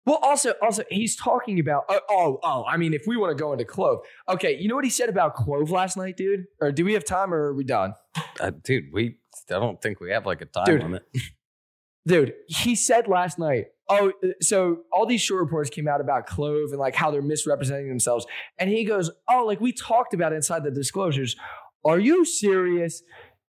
Well, 0.08 0.20
also, 0.22 0.54
also, 0.62 0.84
he's 0.90 1.14
talking 1.16 1.60
about. 1.60 1.84
Oh, 1.90 2.00
oh, 2.08 2.38
oh, 2.42 2.64
I 2.64 2.78
mean, 2.78 2.94
if 2.94 3.02
we 3.06 3.18
want 3.18 3.36
to 3.36 3.38
go 3.38 3.52
into 3.52 3.66
Clove, 3.66 3.98
okay. 4.26 4.56
You 4.58 4.66
know 4.66 4.74
what 4.74 4.84
he 4.84 4.90
said 4.90 5.10
about 5.10 5.34
Clove 5.34 5.70
last 5.70 5.98
night, 5.98 6.16
dude? 6.16 6.46
Or 6.62 6.72
do 6.72 6.82
we 6.86 6.94
have 6.94 7.04
time, 7.04 7.34
or 7.34 7.48
are 7.48 7.54
we 7.54 7.62
done? 7.62 7.92
Uh, 8.40 8.52
dude, 8.64 8.84
we 8.90 9.18
I 9.50 9.58
don't 9.58 9.80
think 9.80 10.00
we 10.00 10.10
have 10.10 10.26
like 10.26 10.40
a 10.40 10.46
time 10.46 10.64
Dude. 10.64 10.82
limit. 10.82 11.02
Dude, 12.06 12.34
he 12.46 12.74
said 12.74 13.06
last 13.06 13.38
night, 13.38 13.66
oh, 13.88 14.12
so 14.40 14.78
all 14.92 15.04
these 15.04 15.20
short 15.20 15.42
reports 15.42 15.68
came 15.68 15.86
out 15.86 16.00
about 16.00 16.26
Clove 16.26 16.70
and 16.70 16.78
like 16.78 16.94
how 16.94 17.10
they're 17.10 17.20
misrepresenting 17.20 17.88
themselves. 17.88 18.26
And 18.58 18.70
he 18.70 18.84
goes, 18.84 19.10
oh, 19.28 19.44
like 19.44 19.60
we 19.60 19.72
talked 19.72 20.14
about 20.14 20.32
inside 20.32 20.64
the 20.64 20.70
disclosures. 20.70 21.36
Are 21.84 21.98
you 21.98 22.24
serious? 22.24 23.02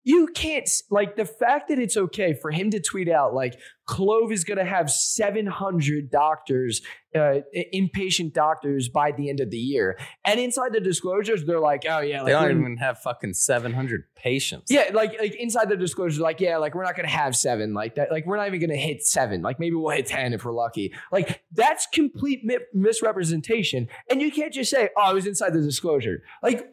You 0.07 0.27
can't, 0.33 0.69
like, 0.89 1.17
the 1.17 1.25
fact 1.25 1.67
that 1.67 1.79
it's 1.79 1.97
okay 1.97 2.33
for 2.33 2.49
him 2.49 2.71
to 2.71 2.79
tweet 2.79 3.09
out, 3.09 3.33
like, 3.33 3.59
Clove 3.85 4.31
is 4.31 4.45
going 4.45 4.57
to 4.57 4.65
have 4.65 4.89
700 4.89 6.09
doctors, 6.09 6.81
uh, 7.13 7.39
inpatient 7.73 8.31
doctors 8.31 8.87
by 8.87 9.11
the 9.11 9.29
end 9.29 9.41
of 9.41 9.49
the 9.49 9.57
year. 9.57 9.97
And 10.23 10.39
inside 10.39 10.71
the 10.71 10.79
disclosures, 10.79 11.43
they're 11.45 11.59
like, 11.59 11.83
oh, 11.89 11.99
yeah, 11.99 12.21
like, 12.21 12.27
they 12.27 12.31
don't 12.31 12.59
even 12.61 12.77
have 12.77 12.99
fucking 12.99 13.33
700 13.33 14.03
patients. 14.15 14.71
yeah, 14.71 14.91
like 14.93 15.19
like 15.19 15.35
inside 15.35 15.67
the 15.67 15.75
disclosures, 15.77 16.19
like 16.19 16.39
yeah, 16.39 16.57
like 16.57 16.73
we're 16.73 16.83
not 16.83 16.95
gonna 16.95 17.07
have 17.09 17.35
seven, 17.35 17.73
like 17.73 17.95
that, 17.95 18.11
like 18.11 18.25
we're 18.25 18.37
not 18.37 18.47
even 18.47 18.59
gonna 18.59 18.75
hit 18.75 19.05
seven, 19.05 19.41
like 19.41 19.59
maybe 19.59 19.75
we'll 19.75 19.95
hit 19.95 20.05
ten 20.05 20.33
if 20.33 20.43
we're 20.45 20.53
lucky. 20.53 20.93
Like 21.11 21.43
that's 21.51 21.85
complete 21.93 22.41
mi- 22.43 22.57
misrepresentation, 22.73 23.87
and 24.09 24.21
you 24.21 24.31
can't 24.31 24.53
just 24.53 24.71
say, 24.71 24.89
"Oh, 24.97 25.11
it 25.11 25.13
was 25.13 25.27
inside 25.27 25.53
the 25.53 25.61
disclosure." 25.61 26.23
Like, 26.41 26.69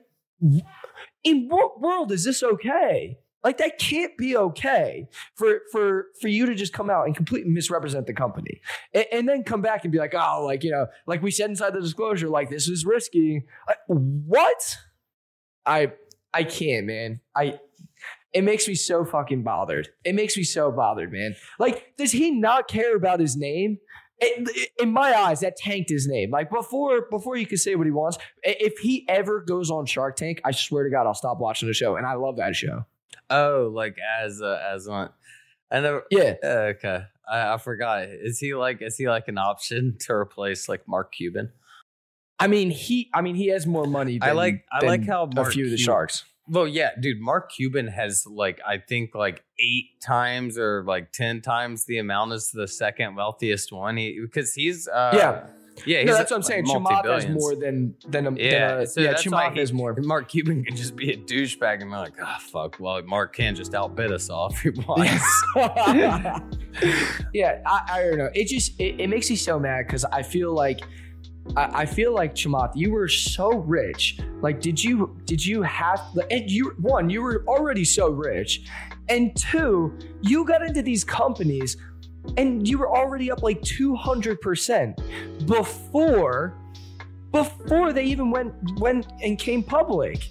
in 1.23 1.49
what 1.49 1.81
world 1.81 2.13
is 2.13 2.25
this 2.25 2.43
okay? 2.43 3.19
Like 3.45 3.59
that 3.59 3.79
can't 3.79 4.17
be 4.17 4.37
okay 4.37 5.07
for 5.35 5.61
for 5.71 6.07
for 6.21 6.29
you 6.29 6.47
to 6.47 6.55
just 6.55 6.73
come 6.73 6.89
out 6.89 7.07
and 7.07 7.15
completely 7.15 7.51
misrepresent 7.51 8.07
the 8.07 8.15
company, 8.15 8.61
and, 8.95 9.05
and 9.13 9.29
then 9.29 9.45
come 9.45 9.61
back 9.61 9.85
and 9.85 9.93
be 9.93 9.99
like, 9.99 10.15
"Oh, 10.17 10.45
like 10.45 10.65
you 10.65 10.71
know, 10.71 10.87
like 11.07 11.23
we 11.23 11.31
said 11.31 11.51
inside 11.51 11.75
the 11.75 11.81
disclosure, 11.81 12.29
like 12.29 12.49
this 12.49 12.69
is 12.69 12.87
risky." 12.87 13.45
Like, 13.69 13.79
what? 13.87 14.79
I 15.67 15.93
I 16.33 16.45
can't, 16.45 16.87
man. 16.87 17.21
I 17.37 17.61
it 18.35 18.43
makes 18.43 18.67
me 18.67 18.75
so 18.75 19.05
fucking 19.05 19.45
bothered. 19.45 19.89
It 20.05 20.15
makes 20.15 20.37
me 20.37 20.43
so 20.43 20.73
bothered, 20.73 21.13
man. 21.13 21.37
Like, 21.59 21.97
does 21.97 22.11
he 22.11 22.33
not 22.33 22.67
care 22.67 22.97
about 22.97 23.21
his 23.21 23.37
name? 23.37 23.79
In 24.81 24.91
my 24.91 25.13
eyes, 25.13 25.41
that 25.41 25.57
tanked 25.57 25.91
his 25.91 26.07
name. 26.07 26.31
Like 26.31 26.51
before, 26.51 27.07
before 27.11 27.37
you 27.37 27.47
could 27.47 27.59
say 27.59 27.75
what 27.75 27.87
he 27.87 27.91
wants. 27.91 28.17
If 28.43 28.79
he 28.79 29.05
ever 29.09 29.41
goes 29.41 29.71
on 29.71 29.87
Shark 29.87 30.17
Tank, 30.17 30.41
I 30.45 30.53
swear 30.53 30.85
to 30.85 30.91
God, 30.91 31.07
I'll 31.07 31.15
stop 31.15 31.39
watching 31.39 31.69
the 31.69 31.75
show. 31.75 31.97
And 31.97 32.07
I 32.07 32.15
love 32.15 32.37
that 32.37 32.57
show. 32.57 32.87
Oh, 33.31 33.71
like 33.73 33.97
as 34.21 34.41
uh, 34.43 34.61
as 34.73 34.87
one. 34.89 35.11
I 35.71 35.81
never. 35.81 36.05
Yeah. 36.11 36.35
Uh, 36.43 36.47
okay. 36.77 37.05
I, 37.31 37.55
I 37.55 37.59
forgot. 37.59 38.05
Is 38.09 38.39
he 38.39 38.55
like? 38.55 38.83
Is 38.83 38.97
he 38.97 39.09
like 39.09 39.29
an 39.29 39.39
option 39.39 39.97
to 40.01 40.13
replace 40.13 40.69
like 40.69 40.87
Mark 40.87 41.13
Cuban? 41.15 41.53
I 42.39 42.47
mean, 42.49 42.71
he. 42.71 43.11
I 43.15 43.21
mean, 43.23 43.35
he 43.35 43.49
has 43.49 43.67
more 43.67 43.87
money. 43.87 44.19
Than, 44.19 44.29
I 44.29 44.33
like. 44.33 44.65
I 44.71 44.85
like 44.85 45.07
how 45.07 45.25
a 45.25 45.35
Mark 45.35 45.53
few 45.53 45.65
of 45.65 45.71
the 45.71 45.77
Cuban- 45.77 45.85
Sharks. 45.85 46.25
Well, 46.47 46.69
yeah, 46.69 46.91
dude. 47.01 47.21
Mark 47.23 47.51
Cuban 47.53 47.87
has 47.87 48.27
like 48.27 48.61
I 48.67 48.77
think 48.77 49.15
like 49.15 49.43
eight 49.59 49.99
times 50.03 50.59
or 50.59 50.85
like 50.87 51.11
ten 51.13 51.41
times 51.41 51.87
the 51.87 51.97
amount 51.99 52.33
as 52.33 52.51
the 52.51 52.69
second 52.69 53.15
wealthiest 53.17 53.73
one. 53.73 53.97
He 53.97 54.21
because 54.21 54.53
he's 54.53 54.87
uh, 54.87 55.13
Yeah. 55.15 55.47
Yeah. 55.87 55.99
He's 55.99 56.07
no, 56.07 56.15
that's 56.15 56.31
what 56.31 56.37
I'm 56.37 56.41
like, 56.43 56.49
saying. 56.49 56.65
Chamath 56.67 57.05
has 57.05 57.27
multi-billions. 57.27 57.41
more 57.43 57.55
than 57.55 57.95
than 58.09 58.27
a 58.27 58.33
Yeah, 58.33 58.69
Than 58.69 58.79
a, 58.81 58.87
so 58.87 59.01
yeah, 59.01 59.15
Chamath 59.15 59.53
he- 59.55 59.61
has 59.61 59.73
more. 59.73 59.95
Mark 59.99 60.29
Cuban 60.29 60.65
can 60.65 60.77
just 60.77 60.97
be 60.97 61.13
a 61.13 61.17
douchebag 61.17 61.83
and 61.83 61.91
be 61.91 61.97
like, 61.97 62.15
ah, 62.23 62.39
fuck. 62.41 62.77
Well, 62.79 63.03
Mark 63.03 63.35
can 63.35 63.55
just 63.55 63.75
outbid 63.75 64.13
us 64.13 64.31
all 64.31 64.51
if 64.53 64.61
he 64.61 64.71
wants. 64.71 65.45
yeah, 67.33 67.61
I, 67.67 67.81
I 67.91 68.03
don't 68.03 68.19
know. 68.19 68.31
It 68.35 68.49
just 68.49 68.79
it, 68.81 69.01
it 69.01 69.09
makes 69.09 69.31
me 69.31 69.37
so 69.37 69.59
mad 69.59 69.87
because 69.87 70.05
I 70.05 70.23
feel 70.23 70.53
like 70.53 70.81
I, 71.57 71.83
I 71.83 71.87
feel 71.87 72.15
like 72.15 72.35
Chamath, 72.35 72.73
you 72.75 72.91
were 72.93 73.09
so 73.09 73.51
rich. 73.59 74.19
Like, 74.41 74.61
did 74.61 74.83
you 74.83 75.17
did 75.25 75.45
you 75.45 75.63
have 75.63 76.01
and 76.31 76.51
you 76.51 76.75
one, 76.81 77.11
you 77.11 77.23
were 77.23 77.45
already 77.47 77.85
so 77.85 78.11
rich, 78.11 78.63
and 79.09 79.35
two, 79.37 79.97
you 80.23 80.45
got 80.45 80.63
into 80.63 80.83
these 80.83 81.05
companies 81.05 81.77
and 82.37 82.67
you 82.67 82.79
were 82.79 82.95
already 82.95 83.31
up 83.31 83.43
like 83.43 83.61
200% 83.63 85.47
before 85.47 86.59
before 87.33 87.93
they 87.93 88.05
even 88.05 88.31
went 88.31 88.55
went 88.79 89.07
and 89.23 89.39
came 89.39 89.63
public. 89.63 90.31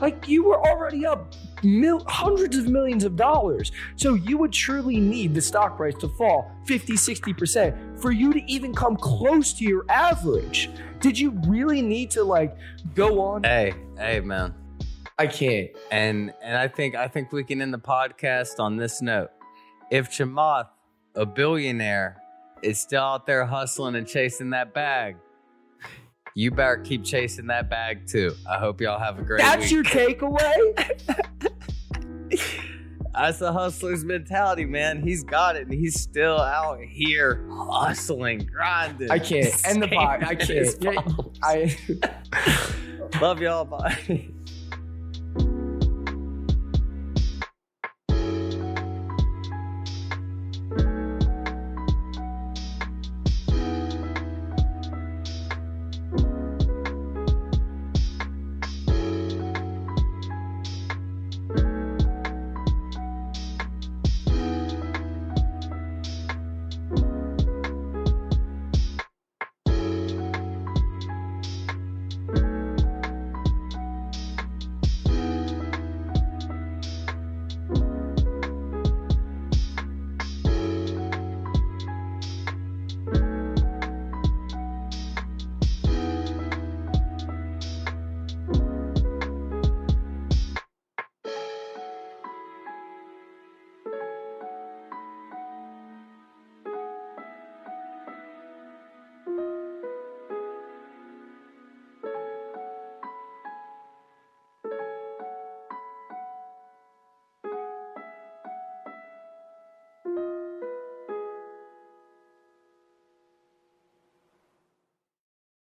Like 0.00 0.28
you 0.28 0.44
were 0.44 0.60
already 0.66 1.06
up 1.06 1.34
mil- 1.62 2.04
hundreds 2.06 2.56
of 2.56 2.68
millions 2.68 3.04
of 3.04 3.16
dollars. 3.16 3.72
So 3.96 4.14
you 4.14 4.36
would 4.38 4.54
surely 4.54 5.00
need 5.00 5.34
the 5.34 5.40
stock 5.40 5.76
price 5.76 5.94
to 6.00 6.08
fall 6.08 6.50
50, 6.66 6.94
60% 6.94 8.00
for 8.00 8.10
you 8.10 8.32
to 8.32 8.42
even 8.50 8.74
come 8.74 8.96
close 8.96 9.52
to 9.54 9.64
your 9.64 9.84
average. 9.88 10.70
Did 11.00 11.18
you 11.18 11.30
really 11.46 11.82
need 11.82 12.10
to 12.12 12.24
like 12.24 12.56
go 12.94 13.20
on? 13.20 13.44
hey, 13.44 13.74
hey, 13.96 14.20
man. 14.20 14.54
I 15.18 15.26
can't. 15.26 15.70
And 15.90 16.32
and 16.42 16.56
I 16.56 16.68
think 16.68 16.96
I 16.96 17.06
think 17.06 17.32
we 17.32 17.44
can 17.44 17.62
end 17.62 17.72
the 17.72 17.78
podcast 17.78 18.58
on 18.58 18.76
this 18.76 19.00
note. 19.02 19.30
If 19.90 20.10
Chamath, 20.10 20.68
a 21.14 21.26
billionaire, 21.26 22.22
is 22.62 22.80
still 22.80 23.02
out 23.02 23.26
there 23.26 23.44
hustling 23.44 23.96
and 23.96 24.06
chasing 24.06 24.50
that 24.50 24.72
bag, 24.72 25.16
you 26.34 26.50
better 26.50 26.78
keep 26.78 27.04
chasing 27.04 27.46
that 27.48 27.68
bag 27.68 28.06
too. 28.06 28.34
I 28.48 28.58
hope 28.58 28.80
y'all 28.80 28.98
have 28.98 29.18
a 29.18 29.22
great 29.22 29.40
day. 29.40 29.44
That's 29.44 29.62
week. 29.64 29.72
your 29.72 29.84
takeaway? 29.84 30.98
That's 33.14 33.38
the 33.38 33.52
hustler's 33.52 34.06
mentality, 34.06 34.64
man. 34.64 35.02
He's 35.02 35.22
got 35.22 35.56
it, 35.56 35.64
and 35.64 35.72
he's 35.74 36.00
still 36.00 36.40
out 36.40 36.78
here 36.80 37.46
hustling, 37.50 38.46
grinding. 38.50 39.10
I 39.10 39.18
can't. 39.18 39.54
End 39.66 39.82
the 39.82 39.88
pod. 39.88 40.24
I 40.24 40.34
can't. 40.34 40.74
Yeah, 40.80 41.02
I 41.42 41.76
Love 43.20 43.42
y'all. 43.42 43.66
Bye. 43.66 44.28